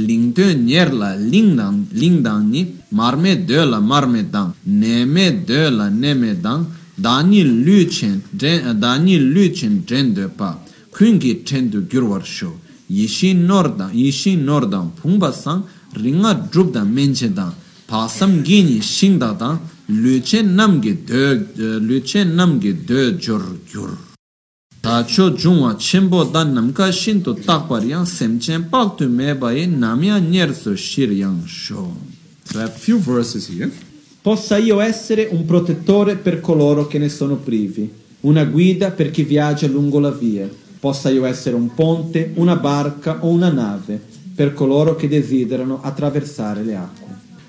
ling 0.08 0.34
tön 0.34 0.66
nyer 0.66 0.92
la 0.92 1.16
ling 1.16 1.56
dang 1.58 1.86
ling 1.92 2.24
dang 2.24 2.52
ni 2.52 2.66
marme 2.92 3.46
de 3.46 3.66
la 3.66 3.80
marme 3.80 4.22
dang 4.32 4.54
neme 4.66 5.46
de 5.46 5.70
la 5.70 5.90
neme 5.90 6.42
dang 6.42 6.66
dani 6.98 7.44
lu 7.44 7.86
chen 7.90 8.22
dani 8.34 9.18
lu 9.20 9.50
chen 9.54 9.84
den 9.88 10.14
de 10.14 10.28
pa 10.28 10.58
khün 10.92 11.20
gi 11.20 11.44
ten 11.44 11.70
de 11.70 11.80
gyur 11.90 12.04
war 12.04 12.24
sho 12.24 12.52
yishin 12.90 13.46
nor 13.48 13.68
da 13.80 13.90
yishin 13.92 14.46
nor 14.46 14.66
da 14.66 14.80
phung 15.00 15.18
ba 15.20 15.32
sang 15.32 15.64
ringa 15.94 16.34
drup 16.52 16.72
da 16.74 16.84
men 16.84 17.14
che 17.14 17.28
da 17.34 17.48
pa 17.88 18.08
sam 18.08 18.44
gi 18.44 18.64
ni 18.64 18.80
shing 18.82 19.18
da 19.18 19.34
dang 19.34 19.60
lu 19.88 20.20
chen 20.22 20.56
nam 20.56 20.82
ge 20.82 20.94
de 21.06 21.80
lu 21.88 22.00
chen 22.02 22.36
nam 22.36 22.60
ge 22.60 22.74
de 22.90 23.18
jor 23.24 23.44
gyur 23.70 23.92
Tacho 24.86 25.34
chungwa 25.34 25.74
chenpo 25.74 26.24
dan 26.26 26.54
namka 26.54 26.92
shinto 26.92 27.34
takpar 27.34 27.84
yang 27.84 28.06
semchen 28.06 28.70
paktu 28.70 29.10
meba 29.10 29.52
ye 29.52 29.66
namya 29.66 30.20
nyerso 30.20 30.76
shir 30.76 31.12
yang 31.12 31.44
sho. 31.48 31.92
So 32.44 32.68
few 32.68 33.00
verses 33.00 33.48
here. 33.48 33.72
Possa 34.22 34.58
io 34.58 34.80
essere 34.80 35.28
un 35.32 35.44
protettore 35.46 36.18
per 36.18 36.40
coloro 36.40 36.86
che 36.86 37.00
ne 37.00 37.10
sono 37.10 37.38
privi, 37.38 37.92
una 38.20 38.46
guida 38.46 38.92
per 38.92 39.10
chi 39.10 39.24
viaggia 39.24 39.66
lungo 39.66 39.98
la 39.98 40.12
via. 40.12 40.48
Possa 40.80 41.10
io 41.10 41.26
essere 41.26 41.56
un 41.56 41.74
ponte, 41.74 42.34
una 42.36 42.56
barca 42.56 43.18
o 43.22 43.30
una 43.30 43.50
nave 43.50 44.00
per 44.36 44.54
coloro 44.54 44.96
che 44.96 45.08
desiderano 45.08 45.80
attraversare 45.82 46.62
le 46.62 46.76
acque. 46.76 47.08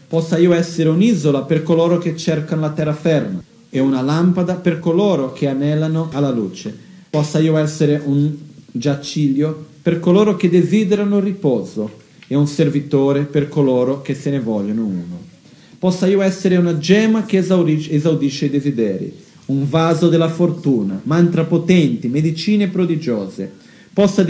Possa 0.09 0.39
io 0.39 0.55
essere 0.55 0.89
un'isola 0.89 1.43
per 1.43 1.62
coloro 1.62 1.99
che 1.99 2.16
cercano 2.16 2.62
la 2.62 2.70
terraferma 2.70 3.43
e 3.68 3.78
una 3.78 4.01
lampada 4.01 4.55
per 4.55 4.80
coloro 4.80 5.34
che 5.34 5.49
anelano 5.49 6.09
alla 6.12 6.30
luce 6.30 6.86
possa 7.11 7.39
io 7.39 7.57
essere 7.57 8.01
un 8.05 8.35
giaciglio 8.71 9.67
per 9.83 10.01
coloro 10.01 10.37
che 10.37 10.49
desiderano 10.49 11.21
riposo 11.21 12.05
e 12.27 12.35
un 12.35 12.47
servitore 12.47 13.23
per 13.23 13.49
coloro 13.49 14.03
che 14.03 14.15
se 14.15 14.31
ne 14.31 14.41
vogliono 14.41 14.85
uno. 14.85 15.25
Possa 15.79 16.07
io 16.07 16.23
essere 16.23 16.57
una 16.57 16.79
gemma 16.79 17.25
che 17.25 17.39
esaudisce, 17.39 18.47
i 18.47 18.51
desideri, 18.51 19.13
un 19.47 19.69
vaso 19.69 20.09
della 20.09 20.29
fortuna, 20.29 21.01
mantra 21.05 21.45
potenti, 21.45 22.09
medicine 22.09 22.69
prodigiose. 22.69 23.65
Possa, 23.93 24.25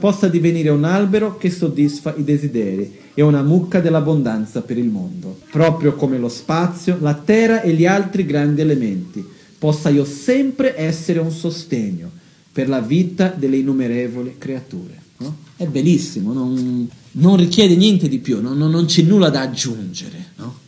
possa 0.00 0.28
divenire 0.28 0.70
un 0.70 0.84
albero 0.84 1.36
che 1.36 1.50
soddisfa 1.50 2.14
i 2.16 2.24
desideri 2.24 3.02
e 3.14 3.22
una 3.22 3.42
mucca 3.42 3.80
dell'abbondanza 3.80 4.62
per 4.62 4.78
il 4.78 4.88
mondo. 4.88 5.38
Proprio 5.50 5.94
come 5.94 6.18
lo 6.18 6.28
spazio, 6.28 6.96
la 7.00 7.14
terra 7.14 7.60
e 7.60 7.72
gli 7.72 7.86
altri 7.86 8.24
grandi 8.24 8.62
elementi, 8.62 9.24
possa 9.58 9.88
io 9.88 10.04
sempre 10.04 10.78
essere 10.78 11.20
un 11.20 11.30
sostegno 11.30 12.13
per 12.54 12.68
la 12.68 12.78
vita 12.78 13.34
delle 13.36 13.56
innumerevoli 13.56 14.36
creature. 14.38 15.02
No? 15.16 15.38
È 15.56 15.66
bellissimo, 15.66 16.32
non, 16.32 16.88
non, 17.12 17.36
richiede 17.36 17.74
niente 17.74 18.08
di 18.08 18.18
più, 18.18 18.40
no? 18.40 18.54
non, 18.54 18.70
non, 18.70 18.84
c'è 18.86 19.02
nulla 19.02 19.28
da 19.28 19.40
aggiungere. 19.40 20.26
No? 20.36 20.58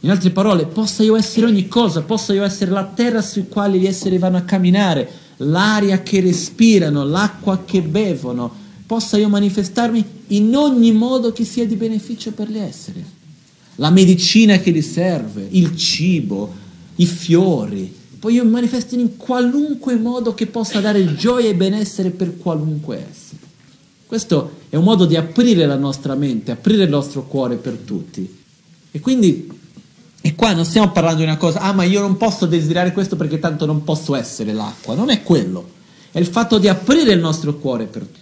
In 0.00 0.10
altre 0.10 0.30
parole, 0.30 0.66
possa 0.66 1.04
io 1.04 1.14
essere 1.14 1.46
ogni 1.46 1.68
cosa, 1.68 2.02
possa 2.02 2.32
io 2.32 2.42
essere 2.42 2.72
la 2.72 2.84
terra 2.84 3.22
sui 3.22 3.46
quali 3.46 3.78
gli 3.78 3.86
esseri 3.86 4.18
vanno 4.18 4.38
a 4.38 4.42
camminare, 4.42 5.08
l'aria 5.36 6.02
che 6.02 6.20
respirano, 6.20 7.04
l'acqua 7.04 7.62
che 7.64 7.80
bevono, 7.80 8.52
possa 8.84 9.16
io 9.18 9.28
manifestarmi 9.28 10.04
in 10.28 10.56
ogni 10.56 10.90
modo 10.90 11.30
che 11.30 11.44
sia 11.44 11.64
di 11.64 11.76
beneficio 11.76 12.32
per 12.32 12.50
gli 12.50 12.58
esseri. 12.58 13.04
La 13.76 13.90
medicina 13.90 14.58
che 14.58 14.72
gli 14.72 14.82
serve, 14.82 15.46
il 15.48 15.76
cibo, 15.76 16.52
i 16.96 17.06
fiori, 17.06 18.00
poi 18.22 18.34
io 18.34 18.44
mi 18.44 18.50
manifesto 18.50 18.94
in 18.94 19.16
qualunque 19.16 19.96
modo 19.96 20.32
che 20.32 20.46
possa 20.46 20.78
dare 20.78 21.16
gioia 21.16 21.48
e 21.48 21.56
benessere 21.56 22.10
per 22.10 22.36
qualunque 22.36 23.04
essere. 23.10 23.40
Questo 24.06 24.58
è 24.68 24.76
un 24.76 24.84
modo 24.84 25.06
di 25.06 25.16
aprire 25.16 25.66
la 25.66 25.74
nostra 25.74 26.14
mente, 26.14 26.52
aprire 26.52 26.84
il 26.84 26.88
nostro 26.88 27.24
cuore 27.24 27.56
per 27.56 27.78
tutti. 27.84 28.42
E 28.92 29.00
quindi, 29.00 29.50
e 30.20 30.36
qua 30.36 30.52
non 30.52 30.64
stiamo 30.64 30.92
parlando 30.92 31.18
di 31.18 31.24
una 31.24 31.36
cosa, 31.36 31.62
ah 31.62 31.72
ma 31.72 31.82
io 31.82 32.00
non 32.00 32.16
posso 32.16 32.46
desiderare 32.46 32.92
questo 32.92 33.16
perché 33.16 33.40
tanto 33.40 33.66
non 33.66 33.82
posso 33.82 34.14
essere 34.14 34.52
l'acqua, 34.52 34.94
non 34.94 35.10
è 35.10 35.24
quello, 35.24 35.68
è 36.12 36.20
il 36.20 36.26
fatto 36.26 36.58
di 36.58 36.68
aprire 36.68 37.10
il 37.10 37.18
nostro 37.18 37.56
cuore 37.56 37.86
per 37.86 38.02
tutti. 38.02 38.20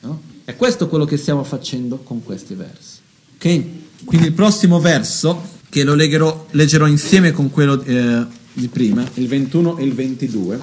No? 0.00 0.20
È 0.44 0.54
questo 0.56 0.88
quello 0.88 1.06
che 1.06 1.16
stiamo 1.16 1.42
facendo 1.42 2.00
con 2.04 2.22
questi 2.22 2.52
versi. 2.52 2.98
Ok? 3.36 3.62
Quindi 4.04 4.26
il 4.26 4.34
prossimo 4.34 4.78
verso, 4.78 5.40
che 5.70 5.84
lo 5.84 5.94
leggerò, 5.94 6.48
leggerò 6.50 6.86
insieme 6.86 7.32
con 7.32 7.50
quello... 7.50 7.82
Eh, 7.82 8.40
di 8.52 8.68
prima, 8.68 9.08
il 9.14 9.26
21 9.26 9.78
e 9.78 9.84
il 9.84 9.92
22. 9.94 10.60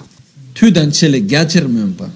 Tu 0.54 0.70
dan 0.72 0.92
chele 0.92 1.26
gyacher 1.26 1.68
mönpa. 1.68 2.12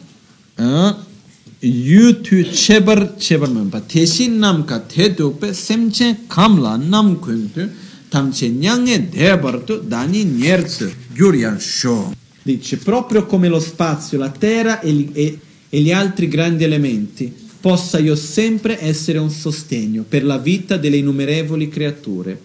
Yu 1.60 2.22
tu 2.22 2.44
chebar 2.44 3.16
chebar. 3.18 3.50
Teshin 3.88 4.38
nam 4.38 4.66
ka 4.66 4.80
te 4.80 5.14
dupe 5.14 5.54
semche 5.54 6.26
kamla 6.28 6.76
nam 6.78 7.20
kuntu 7.20 7.70
tamche 8.10 8.50
nyange 8.50 9.10
debartu 9.10 9.80
dani 9.80 10.24
nyerzu 10.24 10.92
gyuryan 11.14 11.60
sho. 11.60 12.14
Dice, 12.44 12.78
proprio 12.78 13.26
come 13.26 13.48
lo 13.48 13.60
spazio, 13.60 14.18
la 14.18 14.30
terra 14.30 14.82
e 14.82 14.92
gli, 14.92 15.10
e, 15.14 15.40
e 15.70 15.80
gli 15.80 15.94
altri 15.94 16.28
grandi 16.28 16.66
elementi, 16.66 17.34
possa 17.62 17.98
io 18.00 18.16
sempre 18.16 18.84
essere 18.84 19.18
un 19.18 19.30
sostegno 19.30 20.04
per 20.04 20.26
la 20.26 20.38
vita 20.38 20.76
delle 20.76 20.98
innumerevoli 20.98 21.70
creature 21.70 22.38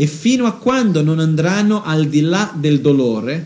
e 0.00 0.06
fino 0.06 0.46
a 0.46 0.52
quando 0.52 1.02
non 1.02 1.18
andranno 1.18 1.82
al 1.82 2.06
di 2.06 2.20
là 2.20 2.54
del 2.56 2.80
dolore, 2.80 3.44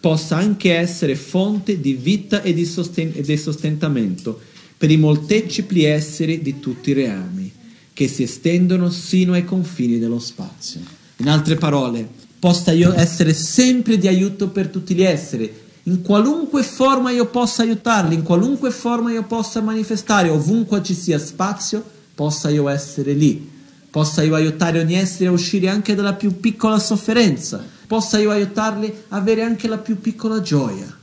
possa 0.00 0.34
anche 0.36 0.72
essere 0.72 1.14
fonte 1.14 1.78
di 1.78 1.92
vita 1.92 2.40
e 2.40 2.54
di, 2.54 2.64
sosten- 2.64 3.12
e 3.14 3.20
di 3.20 3.36
sostentamento 3.36 4.40
per 4.78 4.90
i 4.90 4.96
moltepli 4.96 5.84
esseri 5.84 6.40
di 6.40 6.58
tutti 6.58 6.88
i 6.88 6.94
reami, 6.94 7.52
che 7.92 8.08
si 8.08 8.22
estendono 8.22 8.88
sino 8.88 9.34
ai 9.34 9.44
confini 9.44 9.98
dello 9.98 10.20
spazio. 10.20 10.80
In 11.18 11.28
altre 11.28 11.56
parole, 11.56 12.08
possa 12.38 12.72
io 12.72 12.94
essere 12.94 13.34
sempre 13.34 13.98
di 13.98 14.08
aiuto 14.08 14.48
per 14.48 14.68
tutti 14.68 14.94
gli 14.94 15.02
esseri, 15.02 15.52
in 15.82 16.00
qualunque 16.00 16.62
forma 16.62 17.10
io 17.10 17.26
possa 17.26 17.60
aiutarli, 17.60 18.14
in 18.14 18.22
qualunque 18.22 18.70
forma 18.70 19.12
io 19.12 19.24
possa 19.24 19.60
manifestare, 19.60 20.30
ovunque 20.30 20.82
ci 20.82 20.94
sia 20.94 21.18
spazio, 21.18 21.84
possa 22.14 22.48
io 22.48 22.70
essere 22.70 23.12
lì 23.12 23.49
possa 23.90 24.22
io 24.22 24.34
aiutare 24.34 24.80
ogni 24.80 24.94
essere 24.94 25.26
a 25.26 25.32
uscire 25.32 25.68
anche 25.68 25.94
dalla 25.94 26.14
più 26.14 26.38
piccola 26.38 26.78
sofferenza, 26.78 27.64
possa 27.86 28.18
io 28.18 28.30
aiutarli 28.30 28.92
a 29.08 29.16
avere 29.16 29.42
anche 29.42 29.66
la 29.66 29.78
più 29.78 30.00
piccola 30.00 30.40
gioia. 30.40 30.98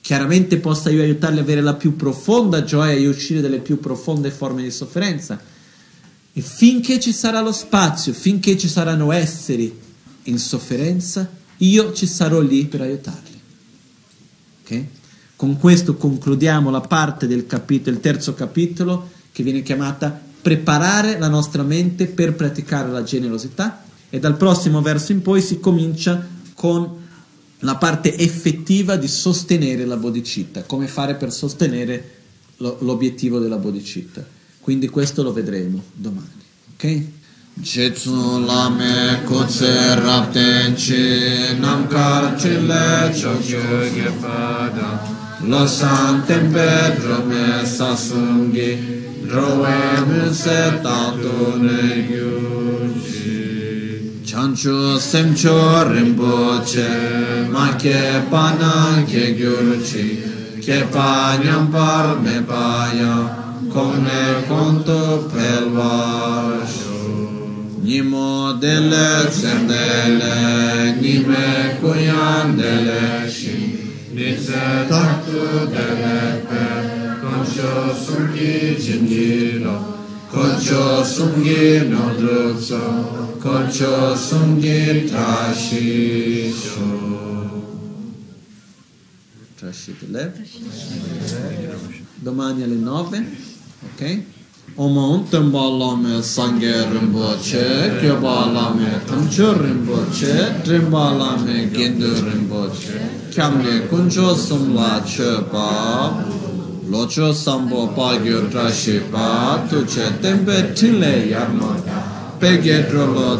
Chiaramente 0.00 0.58
possa 0.58 0.90
io 0.90 1.02
aiutarli 1.02 1.38
ad 1.38 1.44
avere 1.44 1.60
la 1.60 1.74
più 1.74 1.96
profonda 1.96 2.64
gioia 2.64 2.92
e 2.92 3.06
uscire 3.06 3.40
dalle 3.40 3.60
più 3.60 3.78
profonde 3.78 4.30
forme 4.30 4.62
di 4.62 4.70
sofferenza. 4.70 5.40
E 6.32 6.40
finché 6.40 6.98
ci 6.98 7.12
sarà 7.12 7.40
lo 7.40 7.52
spazio, 7.52 8.12
finché 8.12 8.56
ci 8.58 8.68
saranno 8.68 9.12
esseri 9.12 9.80
in 10.24 10.38
sofferenza, 10.38 11.30
io 11.58 11.92
ci 11.92 12.06
sarò 12.06 12.40
lì 12.40 12.66
per 12.66 12.80
aiutarli. 12.80 13.40
Okay? 14.62 14.88
Con 15.36 15.58
questo 15.58 15.96
concludiamo 15.96 16.70
la 16.70 16.80
parte 16.80 17.26
del 17.26 17.46
capitolo, 17.46 17.96
il 17.96 18.02
terzo 18.02 18.34
capitolo, 18.34 19.10
che 19.30 19.42
viene 19.42 19.62
chiamata 19.62 20.20
preparare 20.44 21.18
la 21.18 21.28
nostra 21.28 21.62
mente 21.62 22.06
per 22.06 22.34
praticare 22.34 22.90
la 22.90 23.02
generosità 23.02 23.82
e 24.10 24.18
dal 24.18 24.36
prossimo 24.36 24.82
verso 24.82 25.12
in 25.12 25.22
poi 25.22 25.40
si 25.40 25.58
comincia 25.58 26.22
con 26.54 27.02
la 27.60 27.76
parte 27.76 28.14
effettiva 28.18 28.96
di 28.96 29.08
sostenere 29.08 29.86
la 29.86 29.96
bodhicitta, 29.96 30.64
come 30.64 30.86
fare 30.86 31.14
per 31.14 31.32
sostenere 31.32 32.10
lo, 32.58 32.76
l'obiettivo 32.80 33.38
della 33.38 33.56
bodhicitta. 33.56 34.22
Quindi 34.60 34.88
questo 34.88 35.22
lo 35.22 35.32
vedremo 35.32 35.82
domani. 35.94 36.42
Ok? 36.74 37.02
Jetsu 37.54 38.44
lame 38.44 39.22
kutse 39.24 39.94
rapten 39.94 40.74
chi 40.74 41.56
namkar 41.56 42.34
chile 42.34 43.14
chokyo 43.14 43.92
ge 43.94 44.10
pada 44.20 45.13
lo 45.46 45.66
san 45.66 46.24
tempe 46.26 46.96
drome 47.00 47.64
sasunghi 47.66 49.02
Rowe 49.28 50.00
Muse 50.06 50.80
Tato 50.82 51.56
Ne 51.56 52.06
Gyurji 52.06 53.32
Chancho 54.24 54.98
Semcho 54.98 55.84
Rinpoche 55.90 57.48
Ma 57.50 57.74
Ke 57.76 58.22
Pana 58.30 59.04
Ke 59.06 59.34
Gyurji 59.36 60.60
Ke 60.64 60.86
Pa 60.90 61.36
Nyampar 61.42 62.20
Me 62.22 62.40
Paya 62.40 63.14
Kone 63.68 64.44
Konto 64.46 65.28
Pelvasho 65.28 66.94
Nimo 67.82 68.52
Dele 68.60 69.26
Tsendele 69.28 70.36
Nime 71.00 71.78
Kuyan 71.80 72.56
Dele 72.56 73.28
Mitsa 74.14 74.86
chaktu 74.88 75.66
danaka, 75.74 76.64
koncho 77.20 77.72
sungi 78.04 78.76
jindilo, 78.78 79.74
koncho 80.30 81.02
sungi 81.02 81.90
nodrukso, 81.90 82.78
koncho 83.42 84.14
sungi 84.14 85.10
tashisho. 85.10 86.88
Trashi 89.58 89.92
tyle. 89.98 90.32
Domani 92.22 92.62
alle 92.62 92.76
9, 92.76 93.24
ok? 93.82 94.33
Om 94.76 95.24
tem 95.30 95.52
balame 95.52 96.20
sange 96.20 96.74
rinpoche, 96.90 98.00
kyo 98.00 98.16
balame 98.20 98.98
tamcho 99.06 99.54
rinpoche, 99.54 100.64
trim 100.64 100.90
balame 100.90 101.70
gendu 101.70 102.10
rinpoche, 102.26 102.98
kyamle 103.30 103.86
kuncho 103.86 104.34
sumla 104.34 105.00
chepa, 105.06 106.26
locho 106.90 107.32
sambo 107.32 107.86
pagyo 107.94 108.50
trashipa, 108.50 109.64
tuche 109.70 110.10
tempe 110.20 110.74
tinle 110.74 111.28
yarma, 111.30 111.76
pege 112.40 112.90
drolo, 112.90 113.38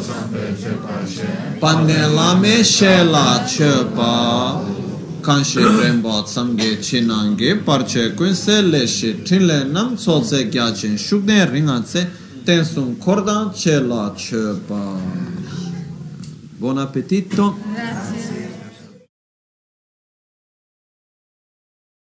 pande 1.58 2.14
lame 2.14 2.62
shela 2.62 3.42
chepa, 3.44 4.73
che 5.24 5.30
pa 5.30 5.32
kanshi 5.32 5.58
remba 5.58 6.22
tsamge 6.22 6.78
chinange 6.78 7.56
parche 7.56 8.14
kunse 8.14 8.60
leshi 8.60 9.22
trinle 9.22 9.64
nam 9.64 9.96
tsolse 9.96 10.48
gyachin 10.48 10.96
shukden 10.98 11.50
ringatse 11.50 12.10
tensum 12.44 12.98
kordan 12.98 13.52
ce 13.54 13.80
la 13.80 14.12
chepa 14.14 15.00
buon 16.58 16.78
appetito 16.78 17.56
Grazie. 17.74 18.23